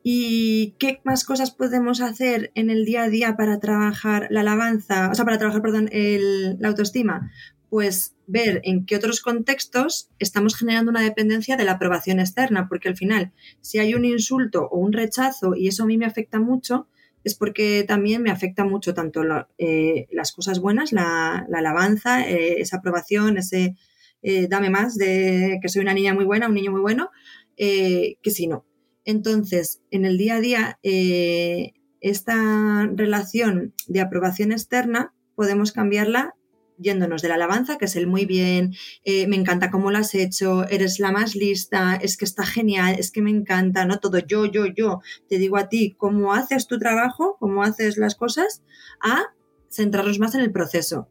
¿Y 0.02 0.74
qué 0.78 1.00
más 1.04 1.24
cosas 1.24 1.50
podemos 1.50 2.00
hacer 2.00 2.52
en 2.54 2.70
el 2.70 2.84
día 2.84 3.04
a 3.04 3.08
día 3.08 3.36
para 3.36 3.58
trabajar 3.58 4.28
la 4.30 4.40
alabanza, 4.40 5.10
o 5.10 5.14
sea, 5.14 5.24
para 5.24 5.38
trabajar, 5.38 5.62
perdón, 5.62 5.90
la 5.92 6.68
autoestima? 6.68 7.32
Pues 7.70 8.14
ver 8.28 8.60
en 8.64 8.86
qué 8.86 8.96
otros 8.96 9.20
contextos 9.20 10.10
estamos 10.20 10.56
generando 10.56 10.90
una 10.90 11.00
dependencia 11.00 11.56
de 11.56 11.64
la 11.64 11.72
aprobación 11.72 12.20
externa, 12.20 12.68
porque 12.68 12.88
al 12.88 12.96
final, 12.96 13.32
si 13.60 13.78
hay 13.78 13.94
un 13.94 14.04
insulto 14.04 14.68
o 14.70 14.78
un 14.78 14.92
rechazo 14.92 15.56
y 15.56 15.68
eso 15.68 15.82
a 15.82 15.86
mí 15.86 15.98
me 15.98 16.06
afecta 16.06 16.38
mucho, 16.38 16.86
es 17.26 17.34
porque 17.34 17.84
también 17.86 18.22
me 18.22 18.30
afecta 18.30 18.64
mucho 18.64 18.94
tanto 18.94 19.22
eh, 19.58 20.06
las 20.12 20.30
cosas 20.30 20.60
buenas, 20.60 20.92
la, 20.92 21.44
alabanza, 21.52 22.28
eh, 22.28 22.60
esa 22.60 22.76
aprobación, 22.76 23.36
ese 23.36 23.76
eh, 24.22 24.46
dame 24.48 24.70
más 24.70 24.96
de 24.96 25.58
que 25.62 25.68
soy 25.68 25.82
una 25.82 25.94
niña 25.94 26.14
muy 26.14 26.24
buena, 26.24 26.48
un 26.48 26.54
niño 26.54 26.72
muy 26.72 26.80
bueno, 26.80 27.10
que 27.56 28.16
si 28.24 28.46
no. 28.46 28.66
Entonces, 29.06 29.80
en 29.92 30.04
el 30.04 30.18
día 30.18 30.34
a 30.34 30.40
día, 30.40 30.78
eh, 30.82 31.74
esta 32.00 32.90
relación 32.92 33.72
de 33.86 34.00
aprobación 34.00 34.52
externa 34.52 35.14
podemos 35.36 35.72
cambiarla 35.72 36.34
yéndonos 36.78 37.22
de 37.22 37.28
la 37.28 37.36
alabanza, 37.36 37.78
que 37.78 37.86
es 37.86 37.96
el 37.96 38.06
muy 38.06 38.26
bien, 38.26 38.74
eh, 39.04 39.26
me 39.28 39.36
encanta 39.36 39.70
cómo 39.70 39.90
lo 39.90 39.96
has 39.96 40.14
hecho, 40.14 40.68
eres 40.68 40.98
la 40.98 41.10
más 41.10 41.34
lista, 41.34 41.96
es 41.96 42.18
que 42.18 42.26
está 42.26 42.44
genial, 42.44 42.96
es 42.98 43.10
que 43.10 43.22
me 43.22 43.30
encanta, 43.30 43.86
¿no? 43.86 43.98
Todo 43.98 44.18
yo, 44.18 44.44
yo, 44.44 44.66
yo, 44.66 45.00
te 45.26 45.38
digo 45.38 45.56
a 45.56 45.70
ti 45.70 45.94
cómo 45.96 46.34
haces 46.34 46.66
tu 46.66 46.78
trabajo, 46.78 47.36
cómo 47.40 47.62
haces 47.62 47.96
las 47.96 48.14
cosas, 48.14 48.62
a 49.00 49.24
centrarnos 49.70 50.18
más 50.18 50.34
en 50.34 50.42
el 50.42 50.52
proceso, 50.52 51.08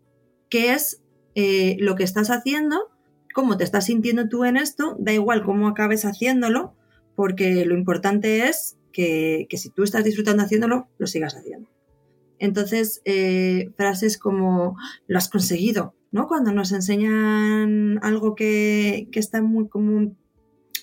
qué 0.50 0.74
es 0.74 1.02
eh, 1.34 1.78
lo 1.80 1.96
que 1.96 2.04
estás 2.04 2.30
haciendo, 2.30 2.92
cómo 3.36 3.58
te 3.58 3.66
estás 3.66 3.88
sintiendo 3.88 4.30
tú 4.30 4.46
en 4.46 4.56
esto, 4.56 4.96
da 4.98 5.12
igual 5.12 5.44
cómo 5.44 5.68
acabes 5.68 6.06
haciéndolo, 6.06 6.74
porque 7.18 7.66
lo 7.66 7.76
importante 7.76 8.48
es 8.48 8.78
que, 8.94 9.46
si 9.52 9.70
tú 9.70 9.84
estás 9.84 10.06
disfrutando 10.06 10.42
haciéndolo, 10.42 10.88
lo 10.98 11.06
sigas 11.06 11.36
haciendo. 11.36 11.70
Entonces, 12.40 13.02
eh, 13.04 13.72
frases 13.76 14.18
como 14.18 14.78
lo 15.08 15.18
has 15.18 15.28
conseguido, 15.28 15.94
¿no? 16.14 16.30
Cuando 16.30 16.54
nos 16.54 16.72
enseñan 16.72 18.00
algo 18.02 18.36
que, 18.36 19.10
están 19.12 19.44
muy, 19.48 19.68
como 19.68 20.16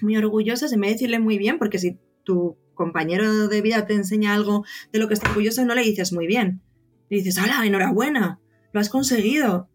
muy 0.02 0.16
orgullosas, 0.18 0.74
en 0.74 0.82
vez 0.82 0.90
de 0.90 0.94
decirle 0.96 1.20
muy 1.20 1.38
bien, 1.38 1.58
porque 1.58 1.78
si 1.78 1.96
tu 2.22 2.58
compañero 2.74 3.48
de 3.48 3.62
vida 3.62 3.86
te 3.86 3.94
enseña 3.94 4.34
algo 4.34 4.62
de 4.92 4.98
lo 4.98 5.08
que 5.08 5.14
está 5.14 5.30
orgulloso, 5.30 5.64
no 5.64 5.74
le 5.74 5.84
dices 5.84 6.12
muy 6.12 6.26
bien. 6.26 6.60
Le 7.08 7.16
dices, 7.16 7.38
¡hala, 7.38 7.64
enhorabuena! 7.64 8.40
Lo 8.74 8.80
has 8.80 8.90
conseguido. 8.90 9.70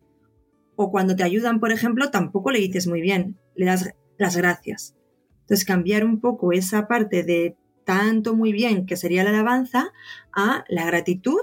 O 0.78 0.92
cuando 0.92 1.18
te 1.18 1.24
ayudan, 1.24 1.60
por 1.60 1.74
ejemplo, 1.74 2.12
tampoco 2.12 2.52
le 2.52 2.60
dices 2.60 2.88
muy 2.88 3.02
bien, 3.02 3.36
le 3.56 3.66
das 3.66 3.94
las 4.18 4.38
gracias. 4.38 4.96
Entonces, 5.42 5.66
cambiar 5.66 6.06
un 6.06 6.22
poco 6.22 6.54
esa 6.54 6.88
parte 6.88 7.24
de 7.24 7.58
tanto 7.84 8.36
muy 8.36 8.54
bien 8.54 8.86
que 8.86 8.96
sería 8.96 9.24
la 9.24 9.32
alabanza 9.32 9.92
a 10.34 10.64
la 10.70 10.86
gratitud 10.86 11.42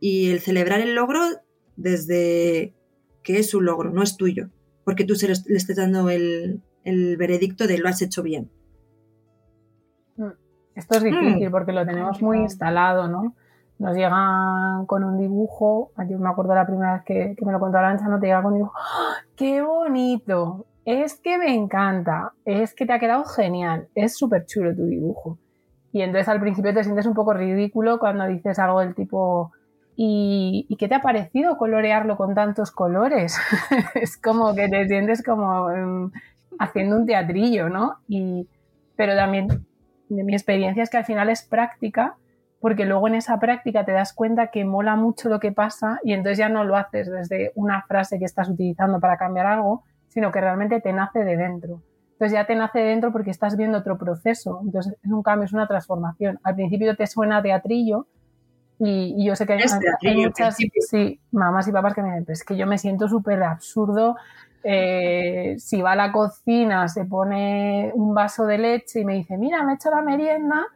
y 0.00 0.30
el 0.30 0.40
celebrar 0.40 0.80
el 0.80 0.94
logro 0.94 1.20
desde 1.76 2.74
que 3.22 3.38
es 3.38 3.54
un 3.54 3.64
logro, 3.64 3.90
no 3.90 4.02
es 4.02 4.16
tuyo, 4.16 4.50
porque 4.84 5.04
tú 5.04 5.14
se 5.14 5.28
le, 5.28 5.32
estés 5.32 5.76
dando 5.76 6.10
el, 6.10 6.62
el 6.84 7.16
veredicto 7.16 7.66
de 7.66 7.78
lo 7.78 7.88
has 7.88 8.02
hecho 8.02 8.22
bien. 8.22 8.50
Mm. 10.16 10.30
Esto 10.74 10.96
es 10.96 11.02
difícil 11.04 11.50
porque 11.50 11.72
lo 11.72 11.84
tenemos 11.84 12.22
muy 12.22 12.38
instalado, 12.38 13.08
¿no? 13.08 13.34
Nos 13.78 13.96
llegan 13.96 14.86
con 14.86 15.04
un 15.04 15.18
dibujo, 15.18 15.92
yo 16.08 16.18
me 16.18 16.28
acuerdo 16.28 16.54
la 16.54 16.66
primera 16.66 16.94
vez 16.94 17.04
que, 17.04 17.34
que 17.36 17.44
me 17.44 17.52
lo 17.52 17.60
contó 17.60 17.78
Arancha, 17.78 18.08
no 18.08 18.18
te 18.18 18.26
llega 18.26 18.42
con 18.42 18.52
un 18.52 18.58
dibujo, 18.58 18.74
¡Ah! 18.76 19.16
¡qué 19.36 19.62
bonito! 19.62 20.66
Es 20.84 21.20
que 21.20 21.38
me 21.38 21.54
encanta, 21.54 22.32
es 22.44 22.74
que 22.74 22.86
te 22.86 22.92
ha 22.92 22.98
quedado 22.98 23.24
genial, 23.24 23.88
es 23.94 24.16
súper 24.16 24.46
chulo 24.46 24.74
tu 24.74 24.86
dibujo. 24.86 25.38
Y 25.92 26.02
entonces 26.02 26.28
al 26.28 26.40
principio 26.40 26.74
te 26.74 26.82
sientes 26.82 27.06
un 27.06 27.14
poco 27.14 27.34
ridículo 27.34 27.98
cuando 27.98 28.26
dices 28.26 28.58
algo 28.58 28.80
del 28.80 28.94
tipo, 28.94 29.52
¿y, 29.96 30.66
¿y 30.68 30.76
qué 30.76 30.88
te 30.88 30.94
ha 30.94 31.00
parecido 31.00 31.56
colorearlo 31.56 32.16
con 32.16 32.34
tantos 32.34 32.70
colores? 32.70 33.36
es 33.94 34.16
como 34.16 34.54
que 34.54 34.68
te 34.68 34.86
sientes 34.86 35.22
como 35.22 35.66
um, 35.66 36.10
haciendo 36.58 36.96
un 36.96 37.06
teatrillo, 37.06 37.68
¿no? 37.68 37.96
Y, 38.08 38.48
pero 38.96 39.14
también 39.14 39.66
de 40.08 40.24
mi 40.24 40.34
experiencia 40.34 40.82
es 40.82 40.90
que 40.90 40.98
al 40.98 41.04
final 41.04 41.28
es 41.30 41.42
práctica, 41.42 42.16
porque 42.60 42.84
luego 42.84 43.08
en 43.08 43.14
esa 43.14 43.38
práctica 43.38 43.84
te 43.84 43.92
das 43.92 44.12
cuenta 44.12 44.48
que 44.48 44.64
mola 44.64 44.96
mucho 44.96 45.28
lo 45.28 45.38
que 45.38 45.52
pasa 45.52 46.00
y 46.02 46.12
entonces 46.12 46.38
ya 46.38 46.48
no 46.48 46.64
lo 46.64 46.76
haces 46.76 47.10
desde 47.10 47.52
una 47.54 47.82
frase 47.82 48.18
que 48.18 48.24
estás 48.24 48.48
utilizando 48.48 48.98
para 49.00 49.16
cambiar 49.16 49.46
algo, 49.46 49.84
sino 50.08 50.32
que 50.32 50.40
realmente 50.40 50.80
te 50.80 50.92
nace 50.92 51.24
de 51.24 51.36
dentro. 51.36 51.82
Entonces 52.12 52.32
ya 52.32 52.46
te 52.46 52.56
nace 52.56 52.80
de 52.80 52.86
dentro 52.86 53.12
porque 53.12 53.30
estás 53.30 53.56
viendo 53.56 53.78
otro 53.78 53.96
proceso. 53.96 54.60
Entonces 54.64 54.96
es 55.02 55.10
un 55.10 55.22
cambio, 55.22 55.44
es 55.44 55.52
una 55.52 55.68
transformación. 55.68 56.40
Al 56.42 56.56
principio 56.56 56.96
te 56.96 57.06
suena 57.06 57.40
teatrillo 57.40 58.08
y, 58.80 59.14
y 59.16 59.24
yo 59.24 59.36
sé 59.36 59.46
que 59.46 59.52
hay, 59.52 59.60
hay 60.04 60.16
muchas 60.16 60.56
sí, 60.56 61.20
mamás 61.30 61.68
y 61.68 61.72
papás 61.72 61.94
que 61.94 62.02
me 62.02 62.08
dicen, 62.08 62.24
pues 62.24 62.40
es 62.40 62.44
que 62.44 62.56
yo 62.56 62.66
me 62.66 62.78
siento 62.78 63.08
súper 63.08 63.42
absurdo 63.44 64.16
eh, 64.64 65.54
si 65.58 65.80
va 65.80 65.92
a 65.92 65.96
la 65.96 66.10
cocina, 66.10 66.88
se 66.88 67.04
pone 67.04 67.92
un 67.94 68.14
vaso 68.14 68.44
de 68.44 68.58
leche 68.58 69.00
y 69.00 69.04
me 69.04 69.14
dice, 69.14 69.38
mira, 69.38 69.62
me 69.62 69.72
he 69.72 69.74
hecho 69.76 69.90
la 69.90 70.02
merienda, 70.02 70.66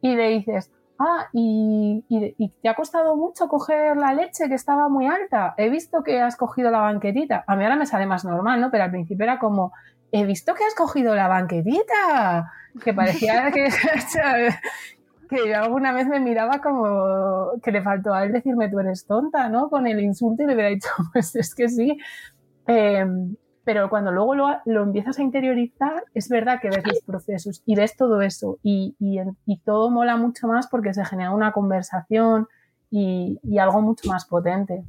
y 0.00 0.16
le 0.16 0.28
dices, 0.28 0.70
ah, 0.98 1.28
y, 1.32 2.04
y, 2.08 2.34
y, 2.38 2.48
te 2.48 2.68
ha 2.68 2.74
costado 2.74 3.16
mucho 3.16 3.48
coger 3.48 3.96
la 3.96 4.12
leche 4.12 4.48
que 4.48 4.54
estaba 4.54 4.88
muy 4.88 5.06
alta. 5.06 5.54
He 5.56 5.70
visto 5.70 6.02
que 6.02 6.20
has 6.20 6.36
cogido 6.36 6.70
la 6.70 6.80
banquetita. 6.80 7.44
A 7.46 7.56
mí 7.56 7.64
ahora 7.64 7.76
me 7.76 7.86
sale 7.86 8.06
más 8.06 8.24
normal, 8.24 8.60
¿no? 8.60 8.70
Pero 8.70 8.84
al 8.84 8.90
principio 8.90 9.24
era 9.24 9.38
como, 9.38 9.72
he 10.12 10.24
visto 10.24 10.54
que 10.54 10.64
has 10.64 10.74
cogido 10.74 11.14
la 11.14 11.28
banquetita. 11.28 12.52
Que 12.82 12.92
parecía 12.92 13.50
que, 13.50 13.68
que 15.28 15.48
yo 15.48 15.56
alguna 15.56 15.92
vez 15.92 16.06
me 16.06 16.20
miraba 16.20 16.60
como 16.60 17.60
que 17.62 17.72
le 17.72 17.82
faltó 17.82 18.12
a 18.12 18.24
él 18.24 18.32
decirme 18.32 18.68
tú 18.68 18.78
eres 18.78 19.06
tonta, 19.06 19.48
¿no? 19.48 19.68
Con 19.68 19.86
el 19.86 20.00
insulto 20.00 20.42
y 20.42 20.46
le 20.46 20.54
hubiera 20.54 20.70
dicho, 20.70 20.88
pues 21.12 21.34
es 21.36 21.54
que 21.54 21.68
sí. 21.68 21.98
Eh, 22.66 23.06
pero 23.66 23.90
cuando 23.90 24.12
luego 24.12 24.36
lo, 24.36 24.82
empiezas 24.84 25.18
a 25.18 25.22
interiorizar, 25.22 26.04
es 26.14 26.28
verdad 26.28 26.60
que 26.62 26.68
ves 26.68 26.86
los 26.86 27.00
procesos 27.00 27.64
y 27.66 27.74
ves 27.74 27.96
todo 27.96 28.22
eso 28.22 28.60
y, 28.62 28.94
todo 29.64 29.90
mola 29.90 30.16
mucho 30.16 30.46
más 30.46 30.68
porque 30.68 30.94
se 30.94 31.04
genera 31.04 31.32
una 31.32 31.50
conversación 31.50 32.46
y, 32.92 33.40
algo 33.58 33.82
mucho 33.82 34.08
más 34.08 34.24
potente. 34.24 34.84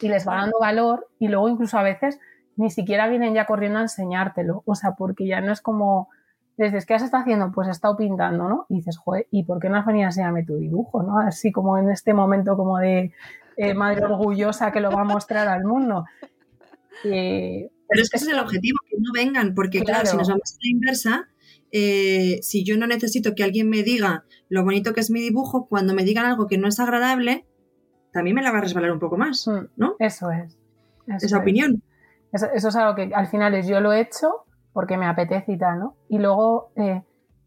Y 0.00 0.08
les 0.08 0.28
va 0.28 0.36
dando 0.36 0.60
valor 0.60 1.08
y 1.18 1.26
luego 1.26 1.48
incluso 1.48 1.76
a 1.76 1.82
veces 1.82 2.20
ni 2.54 2.70
siquiera 2.70 3.08
vienen 3.08 3.34
ya 3.34 3.46
corriendo 3.46 3.80
a 3.80 3.82
enseñártelo, 3.82 4.62
o 4.64 4.76
sea, 4.76 4.92
porque 4.92 5.26
ya 5.26 5.40
no 5.40 5.50
es 5.50 5.60
como, 5.60 6.08
desde 6.56 6.80
¿qué 6.86 6.94
has 6.94 7.02
estado 7.02 7.22
haciendo? 7.22 7.50
Pues 7.50 7.66
he 7.66 7.72
estado 7.72 7.96
pintando, 7.96 8.48
¿no? 8.48 8.66
Y 8.68 8.76
dices, 8.76 8.96
joder, 8.96 9.26
¿y 9.32 9.42
por 9.42 9.58
qué 9.58 9.68
no 9.70 9.76
has 9.76 9.86
venido 9.86 10.08
a 10.08 10.44
tu 10.46 10.56
dibujo, 10.56 11.02
¿no? 11.02 11.18
Así 11.18 11.50
como 11.50 11.76
en 11.78 11.90
este 11.90 12.14
momento 12.14 12.56
como 12.56 12.78
de 12.78 13.12
eh, 13.56 13.74
madre 13.74 14.04
orgullosa 14.04 14.70
que 14.70 14.78
lo 14.78 14.92
va 14.92 15.00
a 15.00 15.04
mostrar 15.04 15.48
al 15.48 15.64
mundo. 15.64 16.04
Eh, 17.04 17.70
pero 17.88 18.02
es 18.02 18.10
que 18.10 18.16
ese 18.16 18.26
es 18.26 18.32
el 18.32 18.38
objetivo, 18.38 18.78
que 18.88 18.96
no 18.98 19.10
vengan, 19.14 19.54
porque 19.54 19.80
claro, 19.80 20.02
claro 20.02 20.10
si 20.10 20.16
nos 20.16 20.28
vamos 20.28 20.54
a 20.54 20.58
la 20.62 20.70
inversa, 20.70 21.28
eh, 21.72 22.38
si 22.42 22.64
yo 22.64 22.76
no 22.76 22.86
necesito 22.86 23.34
que 23.34 23.44
alguien 23.44 23.68
me 23.68 23.82
diga 23.82 24.24
lo 24.48 24.64
bonito 24.64 24.94
que 24.94 25.00
es 25.00 25.10
mi 25.10 25.20
dibujo, 25.20 25.66
cuando 25.68 25.94
me 25.94 26.04
digan 26.04 26.26
algo 26.26 26.46
que 26.46 26.58
no 26.58 26.68
es 26.68 26.80
agradable, 26.80 27.46
también 28.12 28.36
me 28.36 28.42
la 28.42 28.52
va 28.52 28.58
a 28.58 28.62
resbalar 28.62 28.90
un 28.90 28.98
poco 28.98 29.16
más, 29.16 29.48
¿no? 29.76 29.96
Eso 29.98 30.30
es. 30.30 30.56
Eso 31.06 31.26
Esa 31.26 31.36
es. 31.36 31.42
opinión. 31.42 31.82
Eso, 32.32 32.46
eso, 32.52 32.68
es 32.68 32.76
algo 32.76 32.94
que 32.94 33.10
al 33.14 33.26
final 33.28 33.54
es 33.54 33.66
yo 33.66 33.80
lo 33.80 33.92
he 33.92 34.00
hecho 34.00 34.44
porque 34.72 34.96
me 34.96 35.06
apetece 35.06 35.52
y 35.52 35.58
tal, 35.58 35.78
¿no? 35.78 35.96
Y 36.08 36.18
luego 36.18 36.72
eh, 36.76 37.02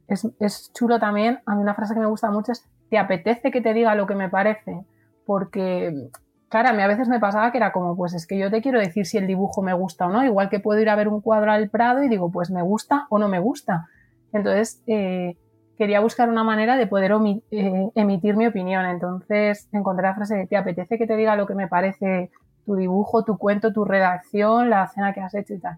es, 0.07 0.27
es 0.39 0.71
chulo 0.73 0.99
también, 0.99 1.39
a 1.45 1.55
mí 1.55 1.61
una 1.61 1.75
frase 1.75 1.93
que 1.93 1.99
me 1.99 2.07
gusta 2.07 2.31
mucho 2.31 2.51
es, 2.51 2.67
te 2.89 2.97
apetece 2.97 3.51
que 3.51 3.61
te 3.61 3.73
diga 3.73 3.95
lo 3.95 4.05
que 4.07 4.15
me 4.15 4.29
parece, 4.29 4.85
porque 5.25 6.09
claro, 6.51 6.69
a 6.69 6.73
mí 6.73 6.81
a 6.83 6.87
veces 6.87 7.07
me 7.07 7.19
pasaba 7.19 7.51
que 7.51 7.57
era 7.57 7.71
como, 7.71 7.95
pues 7.95 8.13
es 8.13 8.27
que 8.27 8.37
yo 8.37 8.51
te 8.51 8.61
quiero 8.61 8.77
decir 8.77 9.05
si 9.05 9.17
el 9.17 9.25
dibujo 9.25 9.61
me 9.61 9.73
gusta 9.73 10.05
o 10.05 10.11
no, 10.11 10.23
igual 10.23 10.49
que 10.49 10.59
puedo 10.59 10.79
ir 10.81 10.89
a 10.89 10.95
ver 10.95 11.07
un 11.07 11.21
cuadro 11.21 11.51
al 11.51 11.69
Prado 11.69 12.03
y 12.03 12.09
digo, 12.09 12.29
pues 12.29 12.51
me 12.51 12.61
gusta 12.61 13.07
o 13.09 13.17
no 13.17 13.29
me 13.29 13.39
gusta. 13.39 13.87
Entonces, 14.33 14.83
eh, 14.85 15.37
quería 15.77 16.01
buscar 16.01 16.29
una 16.29 16.43
manera 16.43 16.75
de 16.75 16.87
poder 16.87 17.13
eh, 17.51 17.89
emitir 17.95 18.35
mi 18.35 18.47
opinión. 18.47 18.85
Entonces, 18.85 19.69
encontré 19.71 20.05
la 20.05 20.13
frase 20.13 20.35
de, 20.35 20.47
¿te 20.47 20.57
apetece 20.57 20.97
que 20.97 21.07
te 21.07 21.15
diga 21.15 21.37
lo 21.37 21.47
que 21.47 21.55
me 21.55 21.67
parece 21.67 22.29
tu 22.65 22.75
dibujo, 22.75 23.23
tu 23.23 23.37
cuento, 23.37 23.71
tu 23.71 23.85
redacción, 23.85 24.69
la 24.69 24.87
cena 24.87 25.13
que 25.13 25.21
has 25.21 25.33
hecho 25.33 25.53
y 25.53 25.59
tal? 25.59 25.77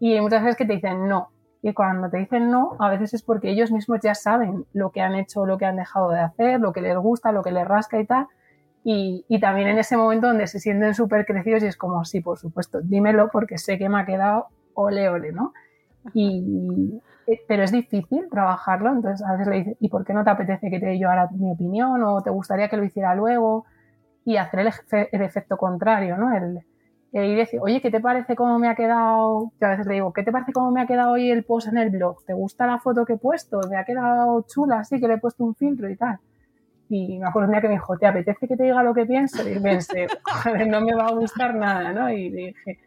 Y 0.00 0.14
hay 0.14 0.22
muchas 0.22 0.42
veces 0.42 0.56
que 0.56 0.64
te 0.64 0.72
dicen 0.72 1.06
no. 1.06 1.28
Y 1.60 1.74
cuando 1.74 2.08
te 2.08 2.16
dicen 2.16 2.50
no, 2.50 2.76
a 2.78 2.88
veces 2.88 3.12
es 3.12 3.22
porque 3.22 3.50
ellos 3.50 3.70
mismos 3.70 4.00
ya 4.02 4.14
saben 4.14 4.64
lo 4.72 4.90
que 4.90 5.02
han 5.02 5.14
hecho, 5.14 5.44
lo 5.44 5.58
que 5.58 5.66
han 5.66 5.76
dejado 5.76 6.10
de 6.10 6.20
hacer, 6.20 6.60
lo 6.60 6.72
que 6.72 6.80
les 6.80 6.96
gusta, 6.96 7.30
lo 7.30 7.42
que 7.42 7.52
les 7.52 7.68
rasca 7.68 8.00
y 8.00 8.06
tal 8.06 8.26
y, 8.84 9.24
y, 9.28 9.40
también 9.40 9.68
en 9.68 9.78
ese 9.78 9.96
momento 9.96 10.26
donde 10.26 10.46
se 10.46 10.60
sienten 10.60 10.94
súper 10.94 11.24
crecidos 11.24 11.62
y 11.62 11.66
es 11.66 11.76
como, 11.76 12.04
sí, 12.04 12.20
por 12.20 12.38
supuesto, 12.38 12.80
dímelo 12.82 13.30
porque 13.32 13.58
sé 13.58 13.78
que 13.78 13.88
me 13.88 14.00
ha 14.00 14.06
quedado 14.06 14.48
ole, 14.74 15.08
ole, 15.08 15.32
¿no? 15.32 15.54
Y, 16.12 17.00
eh, 17.26 17.40
pero 17.48 17.62
es 17.62 17.72
difícil 17.72 18.28
trabajarlo, 18.30 18.90
entonces 18.90 19.26
a 19.26 19.32
veces 19.32 19.46
le 19.48 19.56
dices, 19.56 19.76
¿y 19.80 19.88
por 19.88 20.04
qué 20.04 20.12
no 20.12 20.22
te 20.22 20.30
apetece 20.30 20.70
que 20.70 20.78
te 20.78 20.86
dé 20.86 20.98
yo 20.98 21.08
ahora 21.08 21.28
mi 21.32 21.50
opinión? 21.52 22.02
¿O 22.04 22.22
te 22.22 22.30
gustaría 22.30 22.68
que 22.68 22.76
lo 22.76 22.84
hiciera 22.84 23.14
luego? 23.14 23.64
Y 24.24 24.36
hacer 24.36 24.60
el, 24.60 24.72
el 25.12 25.22
efecto 25.22 25.56
contrario, 25.56 26.18
¿no? 26.18 26.34
El, 26.36 26.60
el 27.14 27.30
ir 27.30 27.36
decir, 27.38 27.60
oye, 27.62 27.80
¿qué 27.80 27.90
te 27.90 28.00
parece 28.00 28.34
cómo 28.34 28.58
me 28.58 28.68
ha 28.68 28.74
quedado? 28.74 29.52
Yo 29.60 29.66
a 29.66 29.70
veces 29.70 29.86
le 29.86 29.94
digo, 29.94 30.12
¿qué 30.12 30.24
te 30.24 30.32
parece 30.32 30.52
cómo 30.52 30.72
me 30.72 30.82
ha 30.82 30.86
quedado 30.86 31.12
hoy 31.12 31.30
el 31.30 31.44
post 31.44 31.68
en 31.68 31.78
el 31.78 31.90
blog? 31.90 32.24
¿Te 32.26 32.34
gusta 32.34 32.66
la 32.66 32.80
foto 32.80 33.04
que 33.04 33.14
he 33.14 33.18
puesto? 33.18 33.60
Me 33.70 33.76
ha 33.76 33.84
quedado 33.84 34.44
chula, 34.48 34.80
así 34.80 35.00
que 35.00 35.06
le 35.06 35.14
he 35.14 35.18
puesto 35.18 35.44
un 35.44 35.54
filtro 35.54 35.88
y 35.88 35.96
tal. 35.96 36.18
Y 36.88 37.18
me 37.18 37.26
acuerdo 37.26 37.48
un 37.48 37.52
día 37.52 37.60
que 37.60 37.68
me 37.68 37.74
dijo, 37.74 37.96
¿te 37.96 38.06
apetece 38.06 38.46
que 38.46 38.56
te 38.56 38.64
diga 38.64 38.82
lo 38.82 38.94
que 38.94 39.06
pienso? 39.06 39.48
Y 39.48 39.58
pensé, 39.58 40.06
no 40.68 40.80
me 40.80 40.94
va 40.94 41.06
a 41.06 41.12
gustar 41.12 41.54
nada, 41.54 41.92
¿no? 41.92 42.10
Y 42.10 42.30
dije, 42.30 42.78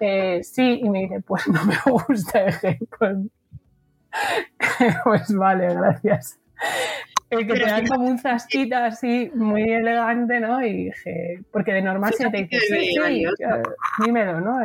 eh, 0.00 0.40
sí, 0.42 0.80
y 0.82 0.88
me 0.88 1.00
dice, 1.00 1.20
pues 1.20 1.46
no 1.48 1.64
me 1.64 1.76
gusta. 1.86 2.42
Y 2.42 2.46
dije, 2.46 2.78
pues, 2.98 3.16
pues 5.04 5.34
vale, 5.34 5.74
gracias. 5.74 6.38
El 7.30 7.46
que 7.46 7.54
te 7.54 7.64
dan 7.64 7.86
como 7.86 8.06
un 8.06 8.18
zasquita 8.18 8.86
así 8.86 9.30
muy 9.34 9.62
elegante, 9.62 10.38
¿no? 10.38 10.62
Y 10.64 10.84
dije, 10.84 11.40
porque 11.50 11.72
de 11.72 11.82
normal 11.82 12.12
si 12.12 12.30
te 12.30 12.42
dice, 12.42 12.60
sí, 12.60 12.94
sí, 13.04 13.24
dímelo, 14.04 14.40
¿no? 14.40 14.58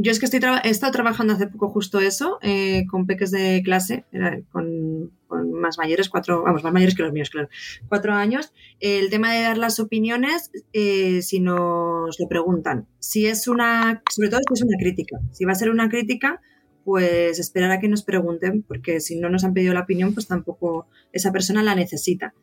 Yo 0.00 0.12
es 0.12 0.20
que 0.20 0.26
estoy 0.26 0.40
he 0.62 0.70
estado 0.70 0.92
trabajando 0.92 1.32
hace 1.32 1.48
poco 1.48 1.70
justo 1.70 1.98
eso, 1.98 2.38
eh, 2.40 2.86
con 2.88 3.04
peques 3.08 3.32
de 3.32 3.62
clase, 3.64 4.04
con, 4.52 5.10
con, 5.26 5.52
más 5.52 5.76
mayores, 5.76 6.08
cuatro, 6.08 6.44
vamos, 6.44 6.62
más 6.62 6.72
mayores 6.72 6.94
que 6.94 7.02
los 7.02 7.12
míos, 7.12 7.30
claro, 7.30 7.48
cuatro 7.88 8.14
años. 8.14 8.52
El 8.78 9.10
tema 9.10 9.34
de 9.34 9.42
dar 9.42 9.58
las 9.58 9.80
opiniones, 9.80 10.52
eh, 10.72 11.20
si 11.22 11.40
nos 11.40 12.20
lo 12.20 12.28
preguntan. 12.28 12.86
Si 13.00 13.26
es 13.26 13.48
una, 13.48 14.04
sobre 14.08 14.28
todo 14.28 14.40
si 14.46 14.54
es 14.54 14.62
una 14.62 14.78
crítica. 14.78 15.18
Si 15.32 15.44
va 15.44 15.50
a 15.50 15.56
ser 15.56 15.68
una 15.68 15.88
crítica, 15.88 16.40
pues 16.84 17.40
esperar 17.40 17.72
a 17.72 17.80
que 17.80 17.88
nos 17.88 18.04
pregunten, 18.04 18.62
porque 18.62 19.00
si 19.00 19.18
no 19.18 19.28
nos 19.28 19.42
han 19.42 19.52
pedido 19.52 19.74
la 19.74 19.80
opinión, 19.80 20.14
pues 20.14 20.28
tampoco 20.28 20.86
esa 21.12 21.32
persona 21.32 21.64
la 21.64 21.74
necesita. 21.74 22.34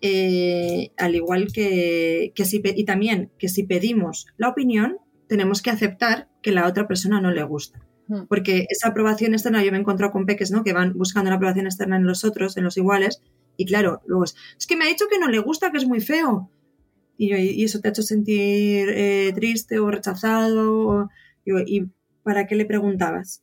Eh, 0.00 0.92
al 0.96 1.14
igual 1.14 1.52
que, 1.52 2.32
que 2.34 2.46
si, 2.46 2.62
y 2.64 2.84
también 2.86 3.30
que 3.38 3.50
si 3.50 3.64
pedimos 3.64 4.28
la 4.38 4.48
opinión, 4.48 4.96
tenemos 5.32 5.62
que 5.62 5.70
aceptar 5.70 6.28
que 6.42 6.52
la 6.52 6.66
otra 6.66 6.86
persona 6.86 7.18
no 7.18 7.30
le 7.30 7.42
gusta. 7.42 7.80
Hmm. 8.06 8.26
Porque 8.28 8.66
esa 8.68 8.88
aprobación 8.88 9.32
externa, 9.32 9.64
yo 9.64 9.70
me 9.70 9.78
he 9.78 9.80
encontrado 9.80 10.12
con 10.12 10.26
peques, 10.26 10.50
¿no? 10.50 10.62
Que 10.62 10.74
van 10.74 10.92
buscando 10.92 11.30
la 11.30 11.36
aprobación 11.36 11.64
externa 11.64 11.96
en 11.96 12.04
los 12.04 12.22
otros, 12.22 12.58
en 12.58 12.64
los 12.64 12.76
iguales, 12.76 13.22
y 13.56 13.64
claro, 13.64 14.02
luego 14.04 14.24
es, 14.24 14.36
es 14.58 14.66
que 14.66 14.76
me 14.76 14.84
ha 14.84 14.88
dicho 14.88 15.06
que 15.10 15.18
no 15.18 15.28
le 15.28 15.38
gusta, 15.38 15.72
que 15.72 15.78
es 15.78 15.86
muy 15.86 16.02
feo. 16.02 16.50
Y, 17.16 17.30
yo, 17.30 17.38
y 17.38 17.64
eso 17.64 17.80
te 17.80 17.88
ha 17.88 17.92
hecho 17.92 18.02
sentir 18.02 18.90
eh, 18.90 19.32
triste 19.34 19.78
o 19.78 19.90
rechazado. 19.90 20.86
O, 20.86 21.08
y, 21.46 21.78
¿Y 21.78 21.90
para 22.22 22.46
qué 22.46 22.54
le 22.54 22.66
preguntabas? 22.66 23.42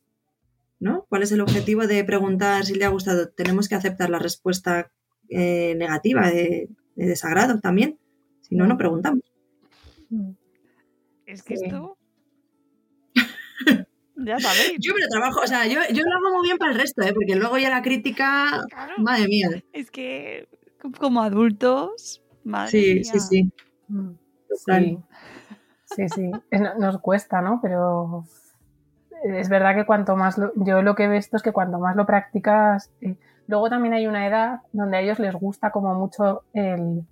¿No? 0.78 1.06
¿Cuál 1.08 1.24
es 1.24 1.32
el 1.32 1.40
objetivo 1.40 1.88
de 1.88 2.04
preguntar 2.04 2.64
si 2.66 2.74
le 2.74 2.84
ha 2.84 2.88
gustado? 2.90 3.30
Tenemos 3.30 3.68
que 3.68 3.74
aceptar 3.74 4.10
la 4.10 4.20
respuesta 4.20 4.92
eh, 5.28 5.74
negativa, 5.76 6.30
de, 6.30 6.68
de, 6.94 7.06
desagrado 7.06 7.58
también. 7.58 7.98
Si 8.42 8.54
no, 8.54 8.68
no 8.68 8.78
preguntamos. 8.78 9.24
Hmm. 10.08 10.34
Es 11.30 11.42
que 11.42 11.56
sí. 11.56 11.66
esto. 11.66 11.96
ya 14.16 14.38
sabéis. 14.40 14.78
Yo 14.80 14.94
me 14.94 15.00
lo 15.00 15.08
trabajo, 15.08 15.40
o 15.42 15.46
sea, 15.46 15.66
yo, 15.66 15.80
yo, 15.92 16.02
lo 16.02 16.16
hago 16.16 16.38
muy 16.38 16.48
bien 16.48 16.58
para 16.58 16.72
el 16.72 16.78
resto, 16.78 17.02
¿eh? 17.02 17.12
porque 17.14 17.36
luego 17.36 17.56
ya 17.58 17.70
la 17.70 17.82
crítica. 17.82 18.64
Claro. 18.68 18.94
Madre 18.98 19.28
mía. 19.28 19.62
Es 19.72 19.90
que 19.90 20.48
como 20.98 21.22
adultos 21.22 22.22
sí, 22.68 23.04
sí, 23.04 23.20
sí, 23.20 23.52
mm, 23.88 24.10
sí. 24.66 24.98
Sí, 25.84 26.08
sí. 26.08 26.30
Nos 26.78 26.98
cuesta, 26.98 27.40
¿no? 27.40 27.60
Pero 27.62 28.24
es 29.24 29.48
verdad 29.48 29.74
que 29.74 29.86
cuanto 29.86 30.16
más 30.16 30.38
lo, 30.38 30.52
yo 30.56 30.82
lo 30.82 30.94
que 30.94 31.04
he 31.04 31.08
visto 31.08 31.36
es 31.36 31.42
que 31.42 31.52
cuanto 31.52 31.78
más 31.78 31.96
lo 31.96 32.06
practicas, 32.06 32.90
eh, 33.00 33.16
luego 33.46 33.68
también 33.68 33.94
hay 33.94 34.06
una 34.06 34.26
edad 34.26 34.60
donde 34.72 34.96
a 34.96 35.00
ellos 35.00 35.18
les 35.18 35.34
gusta 35.34 35.70
como 35.70 35.94
mucho 35.94 36.44
el, 36.54 37.04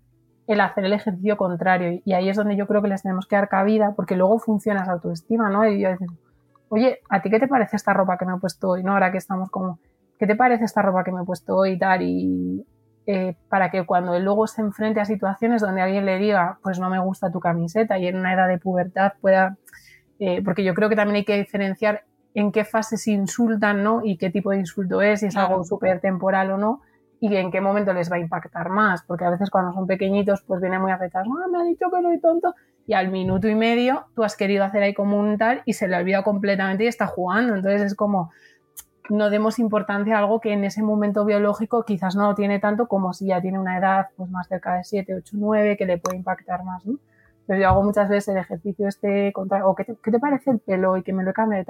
el, 0.49 0.61
hacer 0.61 0.85
el 0.85 0.93
ejercicio 0.93 1.37
contrario 1.37 2.01
y 2.05 2.13
ahí 2.15 2.29
es 2.29 2.37
donde 2.37 2.57
yo 2.57 2.67
creo 2.67 2.83
que 2.83 2.89
les 2.89 3.03
tenemos 3.03 3.27
que 3.27 3.37
dar 3.37 3.49
cabida 3.49 3.93
porque 3.95 4.17
luego 4.17 4.39
funciona 4.39 4.83
esa 4.83 4.93
autoestima, 4.93 5.49
¿no? 5.49 5.67
Y 5.67 5.81
yo 5.81 5.91
digo, 5.91 6.15
oye, 6.69 6.99
¿a 7.09 7.23
ti 7.23 7.31
qué 7.31 7.39
te 7.39 7.47
parece 7.47 7.77
esta 7.77 7.93
ropa 7.93 8.19
que 8.19 8.27
me 8.27 8.35
he 8.35 8.39
puesto 8.39 8.71
hoy? 8.71 8.83
¿No? 8.83 8.93
Ahora 8.93 9.13
que 9.13 9.19
estamos 9.19 9.51
como, 9.51 9.79
¿qué 10.19 10.27
te 10.27 10.35
parece 10.35 10.65
esta 10.65 10.83
ropa 10.83 11.05
que 11.05 11.13
me 11.13 11.23
he 11.23 11.25
puesto 11.25 11.55
hoy 11.55 11.73
y 11.73 11.79
tal? 11.79 12.03
Y 12.03 12.67
eh, 13.07 13.37
para 13.49 13.71
que 13.71 13.87
cuando 13.87 14.15
él 14.15 14.25
luego 14.25 14.47
se 14.47 14.63
enfrente 14.63 15.01
a 15.01 15.05
situaciones 15.05 15.63
donde 15.63 15.83
alguien 15.83 16.05
le 16.05 16.19
diga, 16.19 16.59
pues 16.63 16.81
no 16.81 16.91
me 16.91 16.99
gusta 16.99 17.31
tu 17.31 17.41
camiseta 17.41 17.99
y 17.99 18.07
en 18.07 18.17
una 18.17 18.35
edad 18.35 18.49
de 18.49 18.59
pubertad 18.59 19.13
pueda 19.21 19.57
eh, 20.19 20.43
porque 20.43 20.65
yo 20.65 20.75
creo 20.75 20.89
que 20.89 20.97
también 20.97 21.17
hay 21.17 21.25
que 21.25 21.37
diferenciar 21.37 22.05
en 22.35 22.53
qué 22.53 22.65
fase 22.65 22.97
se 22.97 23.13
insultan, 23.13 23.83
¿no? 23.83 24.01
Y 24.05 24.17
qué 24.17 24.31
tipo 24.31 24.51
de 24.51 24.59
insulto 24.59 25.01
es, 25.01 25.21
si 25.21 25.27
es 25.27 25.37
algo 25.37 25.65
súper 25.65 26.01
temporal 26.01 26.51
o 26.53 26.59
no, 26.59 26.83
y 27.21 27.35
en 27.37 27.51
qué 27.51 27.61
momento 27.61 27.93
les 27.93 28.11
va 28.11 28.17
a 28.17 28.21
impactar 28.21 28.69
más, 28.69 29.03
porque 29.03 29.25
a 29.25 29.31
veces 29.31 29.51
cuando 29.51 29.73
son 29.73 29.87
pequeñitos, 29.87 30.43
pues 30.43 30.61
vienen 30.61 30.81
muy 30.81 30.93
afectados, 30.93 31.29
ah, 31.31 31.49
me 31.51 31.59
ha 31.59 31.65
dicho 31.65 31.87
que 31.91 32.03
soy 32.03 32.21
tonto, 32.21 32.55
y 32.87 32.95
al 32.95 33.11
minuto 33.11 33.49
y 33.49 33.55
medio 33.55 34.07
tú 34.15 34.25
has 34.25 34.37
querido 34.37 34.65
hacer 34.65 34.83
ahí 34.83 34.95
como 34.95 35.19
un 35.19 35.37
tal 35.37 35.63
y 35.65 35.75
se 35.75 35.89
le 35.89 35.97
olvida 35.97 36.23
completamente 36.23 36.85
y 36.85 36.87
está 36.87 37.07
jugando, 37.07 37.55
entonces 37.55 37.83
es 37.83 37.95
como, 37.95 38.31
no 39.11 39.31
demos 39.31 39.59
importancia 39.59 40.17
a 40.17 40.19
algo 40.21 40.41
que 40.41 40.53
en 40.53 40.65
ese 40.65 40.83
momento 40.83 41.25
biológico 41.25 41.85
quizás 41.85 42.15
no 42.15 42.29
lo 42.29 42.35
tiene 42.35 42.59
tanto 42.59 42.89
como 42.89 43.13
si 43.13 43.27
ya 43.27 43.41
tiene 43.41 43.59
una 43.59 43.79
edad 43.79 44.09
pues 44.17 44.31
más 44.31 44.49
cerca 44.49 44.75
de 44.75 44.85
7, 44.85 45.15
8, 45.15 45.37
9 45.39 45.77
que 45.77 45.87
le 45.87 45.99
puede 45.99 46.17
impactar 46.17 46.65
más, 46.65 46.85
¿no? 46.87 46.99
Pero 47.47 47.61
yo 47.61 47.69
hago 47.69 47.83
muchas 47.83 48.11
veces 48.11 48.29
el 48.29 48.37
ejercicio 48.37 48.87
este 48.87 49.33
contra, 49.33 49.67
o 49.67 49.75
¿qué 49.75 49.85
te, 49.85 50.19
parece 50.19 50.51
el 50.51 50.59
pelo? 50.59 50.99
Y 50.99 51.03
que 51.03 51.15
me 51.15 51.25
lo 51.25 51.33
cambie 51.33 51.65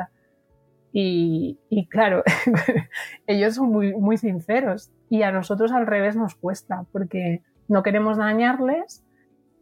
y, 0.93 1.59
y 1.69 1.87
claro, 1.89 2.23
ellos 3.27 3.55
son 3.55 3.71
muy, 3.71 3.95
muy 3.95 4.17
sinceros 4.17 4.91
y 5.11 5.23
a 5.23 5.33
nosotros 5.33 5.73
al 5.73 5.87
revés 5.87 6.17
nos 6.17 6.35
cuesta 6.35 6.85
porque 6.93 7.43
no 7.69 7.83
queremos 7.83 8.17
dañarles 8.17 9.05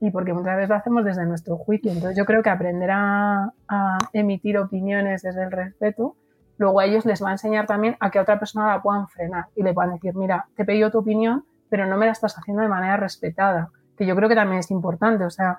y 0.01 0.11
porque 0.11 0.33
muchas 0.33 0.57
veces 0.57 0.68
lo 0.68 0.77
hacemos 0.77 1.05
desde 1.05 1.24
nuestro 1.24 1.57
juicio. 1.57 1.91
Entonces 1.91 2.16
yo 2.16 2.24
creo 2.24 2.43
que 2.43 2.51
aprender 2.51 2.91
a, 2.93 3.53
a, 3.68 3.99
emitir 4.12 4.59
opiniones 4.59 5.22
desde 5.22 5.45
el 5.45 5.51
respeto, 5.51 6.16
luego 6.59 6.81
a 6.81 6.85
ellos 6.85 7.05
les 7.07 7.22
va 7.22 7.31
a 7.31 7.33
enseñar 7.33 7.66
también 7.66 7.97
a 8.01 8.11
que 8.11 8.20
otra 8.20 8.39
persona 8.39 8.68
la 8.68 8.83
puedan 8.83 9.09
frenar 9.09 9.47
y 9.57 9.62
le 9.62 9.72
puedan 9.72 9.95
decir, 9.95 10.14
mira, 10.14 10.47
te 10.55 10.62
he 10.62 10.66
pedido 10.66 10.91
tu 10.91 10.99
opinión, 10.99 11.45
pero 11.68 11.87
no 11.87 11.97
me 11.97 12.07
la 12.07 12.12
estás 12.12 12.37
haciendo 12.39 12.62
de 12.62 12.68
manera 12.68 12.97
respetada, 12.97 13.70
que 13.97 14.07
yo 14.07 14.14
creo 14.14 14.29
que 14.29 14.35
también 14.35 14.61
es 14.61 14.70
importante. 14.70 15.24
O 15.24 15.31
sea, 15.31 15.59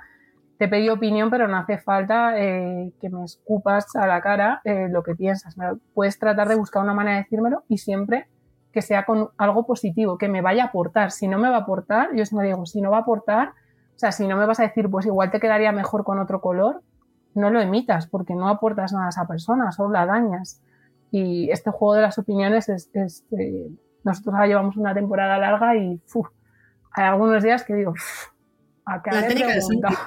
te 0.58 0.68
pedí 0.68 0.90
opinión, 0.90 1.30
pero 1.30 1.48
no 1.48 1.58
hace 1.58 1.78
falta 1.78 2.40
eh, 2.40 2.92
que 3.00 3.10
me 3.10 3.24
escupas 3.24 3.96
a 3.96 4.08
la 4.08 4.22
cara 4.22 4.62
eh, 4.64 4.88
lo 4.90 5.04
que 5.04 5.16
piensas. 5.16 5.56
Puedes 5.94 6.18
tratar 6.18 6.48
de 6.48 6.56
buscar 6.56 6.84
una 6.84 6.94
manera 6.94 7.18
de 7.18 7.24
decírmelo 7.24 7.64
y 7.68 7.78
siempre 7.78 8.28
que 8.72 8.82
sea 8.82 9.06
con 9.06 9.30
algo 9.38 9.66
positivo, 9.66 10.18
que 10.18 10.28
me 10.28 10.42
vaya 10.42 10.64
a 10.64 10.68
aportar. 10.68 11.12
Si 11.12 11.28
no 11.28 11.40
me 11.40 11.50
va 11.50 11.58
a 11.58 11.60
aportar, 11.62 12.10
yo 12.16 12.26
siempre 12.26 12.48
digo, 12.48 12.66
si 12.66 12.82
no 12.82 12.92
va 12.92 12.98
a 12.98 13.02
aportar, 13.02 13.50
o 13.50 14.00
sea, 14.00 14.12
si 14.12 14.28
no 14.28 14.38
me 14.38 14.46
vas 14.46 14.60
a 14.60 14.64
decir, 14.64 14.90
pues 14.90 15.06
igual 15.06 15.32
te 15.32 15.40
quedaría 15.40 15.72
mejor 15.72 16.04
con 16.04 16.20
otro 16.20 16.42
color, 16.42 16.84
no 17.34 17.50
lo 17.50 17.60
emitas, 17.60 18.08
porque 18.08 18.36
no 18.36 18.48
aportas 18.50 18.94
nada 18.94 19.08
a 19.08 19.10
esa 19.10 19.26
persona, 19.26 19.72
solo 19.72 19.92
la 19.92 20.06
dañas. 20.06 20.62
Y 21.10 21.50
este 21.50 21.72
juego 21.72 21.96
de 21.96 22.02
las 22.02 22.20
opiniones 22.20 22.70
es, 22.70 22.92
eh, 23.32 23.72
nosotros 24.04 24.36
ahora 24.36 24.48
llevamos 24.48 24.78
una 24.78 24.94
temporada 24.94 25.38
larga 25.38 25.76
y 25.76 26.00
hay 26.92 27.06
algunos 27.06 27.42
días 27.44 27.64
que 27.64 27.74
digo, 27.74 27.94
la 28.88 29.28
técnica 29.28 29.54
del 29.54 29.62
sándwich. 29.62 29.98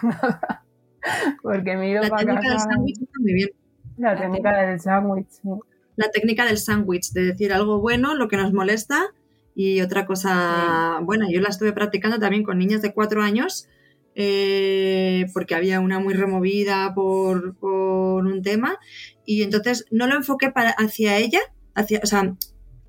Porque 1.43 1.75
la 1.75 2.11
técnica 2.11 2.51
del 2.51 2.61
sándwich 2.61 3.03
está 3.03 3.21
muy 3.21 3.33
bien. 3.35 3.49
La 3.97 4.17
técnica 4.17 4.67
del 4.67 4.81
sándwich, 4.81 5.29
sí. 5.29 5.49
La 5.97 6.11
técnica 6.11 6.45
del 6.47 6.59
sándwich, 6.59 7.13
de 7.13 7.23
decir 7.23 7.53
algo 7.53 7.81
bueno, 7.81 8.15
lo 8.15 8.29
que 8.29 8.37
nos 8.37 8.53
molesta, 8.53 9.09
y 9.55 9.81
otra 9.83 10.07
cosa 10.07 11.01
buena. 11.03 11.27
Yo 11.31 11.41
la 11.41 11.51
estuve 11.51 11.73
practicando 11.73 12.19
también 12.19 12.43
con 12.43 12.59
niñas 12.59 12.81
de 12.81 12.95
cuatro 12.95 13.23
años, 13.23 13.69
eh, 14.15 15.27
porque 15.35 15.55
había 15.55 15.81
una 15.81 15.99
muy 15.99 16.15
removida 16.15 16.95
por, 16.95 17.57
por, 17.57 18.25
un 18.25 18.43
tema, 18.43 18.79
y 19.27 19.43
entonces 19.43 19.87
no 19.91 20.07
lo 20.07 20.17
enfoqué 20.17 20.51
para, 20.51 20.71
hacia 20.71 21.19
ella, 21.19 21.41
hacia, 21.75 22.01
o 22.03 22.07
sea, 22.07 22.35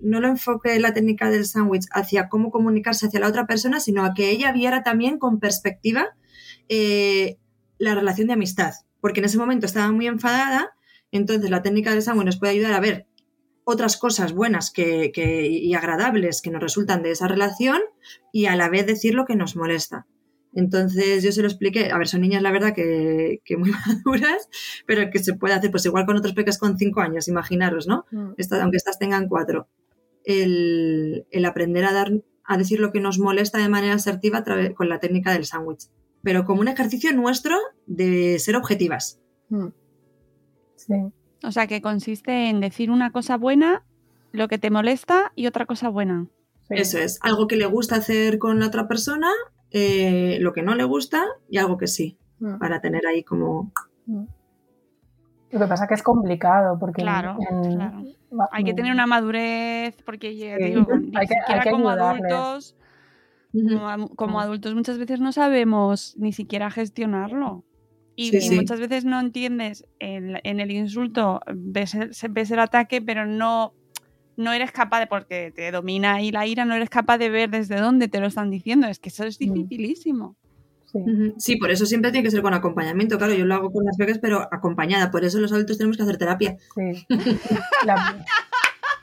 no 0.01 0.19
lo 0.19 0.27
enfoque 0.27 0.79
la 0.79 0.93
técnica 0.93 1.29
del 1.29 1.45
sándwich 1.45 1.85
hacia 1.91 2.29
cómo 2.29 2.51
comunicarse 2.51 3.07
hacia 3.07 3.19
la 3.19 3.27
otra 3.27 3.47
persona, 3.47 3.79
sino 3.79 4.03
a 4.03 4.13
que 4.13 4.29
ella 4.29 4.51
viera 4.51 4.83
también 4.83 5.17
con 5.17 5.39
perspectiva 5.39 6.09
eh, 6.69 7.37
la 7.77 7.95
relación 7.95 8.27
de 8.27 8.33
amistad. 8.33 8.73
Porque 8.99 9.19
en 9.19 9.25
ese 9.25 9.37
momento 9.37 9.65
estaba 9.65 9.91
muy 9.91 10.07
enfadada, 10.07 10.73
entonces 11.11 11.49
la 11.49 11.61
técnica 11.61 11.91
del 11.91 12.01
sándwich 12.01 12.25
nos 12.25 12.39
puede 12.39 12.53
ayudar 12.53 12.73
a 12.73 12.79
ver 12.79 13.07
otras 13.63 13.97
cosas 13.97 14.33
buenas 14.33 14.71
que, 14.71 15.11
y 15.49 15.73
agradables 15.73 16.41
que 16.41 16.51
nos 16.51 16.61
resultan 16.61 17.03
de 17.03 17.11
esa 17.11 17.27
relación 17.27 17.79
y 18.31 18.45
a 18.45 18.55
la 18.55 18.69
vez 18.69 18.85
decir 18.85 19.13
lo 19.13 19.25
que 19.25 19.35
nos 19.35 19.55
molesta. 19.55 20.07
Entonces 20.53 21.23
yo 21.23 21.31
se 21.31 21.41
lo 21.41 21.47
expliqué, 21.47 21.91
a 21.91 21.97
ver, 21.97 22.07
son 22.07 22.21
niñas 22.21 22.41
la 22.41 22.51
verdad 22.51 22.73
que, 22.73 23.39
muy 23.57 23.71
maduras, 23.87 24.49
pero 24.85 25.09
que 25.09 25.19
se 25.19 25.35
puede 25.35 25.53
hacer 25.53 25.71
pues 25.71 25.85
igual 25.85 26.05
con 26.05 26.17
otros 26.17 26.33
peques 26.33 26.57
con 26.57 26.77
cinco 26.77 27.01
años, 27.01 27.27
imaginaros, 27.27 27.87
¿no? 27.87 28.05
Mm. 28.11 28.33
aunque 28.61 28.77
estas 28.77 28.99
tengan 28.99 29.27
cuatro 29.27 29.69
el, 30.25 31.25
aprender 31.45 31.85
a 31.85 31.93
dar 31.93 32.11
a 32.43 32.57
decir 32.57 32.79
lo 32.79 32.91
que 32.91 32.99
nos 32.99 33.19
molesta 33.19 33.59
de 33.59 33.69
manera 33.69 33.93
asertiva 33.93 34.43
con 34.75 34.89
la 34.89 34.99
técnica 34.99 35.31
del 35.31 35.45
sándwich, 35.45 35.89
pero 36.21 36.45
como 36.45 36.61
un 36.61 36.67
ejercicio 36.67 37.13
nuestro 37.13 37.55
de 37.85 38.39
ser 38.39 38.55
objetivas. 38.55 39.19
Hmm. 39.49 39.69
Sí. 40.75 40.95
O 41.43 41.51
sea, 41.51 41.67
que 41.67 41.81
consiste 41.81 42.49
en 42.49 42.59
decir 42.59 42.91
una 42.91 43.11
cosa 43.11 43.37
buena, 43.37 43.85
lo 44.31 44.47
que 44.47 44.57
te 44.57 44.69
molesta 44.69 45.31
y 45.35 45.47
otra 45.47 45.65
cosa 45.65 45.89
buena. 45.89 46.27
Eso 46.69 46.97
es, 46.99 47.19
algo 47.21 47.47
que 47.47 47.57
le 47.57 47.65
gusta 47.65 47.95
hacer 47.95 48.37
con 48.37 48.59
la 48.59 48.67
otra 48.67 48.87
persona, 48.87 49.29
eh, 49.71 50.37
lo 50.39 50.53
que 50.53 50.61
no 50.61 50.75
le 50.75 50.83
gusta 50.83 51.25
y 51.49 51.57
algo 51.57 51.77
que 51.77 51.87
sí, 51.87 52.17
hmm. 52.39 52.59
para 52.59 52.81
tener 52.81 53.05
ahí 53.05 53.23
como... 53.23 53.71
Hmm. 54.05 54.25
Lo 55.51 55.59
que 55.59 55.67
pasa 55.67 55.83
es 55.83 55.87
que 55.89 55.95
es 55.95 56.03
complicado 56.03 56.77
porque 56.79 57.01
claro, 57.01 57.37
claro. 57.37 58.03
hay 58.51 58.63
que 58.63 58.73
tener 58.73 58.91
una 58.91 59.05
madurez 59.05 59.97
porque 60.05 60.29
digo, 60.29 60.87
hay 61.15 61.27
que, 61.27 61.71
como 61.71 61.89
adultos 61.89 62.75
como, 64.15 64.39
adultos 64.39 64.73
muchas 64.75 64.97
veces 64.97 65.19
no 65.19 65.31
sabemos 65.31 66.15
ni 66.17 66.33
siquiera 66.33 66.71
gestionarlo. 66.71 67.65
Y, 68.15 68.31
muchas 68.51 68.79
veces 68.79 69.03
no 69.03 69.19
entiendes 69.19 69.85
en, 69.99 70.37
el 70.43 70.71
insulto, 70.71 71.39
ves 71.53 71.95
el, 71.95 72.11
ves 72.29 72.51
el, 72.51 72.59
ataque, 72.59 73.01
pero 73.01 73.25
no, 73.25 73.73
no 74.37 74.53
eres 74.53 74.71
capaz 74.71 74.99
de, 74.99 75.07
porque 75.07 75.51
te 75.55 75.71
domina 75.71 76.15
ahí 76.15 76.31
la 76.31 76.45
ira, 76.45 76.65
no 76.65 76.75
eres 76.75 76.89
capaz 76.89 77.17
de 77.17 77.29
ver 77.29 77.49
desde 77.49 77.79
dónde 77.79 78.09
te 78.09 78.19
lo 78.19 78.27
están 78.27 78.51
diciendo. 78.51 78.87
Es 78.87 78.99
que 78.99 79.09
eso 79.09 79.25
es 79.25 79.39
dificilísimo. 79.39 80.35
Sí. 81.37 81.55
por 81.55 81.71
eso 81.71 81.85
siempre 81.85 82.11
tiene 82.11 82.23
que 82.23 82.31
ser 82.31 82.41
con 82.41 82.53
acompañamiento. 82.53 83.17
Claro, 83.17 83.33
yo 83.33 83.45
lo 83.45 83.55
hago 83.55 83.71
con 83.71 83.85
las 83.85 83.97
becas, 83.97 84.19
pero 84.19 84.47
acompañada. 84.51 85.11
Por 85.11 85.23
eso 85.23 85.39
los 85.39 85.51
adultos 85.51 85.77
tenemos 85.77 85.97
que 85.97 86.03
hacer 86.03 86.17
terapia. 86.17 86.57
Sí. 86.75 87.05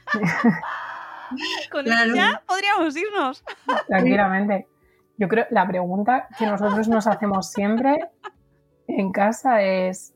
con 1.70 1.86
eso 1.86 2.14
ya 2.14 2.42
podríamos 2.46 2.96
irnos. 2.96 3.44
Tranquilamente. 3.86 4.66
Yo 5.16 5.28
creo, 5.28 5.46
la 5.50 5.66
pregunta 5.66 6.28
que 6.38 6.46
nosotros 6.46 6.88
nos 6.88 7.06
hacemos 7.06 7.50
siempre 7.50 7.98
en 8.86 9.10
casa 9.12 9.62
es, 9.62 10.14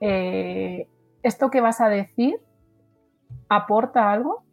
eh, 0.00 0.88
¿esto 1.22 1.50
que 1.50 1.60
vas 1.60 1.80
a 1.80 1.88
decir 1.88 2.36
aporta 3.48 4.10
algo? 4.10 4.44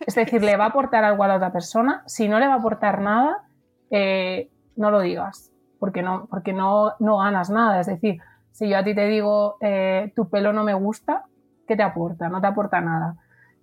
Es 0.00 0.14
decir, 0.14 0.42
¿le 0.42 0.56
va 0.56 0.64
a 0.64 0.68
aportar 0.68 1.04
algo 1.04 1.24
a 1.24 1.28
la 1.28 1.36
otra 1.36 1.52
persona? 1.52 2.02
Si 2.06 2.28
no 2.28 2.38
le 2.38 2.46
va 2.46 2.54
a 2.54 2.58
aportar 2.58 3.00
nada, 3.00 3.48
eh, 3.90 4.48
no 4.76 4.90
lo 4.90 5.00
digas 5.00 5.49
porque 5.80 6.02
no, 6.02 6.26
porque 6.30 6.52
no, 6.52 6.94
no 7.00 7.18
ganas 7.18 7.50
nada. 7.50 7.80
Es 7.80 7.88
decir, 7.88 8.20
si 8.52 8.68
yo 8.68 8.78
a 8.78 8.84
ti 8.84 8.94
te 8.94 9.06
digo, 9.06 9.56
eh, 9.60 10.12
tu 10.14 10.28
pelo 10.28 10.52
no 10.52 10.62
me 10.62 10.74
gusta, 10.74 11.24
¿qué 11.66 11.74
te 11.74 11.82
aporta? 11.82 12.28
No 12.28 12.40
te 12.40 12.46
aporta 12.46 12.80
nada. 12.80 13.16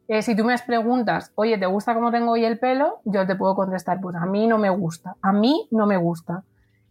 Eh, 0.10 0.22
si 0.22 0.36
tú 0.36 0.44
me 0.44 0.56
preguntas, 0.58 1.32
oye, 1.36 1.58
¿te 1.58 1.66
gusta 1.66 1.94
cómo 1.94 2.12
tengo 2.12 2.32
hoy 2.32 2.44
el 2.44 2.60
pelo? 2.60 3.00
Yo 3.06 3.28
te 3.28 3.36
puedo 3.36 3.56
contestar, 3.56 4.02
pues 4.02 4.16
a 4.16 4.26
mí 4.26 4.48
no 4.48 4.58
me 4.58 4.70
gusta, 4.70 5.16
a 5.22 5.32
mí 5.32 5.68
no 5.72 5.86
me 5.86 5.98
gusta. 5.98 6.44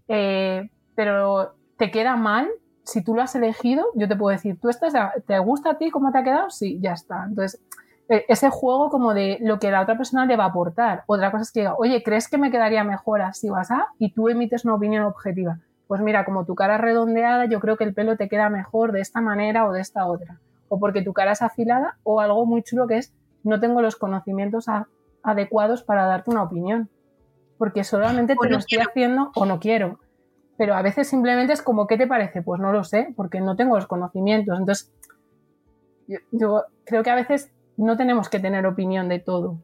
Eh, 0.08 0.70
pero 0.94 1.56
te 1.76 1.90
queda 1.90 2.16
mal, 2.16 2.48
si 2.84 3.02
tú 3.02 3.14
lo 3.14 3.22
has 3.22 3.34
elegido, 3.34 3.86
yo 3.94 4.06
te 4.06 4.16
puedo 4.16 4.30
decir, 4.30 4.58
¿tú 4.60 4.68
estás, 4.68 4.94
te 5.26 5.38
gusta 5.40 5.70
a 5.70 5.78
ti 5.78 5.90
cómo 5.90 6.12
te 6.12 6.18
ha 6.18 6.24
quedado? 6.24 6.50
Sí, 6.50 6.78
ya 6.80 6.92
está. 6.92 7.24
Entonces, 7.26 7.60
ese 8.08 8.50
juego 8.50 8.90
como 8.90 9.14
de 9.14 9.38
lo 9.40 9.58
que 9.58 9.70
la 9.70 9.80
otra 9.82 9.96
persona 9.96 10.26
le 10.26 10.36
va 10.36 10.44
a 10.44 10.48
aportar. 10.48 11.04
Otra 11.06 11.30
cosa 11.30 11.42
es 11.42 11.52
que 11.52 11.60
diga, 11.60 11.74
oye, 11.76 12.02
¿crees 12.02 12.28
que 12.28 12.38
me 12.38 12.50
quedaría 12.50 12.84
mejor 12.84 13.22
así 13.22 13.48
vas 13.48 13.70
a? 13.70 13.88
Y 13.98 14.12
tú 14.12 14.28
emites 14.28 14.64
una 14.64 14.74
opinión 14.74 15.04
objetiva. 15.04 15.58
Pues 15.88 16.00
mira, 16.00 16.24
como 16.24 16.44
tu 16.44 16.54
cara 16.54 16.76
es 16.76 16.80
redondeada, 16.80 17.46
yo 17.46 17.60
creo 17.60 17.76
que 17.76 17.84
el 17.84 17.94
pelo 17.94 18.16
te 18.16 18.28
queda 18.28 18.48
mejor 18.48 18.92
de 18.92 19.00
esta 19.00 19.20
manera 19.20 19.66
o 19.66 19.72
de 19.72 19.80
esta 19.80 20.06
otra. 20.06 20.38
O 20.68 20.78
porque 20.78 21.02
tu 21.02 21.12
cara 21.12 21.32
es 21.32 21.42
afilada 21.42 21.96
o 22.02 22.20
algo 22.20 22.46
muy 22.46 22.62
chulo 22.62 22.86
que 22.86 22.98
es 22.98 23.12
no 23.44 23.60
tengo 23.60 23.80
los 23.82 23.96
conocimientos 23.96 24.66
adecuados 25.22 25.82
para 25.82 26.06
darte 26.06 26.30
una 26.30 26.42
opinión. 26.42 26.88
Porque 27.58 27.84
solamente 27.84 28.36
te 28.40 28.50
lo 28.50 28.58
estoy 28.58 28.78
haciendo 28.78 29.30
o 29.34 29.46
no 29.46 29.60
quiero. 29.60 29.98
pero 30.58 30.74
a 30.74 30.82
veces 30.82 31.08
simplemente 31.08 31.52
es 31.52 31.62
como, 31.62 31.86
¿qué 31.86 31.98
te 31.98 32.06
parece? 32.06 32.42
Pues 32.42 32.60
no 32.60 32.72
lo 32.72 32.82
sé, 32.82 33.12
porque 33.14 33.40
no 33.40 33.56
tengo 33.56 33.76
los 33.76 33.86
conocimientos. 33.86 34.58
Entonces, 34.58 34.92
yo, 36.32 36.64
creo 36.84 37.02
que 37.02 37.10
a 37.10 37.14
veces 37.14 37.50
no 37.76 37.96
tenemos 37.96 38.28
que 38.28 38.40
tener 38.40 38.66
opinión 38.66 39.08
de 39.08 39.18
todo 39.18 39.58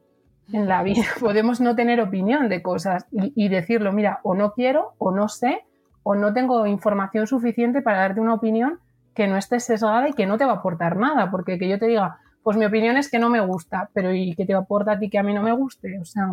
en 0.53 0.69
la 0.69 0.83
vida. 0.83 1.05
Podemos 1.21 1.61
no 1.61 1.75
tener 1.75 2.01
opinión 2.01 2.49
de 2.49 2.63
cosas 2.63 3.07
y, 3.11 3.49
decirlo, 3.49 3.93
mira, 3.93 4.21
o 4.23 4.35
no 4.35 4.53
quiero, 4.53 4.95
o 4.99 5.13
no 5.13 5.29
sé, 5.29 5.65
o 6.03 6.15
no 6.15 6.33
tengo 6.33 6.67
información 6.67 7.27
suficiente 7.27 7.83
para 7.83 7.99
darte 7.99 8.21
una 8.21 8.35
opinión 8.35 8.81
que 9.15 9.27
no 9.27 9.37
esté 9.37 9.61
sesgada 9.61 10.09
y 10.09 10.13
que 10.15 10.27
no 10.27 10.39
te 10.39 10.45
va 10.45 10.53
a 10.53 10.57
aportar 10.57 10.97
nada, 10.97 11.31
porque 11.31 11.59
que 11.59 11.69
yo 11.69 11.79
te 11.79 11.87
diga, 11.87 12.19
pues 12.43 12.57
mi 12.57 12.65
opinión 12.65 12.97
es 12.97 13.11
que 13.11 13.19
no 13.19 13.29
me 13.29 13.41
gusta, 13.41 13.91
pero 13.93 14.13
¿y 14.13 14.35
qué 14.35 14.47
te 14.47 14.55
aporta 14.55 14.93
a 14.93 14.99
ti 14.99 15.11
que 15.11 15.19
a 15.19 15.23
mí 15.23 15.33
no 15.33 15.43
me 15.43 15.53
guste? 15.53 15.99
O 16.01 16.05
sea, 16.05 16.31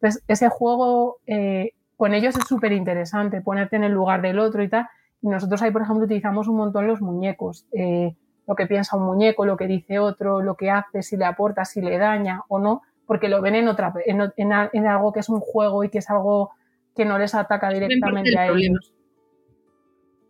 pues 0.00 0.22
ese 0.26 0.48
juego 0.48 1.18
eh, 1.26 1.72
con 1.96 2.14
ellos 2.14 2.36
es 2.36 2.44
súper 2.44 2.72
interesante, 2.72 3.40
ponerte 3.40 3.76
en 3.76 3.84
el 3.84 3.92
lugar 3.92 4.22
del 4.22 4.38
otro 4.38 4.62
y 4.62 4.68
tal. 4.68 4.88
Nosotros 5.20 5.62
ahí, 5.62 5.70
por 5.70 5.82
ejemplo, 5.82 6.04
utilizamos 6.04 6.48
un 6.48 6.56
montón 6.56 6.86
los 6.86 7.00
muñecos. 7.00 7.66
Eh, 7.72 8.16
lo 8.48 8.56
que 8.56 8.66
piensa 8.66 8.96
un 8.96 9.04
muñeco, 9.04 9.44
lo 9.44 9.58
que 9.58 9.66
dice 9.66 9.98
otro, 9.98 10.40
lo 10.40 10.56
que 10.56 10.70
hace, 10.70 11.02
si 11.02 11.18
le 11.18 11.26
aporta, 11.26 11.66
si 11.66 11.82
le 11.82 11.98
daña 11.98 12.42
o 12.48 12.58
no, 12.58 12.80
porque 13.06 13.28
lo 13.28 13.42
ven 13.42 13.54
en, 13.54 13.68
otra, 13.68 13.92
en, 14.06 14.86
algo 14.86 15.12
que 15.12 15.20
es 15.20 15.28
un 15.28 15.40
juego 15.40 15.84
y 15.84 15.90
que 15.90 15.98
es 15.98 16.08
algo 16.08 16.50
que 16.96 17.04
no 17.04 17.18
les 17.18 17.34
ataca 17.34 17.68
directamente 17.68 18.38
a 18.38 18.48
ellos. 18.48 18.94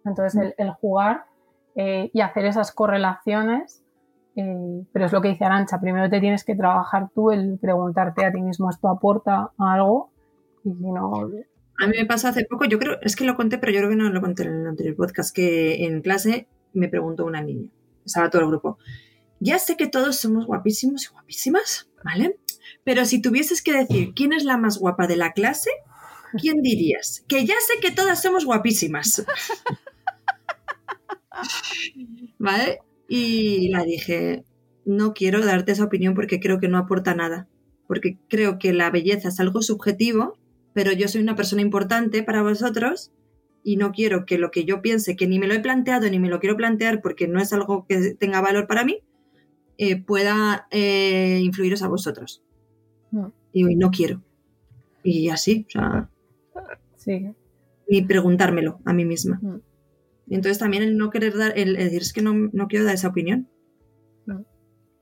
Entonces, 0.05 0.55
el, 0.59 0.71
jugar 0.73 1.27
eh, 1.77 2.11
y 2.13 2.21
hacer 2.21 2.45
esas 2.45 2.73
correlaciones, 2.73 3.85
eh, 4.35 4.85
pero 4.93 5.07
es 5.07 5.13
lo 5.13 5.23
que 5.23 5.29
dice 5.29 5.45
Arancha, 5.45 5.81
primero 5.81 6.11
te 6.11 6.21
tienes 6.21 6.45
que 6.45 6.57
trabajar 6.57 7.11
tú, 7.15 7.31
el 7.31 7.59
preguntarte 7.61 8.25
a 8.25 8.33
ti 8.33 8.41
mismo, 8.41 8.69
¿esto 8.69 8.89
aporta 8.89 9.53
algo? 9.59 10.11
Y 10.65 10.75
si 10.75 10.91
no... 10.91 11.13
A 11.81 11.87
mí 11.87 11.93
me 11.97 12.07
pasó 12.07 12.27
hace 12.27 12.45
poco, 12.45 12.65
yo 12.65 12.81
creo, 12.81 12.97
es 13.01 13.15
que 13.15 13.25
lo 13.25 13.37
conté, 13.37 13.59
pero 13.59 13.71
yo 13.71 13.79
creo 13.79 13.91
que 13.91 13.97
no 13.97 14.09
lo 14.11 14.21
conté 14.21 14.43
en 14.43 14.63
el 14.63 14.67
anterior 14.67 14.97
podcast, 14.97 15.33
que 15.33 15.85
en 15.85 16.03
clase 16.03 16.49
me 16.73 16.89
preguntó 16.89 17.25
una 17.25 17.41
niña, 17.41 17.71
estaba 18.09 18.31
todo 18.31 18.43
el 18.43 18.49
grupo. 18.49 18.79
Ya 19.41 19.59
sé 19.59 19.77
que 19.77 19.87
todos 19.87 20.17
somos 20.17 20.47
guapísimos 20.47 21.05
y 21.05 21.13
guapísimas, 21.13 21.89
¿vale? 22.05 22.39
Pero 22.85 23.05
si 23.05 23.23
tuvieses 23.23 23.63
que 23.63 23.73
decir 23.73 24.13
quién 24.15 24.33
es 24.33 24.45
la 24.45 24.57
más 24.57 24.79
guapa 24.79 25.07
de 25.07 25.17
la 25.17 25.33
clase, 25.33 25.71
¿quién 26.41 26.63
dirías? 26.63 27.25
Que 27.29 27.47
ya 27.47 27.55
sé 27.67 27.81
que 27.81 27.91
todas 27.91 28.21
somos 28.21 28.45
guapísimas. 28.45 29.25
¿Vale? 32.39 32.81
Y 33.09 33.69
la 33.69 33.85
dije, 33.85 34.45
no 34.85 35.15
quiero 35.15 35.45
darte 35.45 35.73
esa 35.73 35.85
opinión 35.85 36.15
porque 36.15 36.41
creo 36.41 36.59
que 36.59 36.69
no 36.69 36.79
aporta 36.79 37.15
nada. 37.15 37.49
Porque 37.87 38.19
creo 38.29 38.59
que 38.59 38.73
la 38.73 38.91
belleza 38.91 39.29
es 39.29 39.41
algo 39.41 39.63
subjetivo, 39.63 40.39
pero 40.75 40.93
yo 40.93 41.09
soy 41.09 41.23
una 41.23 41.37
persona 41.37 41.63
importante 41.63 42.23
para 42.23 42.43
vosotros 42.43 43.13
y 43.69 43.77
no 43.77 43.93
quiero 43.93 44.25
que 44.25 44.39
lo 44.39 44.51
que 44.51 44.65
yo 44.65 44.81
piense, 44.81 45.15
que 45.15 45.27
ni 45.27 45.39
me 45.39 45.47
lo 45.47 45.53
he 45.53 45.61
planteado 45.61 46.09
ni 46.09 46.19
me 46.19 46.31
lo 46.31 46.41
quiero 46.41 46.57
plantear 46.57 47.03
porque 47.03 47.29
no 47.29 47.39
es 47.39 47.53
algo 47.53 47.85
que 47.87 48.15
tenga 48.15 48.41
valor 48.41 48.67
para 48.67 48.83
mí, 48.83 49.03
eh, 49.77 50.03
pueda 50.03 50.67
eh, 50.71 51.39
influiros 51.43 51.83
a 51.83 51.89
vosotros. 51.89 52.43
Y 53.53 53.77
no 53.77 53.91
quiero. 53.91 54.23
Y 55.03 55.29
así, 55.29 55.67
o 55.69 55.71
sea. 55.71 56.09
Sí. 56.97 57.31
Ni 57.91 58.01
preguntármelo 58.01 58.81
a 58.87 58.95
mí 58.95 59.05
misma. 59.05 59.39
Y 60.27 60.35
entonces 60.35 60.59
también 60.59 60.83
el 60.83 60.97
no 60.97 61.11
querer 61.11 61.37
dar, 61.37 61.53
el, 61.55 61.77
decir 61.77 62.01
es 62.01 62.15
que 62.15 62.23
no, 62.23 62.33
no, 62.33 62.69
quiero 62.69 62.87
dar 62.87 62.95
esa 62.95 63.09
opinión. 63.09 63.51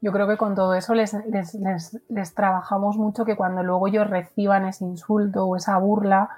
Yo 0.01 0.11
creo 0.11 0.27
que 0.27 0.37
con 0.37 0.57
todo 0.57 0.75
eso 0.75 0.93
les, 0.93 1.15
les, 1.31 2.01
les, 2.09 2.35
trabajamos 2.35 2.97
mucho 2.97 3.25
que 3.25 3.37
cuando 3.37 3.63
luego 3.63 3.87
ellos 3.87 4.11
reciban 4.11 4.67
ese 4.67 4.85
insulto 4.85 5.45
o 5.47 5.55
esa 5.55 5.79
burla, 5.79 6.31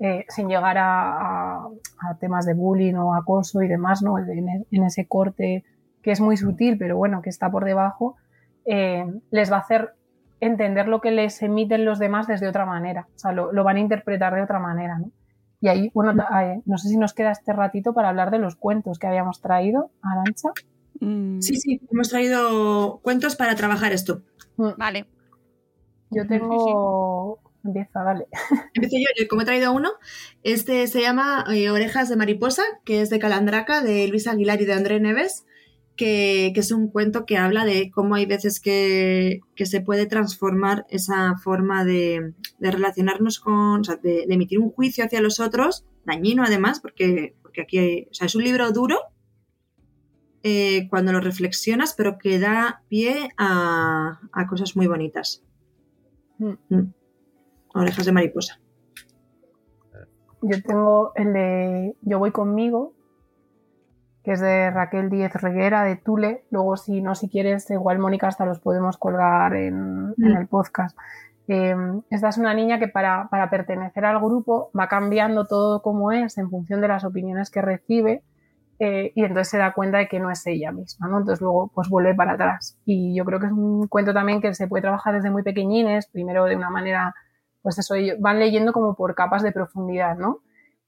eh, 0.00 0.24
sin 0.28 0.48
llegar 0.48 0.78
a, 0.78 1.64
a, 1.66 2.14
temas 2.20 2.46
de 2.46 2.54
bullying 2.54 2.94
o 2.94 3.14
acoso 3.14 3.62
y 3.62 3.68
demás, 3.68 4.02
¿no? 4.02 4.18
En, 4.18 4.66
en, 4.70 4.84
ese 4.84 5.06
corte 5.06 5.64
que 6.02 6.12
es 6.12 6.20
muy 6.20 6.36
sutil, 6.36 6.78
pero 6.78 6.96
bueno, 6.96 7.20
que 7.20 7.30
está 7.30 7.50
por 7.50 7.64
debajo, 7.64 8.16
eh, 8.64 9.04
les 9.30 9.50
va 9.50 9.56
a 9.56 9.60
hacer 9.60 9.94
entender 10.40 10.86
lo 10.86 11.00
que 11.00 11.10
les 11.10 11.42
emiten 11.42 11.84
los 11.84 11.98
demás 11.98 12.28
desde 12.28 12.46
otra 12.46 12.64
manera. 12.64 13.08
O 13.16 13.18
sea, 13.18 13.32
lo, 13.32 13.52
lo 13.52 13.64
van 13.64 13.76
a 13.76 13.80
interpretar 13.80 14.34
de 14.34 14.42
otra 14.42 14.60
manera, 14.60 14.98
¿no? 14.98 15.10
Y 15.60 15.68
ahí, 15.68 15.90
bueno, 15.92 16.14
no 16.64 16.78
sé 16.78 16.88
si 16.88 16.96
nos 16.96 17.14
queda 17.14 17.32
este 17.32 17.52
ratito 17.52 17.92
para 17.92 18.10
hablar 18.10 18.30
de 18.30 18.38
los 18.38 18.54
cuentos 18.54 18.98
que 18.98 19.08
habíamos 19.08 19.40
traído, 19.40 19.90
Arancha. 20.02 20.50
Mm. 21.00 21.40
Sí, 21.40 21.56
sí, 21.56 21.80
hemos 21.90 22.10
traído 22.10 23.00
cuentos 23.02 23.34
para 23.34 23.56
trabajar 23.56 23.92
esto. 23.92 24.22
Mm. 24.56 24.70
Vale. 24.76 25.06
Yo 26.10 26.26
tengo... 26.26 27.40
Empieza, 27.64 28.02
dale. 28.02 28.26
Empiezo 28.74 28.96
yo, 28.96 29.22
yo 29.22 29.28
como 29.28 29.42
he 29.42 29.44
traído 29.44 29.72
uno. 29.72 29.90
Este 30.42 30.86
se 30.86 31.00
llama 31.00 31.44
eh, 31.52 31.70
Orejas 31.70 32.08
de 32.08 32.16
Mariposa, 32.16 32.62
que 32.84 33.02
es 33.02 33.10
de 33.10 33.18
Calandraca, 33.18 33.82
de 33.82 34.08
Luis 34.08 34.26
Aguilar 34.26 34.62
y 34.62 34.64
de 34.64 34.74
André 34.74 35.00
Neves 35.00 35.44
que, 35.98 36.52
es 36.54 36.70
un 36.70 36.88
cuento 36.88 37.26
que 37.26 37.36
habla 37.36 37.66
de 37.66 37.90
cómo 37.90 38.14
hay 38.14 38.24
veces 38.24 38.60
que, 38.60 39.40
se 39.56 39.80
puede 39.82 40.06
transformar 40.06 40.86
esa 40.88 41.36
forma 41.36 41.84
de, 41.84 42.32
relacionarnos 42.60 43.40
con, 43.40 43.80
o 43.80 43.84
sea, 43.84 43.96
de, 43.96 44.24
emitir 44.30 44.60
un 44.60 44.70
juicio 44.70 45.04
hacia 45.04 45.20
los 45.20 45.40
otros, 45.40 45.84
dañino 46.06 46.44
además, 46.44 46.80
porque, 46.80 47.34
porque 47.42 47.62
aquí 47.62 48.06
o 48.10 48.14
sea, 48.14 48.28
es 48.28 48.34
un 48.36 48.44
libro 48.44 48.70
duro 48.70 49.00
eh, 50.44 50.86
cuando 50.88 51.12
lo 51.12 51.20
reflexionas, 51.20 51.94
pero 51.94 52.16
que 52.16 52.38
da 52.38 52.82
pie 52.88 53.30
a, 53.36 54.20
cosas 54.48 54.76
muy 54.76 54.86
bonitas. 54.86 55.42
Mm. 56.38 56.52
Mm. 56.68 56.94
Orejas 57.74 58.04
de 58.04 58.12
mariposa. 58.12 58.60
Yo 60.42 60.62
tengo 60.62 61.12
el 61.14 61.32
de 61.32 61.96
Yo 62.02 62.18
voy 62.18 62.30
conmigo, 62.30 62.92
que 64.22 64.32
es 64.32 64.40
de 64.40 64.70
Raquel 64.70 65.10
Díez 65.10 65.32
Reguera 65.34 65.84
de 65.84 65.96
Tule. 65.96 66.44
Luego, 66.50 66.76
si 66.76 67.00
no, 67.00 67.14
si 67.14 67.28
quieres, 67.28 67.70
igual 67.70 67.98
Mónica 67.98 68.28
hasta 68.28 68.46
los 68.46 68.60
podemos 68.60 68.96
colgar 68.96 69.54
en, 69.54 70.10
mm. 70.10 70.36
el 70.36 70.46
podcast. 70.46 70.96
Em, 71.48 72.02
esta 72.10 72.28
es 72.28 72.36
una 72.36 72.52
niña 72.52 72.78
que 72.78 72.88
para, 72.88 73.28
pertenecer 73.50 74.04
al 74.04 74.20
grupo 74.20 74.70
va 74.78 74.86
cambiando 74.86 75.46
todo 75.46 75.80
como 75.80 76.12
es 76.12 76.36
en 76.36 76.50
función 76.50 76.82
de 76.82 76.88
las 76.88 77.04
opiniones 77.04 77.50
que 77.50 77.62
recibe 77.62 78.22
eh, 78.78 79.12
y 79.14 79.22
entonces 79.22 79.48
se 79.48 79.56
da 79.56 79.72
cuenta 79.72 79.96
de 79.96 80.08
que 80.08 80.20
no 80.20 80.30
es 80.30 80.46
ella 80.46 80.72
misma, 80.72 81.08
¿no? 81.08 81.18
Entonces 81.18 81.40
luego 81.40 81.72
pues 81.74 81.88
vuelve 81.88 82.14
para 82.14 82.32
atrás. 82.32 82.78
Y 82.84 83.16
yo 83.16 83.24
creo 83.24 83.40
que 83.40 83.46
es 83.46 83.52
un 83.52 83.88
cuento 83.88 84.12
también 84.12 84.42
que 84.42 84.52
se 84.54 84.68
puede 84.68 84.82
trabajar 84.82 85.14
desde 85.14 85.30
muy 85.30 85.42
pequeñines, 85.42 86.06
primero 86.08 86.44
de 86.44 86.54
una 86.54 86.68
manera, 86.70 87.14
pues 87.62 87.78
eso, 87.78 87.94
van 88.18 88.38
leyendo 88.38 88.72
como 88.72 88.94
por 88.94 89.14
capas 89.14 89.42
de 89.42 89.52
profundidad, 89.52 90.16
¿no? 90.16 90.40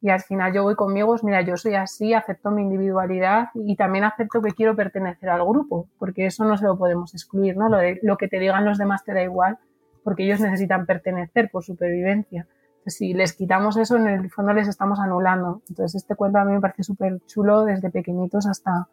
y 0.02 0.08
al 0.08 0.20
final 0.20 0.52
yo 0.52 0.62
voy 0.62 0.76
conmigo, 0.76 1.14
mira, 1.22 1.42
yo 1.42 1.56
soy 1.56 1.74
así, 1.74 2.14
acepto 2.14 2.50
mi 2.50 2.62
individualidad 2.62 3.48
y 3.54 3.76
también 3.76 4.04
acepto 4.04 4.40
que 4.40 4.52
quiero 4.52 4.74
pertenecer 4.74 5.28
al 5.28 5.44
grupo, 5.44 5.88
porque 5.98 6.26
eso 6.26 6.44
no 6.44 6.56
se 6.56 6.64
lo 6.64 6.78
podemos 6.78 7.12
excluir, 7.12 7.56
¿no? 7.56 7.68
Lo, 7.68 7.76
de, 7.76 8.00
lo 8.02 8.16
que 8.16 8.26
te 8.26 8.38
digan 8.38 8.64
los 8.64 8.78
demás 8.78 9.04
te 9.04 9.12
da 9.12 9.22
igual, 9.22 9.58
porque 10.02 10.24
ellos 10.24 10.40
necesitan 10.40 10.86
pertenecer 10.86 11.50
por 11.50 11.64
supervivencia. 11.64 12.46
Entonces, 12.78 12.96
si 12.96 13.12
les 13.12 13.34
quitamos 13.34 13.76
eso, 13.76 13.96
en 13.96 14.06
el 14.06 14.30
fondo 14.30 14.54
les 14.54 14.68
estamos 14.68 14.98
anulando. 14.98 15.60
Entonces, 15.68 16.02
este 16.02 16.14
cuento 16.14 16.38
a 16.38 16.46
mí 16.46 16.54
me 16.54 16.60
parece 16.62 16.82
súper 16.82 17.20
chulo 17.26 17.64
desde 17.64 17.90
pequeñitos 17.90 18.46
hasta, 18.46 18.88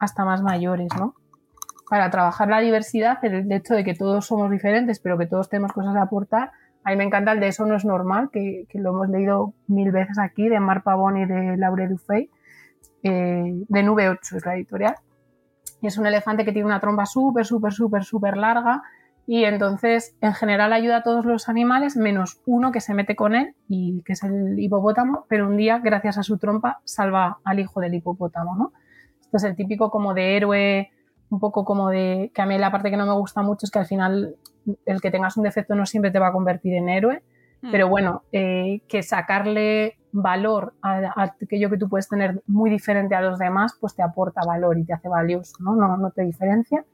hasta 0.00 0.24
más 0.24 0.42
mayores, 0.42 0.88
¿no? 0.98 1.14
Para 1.88 2.10
trabajar 2.10 2.48
la 2.48 2.58
diversidad, 2.58 3.24
el 3.24 3.52
hecho 3.52 3.74
de 3.74 3.84
que 3.84 3.94
todos 3.94 4.26
somos 4.26 4.50
diferentes, 4.50 4.98
pero 4.98 5.16
que 5.18 5.26
todos 5.26 5.48
tenemos 5.48 5.72
cosas 5.72 5.94
que 5.94 6.00
aportar, 6.00 6.50
a 6.84 6.90
mí 6.90 6.96
me 6.96 7.04
encanta 7.04 7.32
el 7.32 7.40
de 7.40 7.48
Eso 7.48 7.66
no 7.66 7.76
es 7.76 7.84
normal, 7.84 8.30
que, 8.32 8.66
lo 8.74 8.90
hemos 8.90 9.08
leído 9.08 9.54
mil 9.66 9.90
veces 9.92 10.18
aquí, 10.18 10.48
de 10.48 10.60
Mar 10.60 10.82
Pavón 10.82 11.16
y 11.16 11.26
de 11.26 11.56
Laure 11.56 11.88
Dufay, 11.88 12.30
eh, 13.02 13.64
de 13.68 13.82
Nube 13.82 14.08
8 14.08 14.36
es 14.36 14.46
la 14.46 14.54
editorial. 14.56 14.94
Y 15.80 15.86
es 15.88 15.98
un 15.98 16.06
elefante 16.06 16.44
que 16.44 16.52
tiene 16.52 16.66
una 16.66 16.80
trompa 16.80 17.06
súper, 17.06 17.44
súper, 17.44 17.72
súper, 17.72 18.04
súper 18.04 18.36
larga 18.36 18.82
y 19.26 19.44
entonces 19.44 20.16
en 20.20 20.34
general 20.34 20.72
ayuda 20.72 20.98
a 20.98 21.02
todos 21.02 21.24
los 21.24 21.48
animales 21.48 21.96
menos 21.96 22.40
uno 22.44 22.72
que 22.72 22.80
se 22.80 22.94
mete 22.94 23.14
con 23.14 23.34
él 23.34 23.54
y 23.68 24.02
que 24.02 24.14
es 24.14 24.22
el 24.24 24.58
hipopótamo, 24.58 25.26
pero 25.28 25.46
un 25.46 25.56
día 25.56 25.78
gracias 25.78 26.18
a 26.18 26.22
su 26.22 26.38
trompa 26.38 26.80
salva 26.84 27.38
al 27.44 27.60
hijo 27.60 27.80
del 27.80 27.94
hipopótamo, 27.94 28.56
¿no? 28.56 28.72
Esto 29.20 29.36
es 29.36 29.44
el 29.44 29.56
típico 29.56 29.90
como 29.90 30.12
de 30.12 30.36
héroe, 30.36 30.90
un 31.32 31.40
poco 31.40 31.64
como 31.64 31.88
de 31.88 32.30
que 32.34 32.42
a 32.42 32.46
mí 32.46 32.58
la 32.58 32.70
parte 32.70 32.90
que 32.90 32.96
no 32.98 33.06
me 33.06 33.14
gusta 33.14 33.40
mucho 33.40 33.64
es 33.64 33.70
que 33.70 33.78
al 33.78 33.86
final 33.86 34.36
el 34.84 35.00
que 35.00 35.10
tengas 35.10 35.38
un 35.38 35.44
defecto 35.44 35.74
no 35.74 35.86
siempre 35.86 36.10
te 36.10 36.18
va 36.18 36.28
a 36.28 36.32
convertir 36.32 36.74
en 36.74 36.90
héroe, 36.90 37.22
mm. 37.62 37.70
pero 37.70 37.88
bueno, 37.88 38.22
eh, 38.32 38.82
que 38.86 39.02
sacarle 39.02 39.96
valor 40.12 40.74
a, 40.82 41.32
aquello 41.40 41.70
que 41.70 41.78
tú 41.78 41.88
puedes 41.88 42.06
tener 42.06 42.42
muy 42.46 42.68
diferente 42.68 43.14
a 43.14 43.22
los 43.22 43.38
demás, 43.38 43.78
pues 43.80 43.96
te 43.96 44.02
aporta 44.02 44.42
valor 44.46 44.76
y 44.78 44.84
te 44.84 44.92
hace 44.92 45.08
valioso, 45.08 45.56
¿no? 45.60 45.74
No, 45.74 45.96
no 45.96 46.10
te 46.10 46.22
diferencia. 46.22 46.84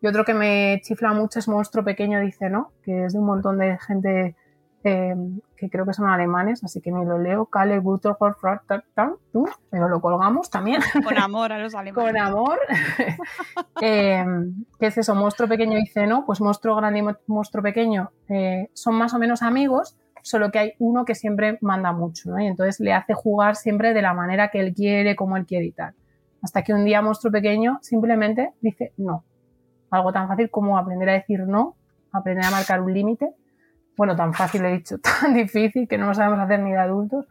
Y 0.00 0.08
otro 0.08 0.24
que 0.24 0.34
me 0.34 0.80
chifla 0.82 1.12
mucho 1.12 1.38
es 1.38 1.46
Monstruo 1.46 1.84
Pequeño, 1.84 2.20
dice, 2.20 2.50
¿no? 2.50 2.72
Que 2.82 3.04
es 3.04 3.12
de 3.12 3.20
un 3.20 3.26
montón 3.26 3.58
de 3.58 3.78
gente 3.78 4.34
Em, 4.84 5.40
que 5.56 5.68
creo 5.68 5.84
que 5.84 5.92
son 5.92 6.08
alemanes, 6.08 6.62
así 6.62 6.80
que 6.80 6.92
ni 6.92 7.04
lo 7.04 7.18
leo, 7.18 7.46
Kale 7.46 7.82
pero 9.70 9.88
lo 9.88 10.00
colgamos 10.00 10.50
también. 10.50 10.80
Con 11.04 11.18
amor 11.18 11.52
a 11.52 11.58
los 11.58 11.74
alemanes. 11.74 12.12
Con 12.12 12.16
amor. 12.16 12.58
Em, 13.80 14.64
¿Qué 14.78 14.86
es 14.86 14.98
eso? 14.98 15.14
Monstruo 15.16 15.48
pequeño 15.48 15.78
y 15.78 15.86
ceno, 15.86 16.24
pues 16.24 16.40
monstruo 16.40 16.76
grande 16.76 17.00
y 17.00 17.04
monstruo 17.26 17.62
pequeño 17.62 18.10
eh, 18.28 18.70
son 18.72 18.94
más 18.94 19.14
o 19.14 19.18
menos 19.18 19.42
amigos, 19.42 19.96
solo 20.22 20.50
que 20.50 20.58
hay 20.58 20.72
uno 20.78 21.04
que 21.04 21.14
siempre 21.14 21.58
manda 21.60 21.92
mucho, 21.92 22.30
¿no? 22.30 22.40
Y 22.40 22.46
entonces 22.46 22.78
le 22.80 22.92
hace 22.92 23.14
jugar 23.14 23.56
siempre 23.56 23.94
de 23.94 24.02
la 24.02 24.14
manera 24.14 24.48
que 24.48 24.60
él 24.60 24.74
quiere, 24.74 25.16
como 25.16 25.36
él 25.36 25.44
quiere 25.44 25.66
y 25.66 25.72
tal. 25.72 25.94
Hasta 26.40 26.62
que 26.62 26.72
un 26.72 26.84
día 26.84 27.02
monstruo 27.02 27.32
pequeño 27.32 27.78
simplemente 27.82 28.52
dice 28.60 28.92
no. 28.96 29.24
Algo 29.90 30.12
tan 30.12 30.28
fácil 30.28 30.50
como 30.50 30.78
aprender 30.78 31.08
a 31.08 31.14
decir 31.14 31.40
no, 31.40 31.74
aprender 32.12 32.44
a 32.44 32.50
marcar 32.50 32.80
un 32.80 32.92
límite. 32.92 33.32
Bueno, 33.98 34.14
tan 34.14 34.32
fácil 34.32 34.64
he 34.64 34.72
dicho, 34.72 34.96
tan 35.20 35.34
difícil 35.34 35.88
que 35.88 35.98
no 35.98 36.06
lo 36.06 36.14
sabemos 36.14 36.38
hacer 36.38 36.60
ni 36.60 36.70
de 36.70 36.78
adultos. 36.78 37.26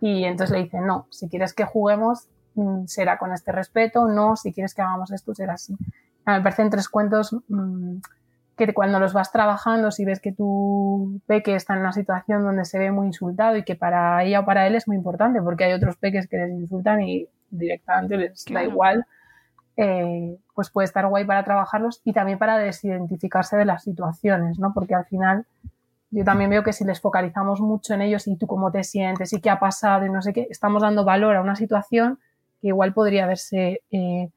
Y 0.00 0.24
entonces 0.24 0.54
le 0.54 0.64
dice 0.64 0.80
no, 0.80 1.06
si 1.10 1.28
quieres 1.28 1.54
que 1.54 1.64
juguemos 1.64 2.28
mm, 2.56 2.86
será 2.86 3.18
con 3.18 3.32
este 3.32 3.52
respeto, 3.52 4.08
no, 4.08 4.36
si 4.36 4.52
quieres 4.52 4.74
que 4.74 4.82
hagamos 4.82 5.12
esto 5.12 5.34
será 5.34 5.54
así. 5.54 5.76
Me 6.26 6.42
parecen 6.42 6.70
tres 6.70 6.88
cuentos 6.88 7.34
mmm, 7.48 7.98
que 8.56 8.74
cuando 8.74 8.98
los 8.98 9.12
vas 9.12 9.30
trabajando, 9.30 9.92
si 9.92 10.04
ves 10.04 10.20
que 10.20 10.32
tu 10.32 11.20
peque 11.26 11.54
está 11.54 11.74
en 11.74 11.80
una 11.80 11.92
situación 11.92 12.42
donde 12.42 12.64
se 12.64 12.80
ve 12.80 12.90
muy 12.90 13.06
insultado 13.06 13.56
y 13.56 13.62
que 13.62 13.76
para 13.76 14.22
ella 14.24 14.40
o 14.40 14.44
para 14.44 14.66
él 14.66 14.74
es 14.74 14.88
muy 14.88 14.96
importante, 14.96 15.40
porque 15.40 15.64
hay 15.64 15.72
otros 15.72 15.96
peques 15.96 16.26
que 16.26 16.36
les 16.36 16.50
insultan 16.50 17.00
y 17.02 17.28
directamente 17.50 18.16
les 18.16 18.44
da 18.44 18.64
igual, 18.64 19.06
eh, 19.76 20.36
pues 20.54 20.70
puede 20.70 20.86
estar 20.86 21.06
guay 21.06 21.24
para 21.24 21.44
trabajarlos 21.44 22.02
y 22.04 22.12
también 22.12 22.38
para 22.38 22.58
desidentificarse 22.58 23.56
de 23.56 23.64
las 23.64 23.84
situaciones, 23.84 24.58
¿no? 24.58 24.74
Porque 24.74 24.96
al 24.96 25.06
final 25.06 25.46
yo 26.10 26.24
también 26.24 26.50
veo 26.50 26.62
que 26.62 26.72
si 26.72 26.84
les 26.84 27.00
focalizamos 27.00 27.60
mucho 27.60 27.94
en 27.94 28.02
ellos 28.02 28.26
y 28.26 28.36
tú 28.36 28.46
cómo 28.46 28.70
te 28.70 28.82
sientes 28.84 29.32
y 29.32 29.40
qué 29.40 29.50
ha 29.50 29.58
pasado 29.58 30.06
y 30.06 30.10
no 30.10 30.22
sé 30.22 30.32
qué, 30.32 30.46
estamos 30.50 30.82
dando 30.82 31.04
valor 31.04 31.36
a 31.36 31.42
una 31.42 31.56
situación 31.56 32.18
que 32.60 32.68
igual 32.68 32.92
podría 32.94 33.24
haberse 33.24 33.82
eh, 33.90 34.30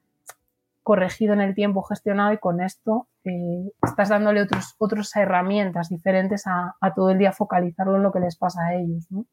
corregido 0.84 1.34
en 1.34 1.42
el 1.42 1.56
tiempo, 1.56 1.84
gestionado 1.84 2.34
y 2.34 2.38
con 2.38 2.62
esto 2.62 3.08
eh, 3.24 3.72
estás 3.84 4.10
dándole 4.10 4.42
otros, 4.42 4.76
otras 4.80 5.16
herramientas 5.16 5.90
diferentes 5.90 6.46
a, 6.48 6.76
a, 6.80 6.94
todo 6.94 7.12
el 7.12 7.18
día 7.18 7.32
focalizarlo 7.32 7.96
en 7.96 8.04
lo 8.04 8.12
que 8.12 8.20
les 8.20 8.36
pasa 8.36 8.62
a 8.66 8.76
ellos, 8.76 9.06
¿no? 9.10 9.26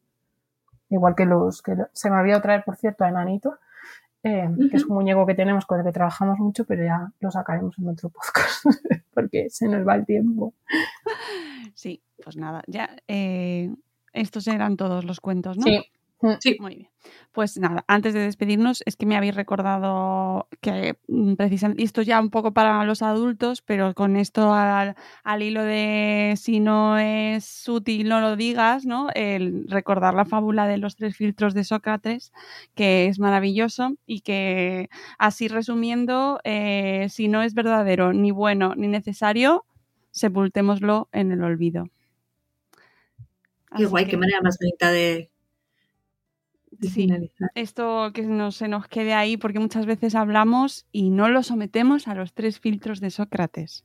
Igual 0.89 1.15
que 1.15 1.25
los 1.25 1.61
que 1.61 1.75
se 1.93 2.09
me 2.09 2.17
había 2.17 2.41
traer, 2.41 2.63
por 2.63 2.75
cierto, 2.75 3.03
a 3.03 3.09
Enanito, 3.09 3.57
eh, 4.23 4.47
uh 4.47 4.51
-huh. 4.51 4.69
que 4.69 4.77
es 4.77 4.85
un 4.85 4.95
muñeco 4.95 5.25
que 5.25 5.35
tenemos 5.35 5.65
con 5.65 5.79
el 5.79 5.85
que 5.85 5.91
trabajamos 5.91 6.39
mucho, 6.39 6.65
pero 6.65 6.83
ya 6.83 7.11
lo 7.19 7.31
sacaremos 7.31 7.77
en 7.77 7.89
otro 7.89 8.09
podcast 8.09 8.65
porque 9.13 9.49
se 9.49 9.67
nos 9.67 9.87
va 9.87 9.95
el 9.95 10.05
tiempo. 10.05 10.53
Sí, 11.73 12.01
pues 12.23 12.37
nada, 12.37 12.63
ya 12.67 12.97
eh, 13.07 13.73
estos 14.13 14.47
eran 14.47 14.77
todos 14.77 15.05
los 15.05 15.19
cuentos, 15.19 15.57
¿no? 15.57 15.63
Sí. 15.63 15.79
Sí. 16.41 16.57
Muy 16.59 16.75
bien. 16.75 16.89
Pues 17.31 17.57
nada, 17.57 17.85
antes 17.87 18.13
de 18.13 18.19
despedirnos, 18.19 18.83
es 18.85 18.97
que 18.97 19.05
me 19.05 19.15
habéis 19.15 19.35
recordado 19.35 20.49
que 20.59 20.97
mm, 21.07 21.35
precisamente, 21.35 21.81
y 21.81 21.85
esto 21.85 22.01
ya 22.01 22.19
un 22.19 22.29
poco 22.29 22.51
para 22.51 22.83
los 22.83 23.01
adultos, 23.01 23.61
pero 23.61 23.93
con 23.93 24.17
esto 24.17 24.53
al, 24.53 24.95
al, 25.23 25.41
hilo 25.41 25.63
de 25.63 26.33
si 26.35 26.59
no 26.59 26.97
es 26.97 27.67
útil, 27.69 28.09
no 28.09 28.19
lo 28.19 28.35
digas, 28.35 28.85
¿no? 28.85 29.07
El 29.15 29.65
recordar 29.69 30.13
la 30.13 30.25
fábula 30.25 30.67
de 30.67 30.77
los 30.77 30.97
tres 30.97 31.15
filtros 31.15 31.53
de 31.53 31.63
Sócrates, 31.63 32.33
que 32.75 33.07
es 33.07 33.17
maravilloso 33.19 33.93
y 34.05 34.19
que 34.21 34.89
así 35.17 35.47
resumiendo, 35.47 36.41
eh, 36.43 37.07
si 37.09 37.29
no 37.29 37.43
es 37.43 37.53
verdadero, 37.53 38.11
ni 38.11 38.31
bueno, 38.31 38.73
ni 38.75 38.89
necesario, 38.89 39.65
sepultémoslo 40.11 41.07
en 41.13 41.31
el 41.31 41.43
olvido. 41.43 41.85
Qué 43.75 43.85
guay, 43.85 44.05
que... 44.05 44.11
qué 44.11 44.17
manera 44.17 44.41
más 44.41 44.57
bonita 44.59 44.91
de, 44.91 45.29
Sí, 46.81 47.07
esto 47.55 48.11
que 48.13 48.21
no 48.21 48.51
se 48.51 48.67
nos 48.67 48.87
quede 48.87 49.13
ahí 49.13 49.37
porque 49.37 49.59
muchas 49.59 49.85
veces 49.85 50.15
hablamos 50.15 50.85
y 50.91 51.09
no 51.09 51.27
lo 51.27 51.43
sometemos 51.43 52.07
a 52.07 52.15
los 52.15 52.33
tres 52.33 52.59
filtros 52.59 53.01
de 53.01 53.09
Sócrates. 53.09 53.83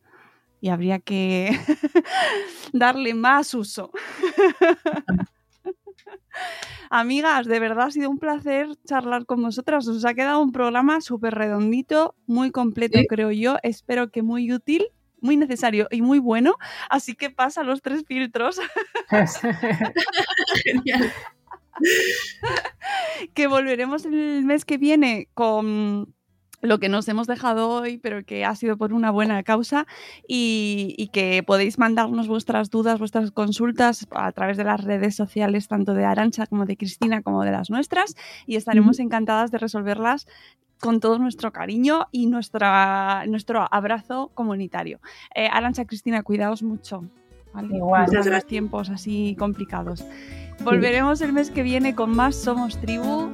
Y 0.61 0.69
habría 0.69 1.01
que 1.01 1.51
darle 2.73 3.15
más 3.15 3.53
uso. 3.55 3.91
Amigas, 6.91 7.47
de 7.47 7.59
verdad 7.59 7.87
ha 7.87 7.91
sido 7.91 8.11
un 8.11 8.19
placer 8.19 8.69
charlar 8.85 9.27
con 9.27 9.43
vosotras. 9.43 9.89
Os 9.89 10.05
ha 10.05 10.15
quedado 10.15 10.41
un 10.41 10.53
programa 10.53 11.01
súper 11.01 11.35
redondito, 11.35 12.15
muy 12.27 12.51
completo, 12.53 12.99
¿Sí? 12.99 13.07
creo 13.09 13.33
yo. 13.33 13.57
Espero 13.63 14.11
que 14.11 14.23
muy 14.23 14.53
útil, 14.53 14.87
muy 15.25 15.37
necesario 15.37 15.89
y 15.91 16.03
muy 16.03 16.19
bueno. 16.21 16.55
Así 16.89 17.15
que 17.15 17.31
pasa 17.31 17.65
los 17.65 17.83
tres 17.83 18.05
filtros. 18.07 18.61
Genial. 20.65 21.13
que 23.35 23.47
volveremos 23.49 24.05
el 24.05 24.45
mes 24.45 24.65
que 24.65 24.79
viene 24.79 25.29
con 25.35 26.15
lo 26.61 26.79
que 26.79 26.89
nos 26.89 27.07
hemos 27.09 27.27
dejado 27.27 27.69
hoy, 27.69 27.99
pero 27.99 28.25
que 28.25 28.45
ha 28.45 28.55
sido 28.55 28.77
por 28.79 28.93
una 28.93 29.11
buena 29.11 29.43
causa 29.43 29.87
y, 30.27 30.95
y, 30.97 31.09
que 31.09 31.43
podéis 31.43 31.79
mandarnos 31.79 32.27
vuestras 32.27 32.71
dudas, 32.71 32.99
vuestras 32.99 33.31
consultas 33.33 34.07
a 34.11 34.33
través 34.33 34.57
de 34.57 34.65
las 34.65 34.83
redes 34.83 35.15
sociales, 35.15 35.69
tanto 35.69 35.93
de 35.93 36.05
Arancha 36.07 36.47
como 36.47 36.65
de 36.65 36.77
Cristina, 36.79 37.23
como 37.23 37.45
de 37.45 37.51
las 37.51 37.69
nuestras, 37.69 38.15
y 38.47 38.57
estaremos 38.57 38.99
encantadas 38.99 39.51
de 39.51 39.59
resolverlas 39.59 40.27
con 40.85 41.01
todo 41.01 41.19
nuestro 41.19 41.51
cariño 41.51 42.09
y 42.13 42.27
nuestra, 42.27 43.25
nuestro 43.27 43.67
abrazo 43.71 44.31
comunitario. 44.35 45.01
Eh, 45.35 45.49
Arancha, 45.51 45.87
Cristina, 45.87 46.23
cuidaos 46.23 46.63
mucho. 46.63 47.05
¿vale? 47.55 47.75
Igual. 47.75 48.15
En 48.15 48.31
los 48.31 48.47
tiempos 48.47 48.91
así 48.91 49.35
complicados. 49.39 50.05
Volveremos 50.63 51.23
el 51.23 51.33
mes 51.33 51.51
que 51.51 51.63
viene 51.63 51.95
con 51.95 52.15
más 52.15 52.37
Somos 52.37 52.79
Tribu. 52.83 53.31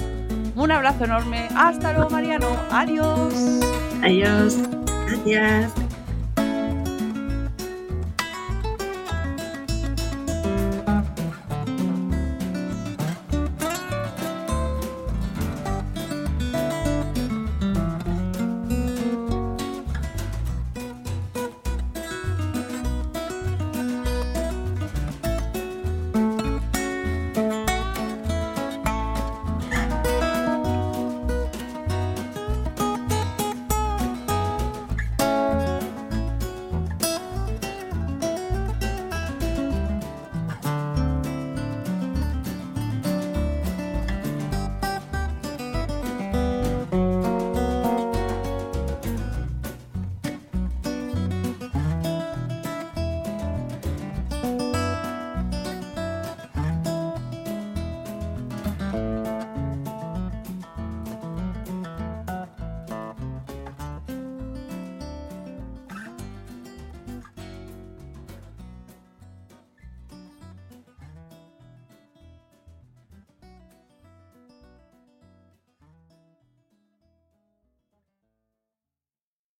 Un 0.54 0.70
abrazo 0.70 1.06
enorme. 1.06 1.48
Hasta 1.56 1.92
luego, 1.92 2.10
Mariano. 2.10 2.46
Adiós. 2.70 3.34
Adiós. 4.00 4.56
Gracias. 5.08 5.89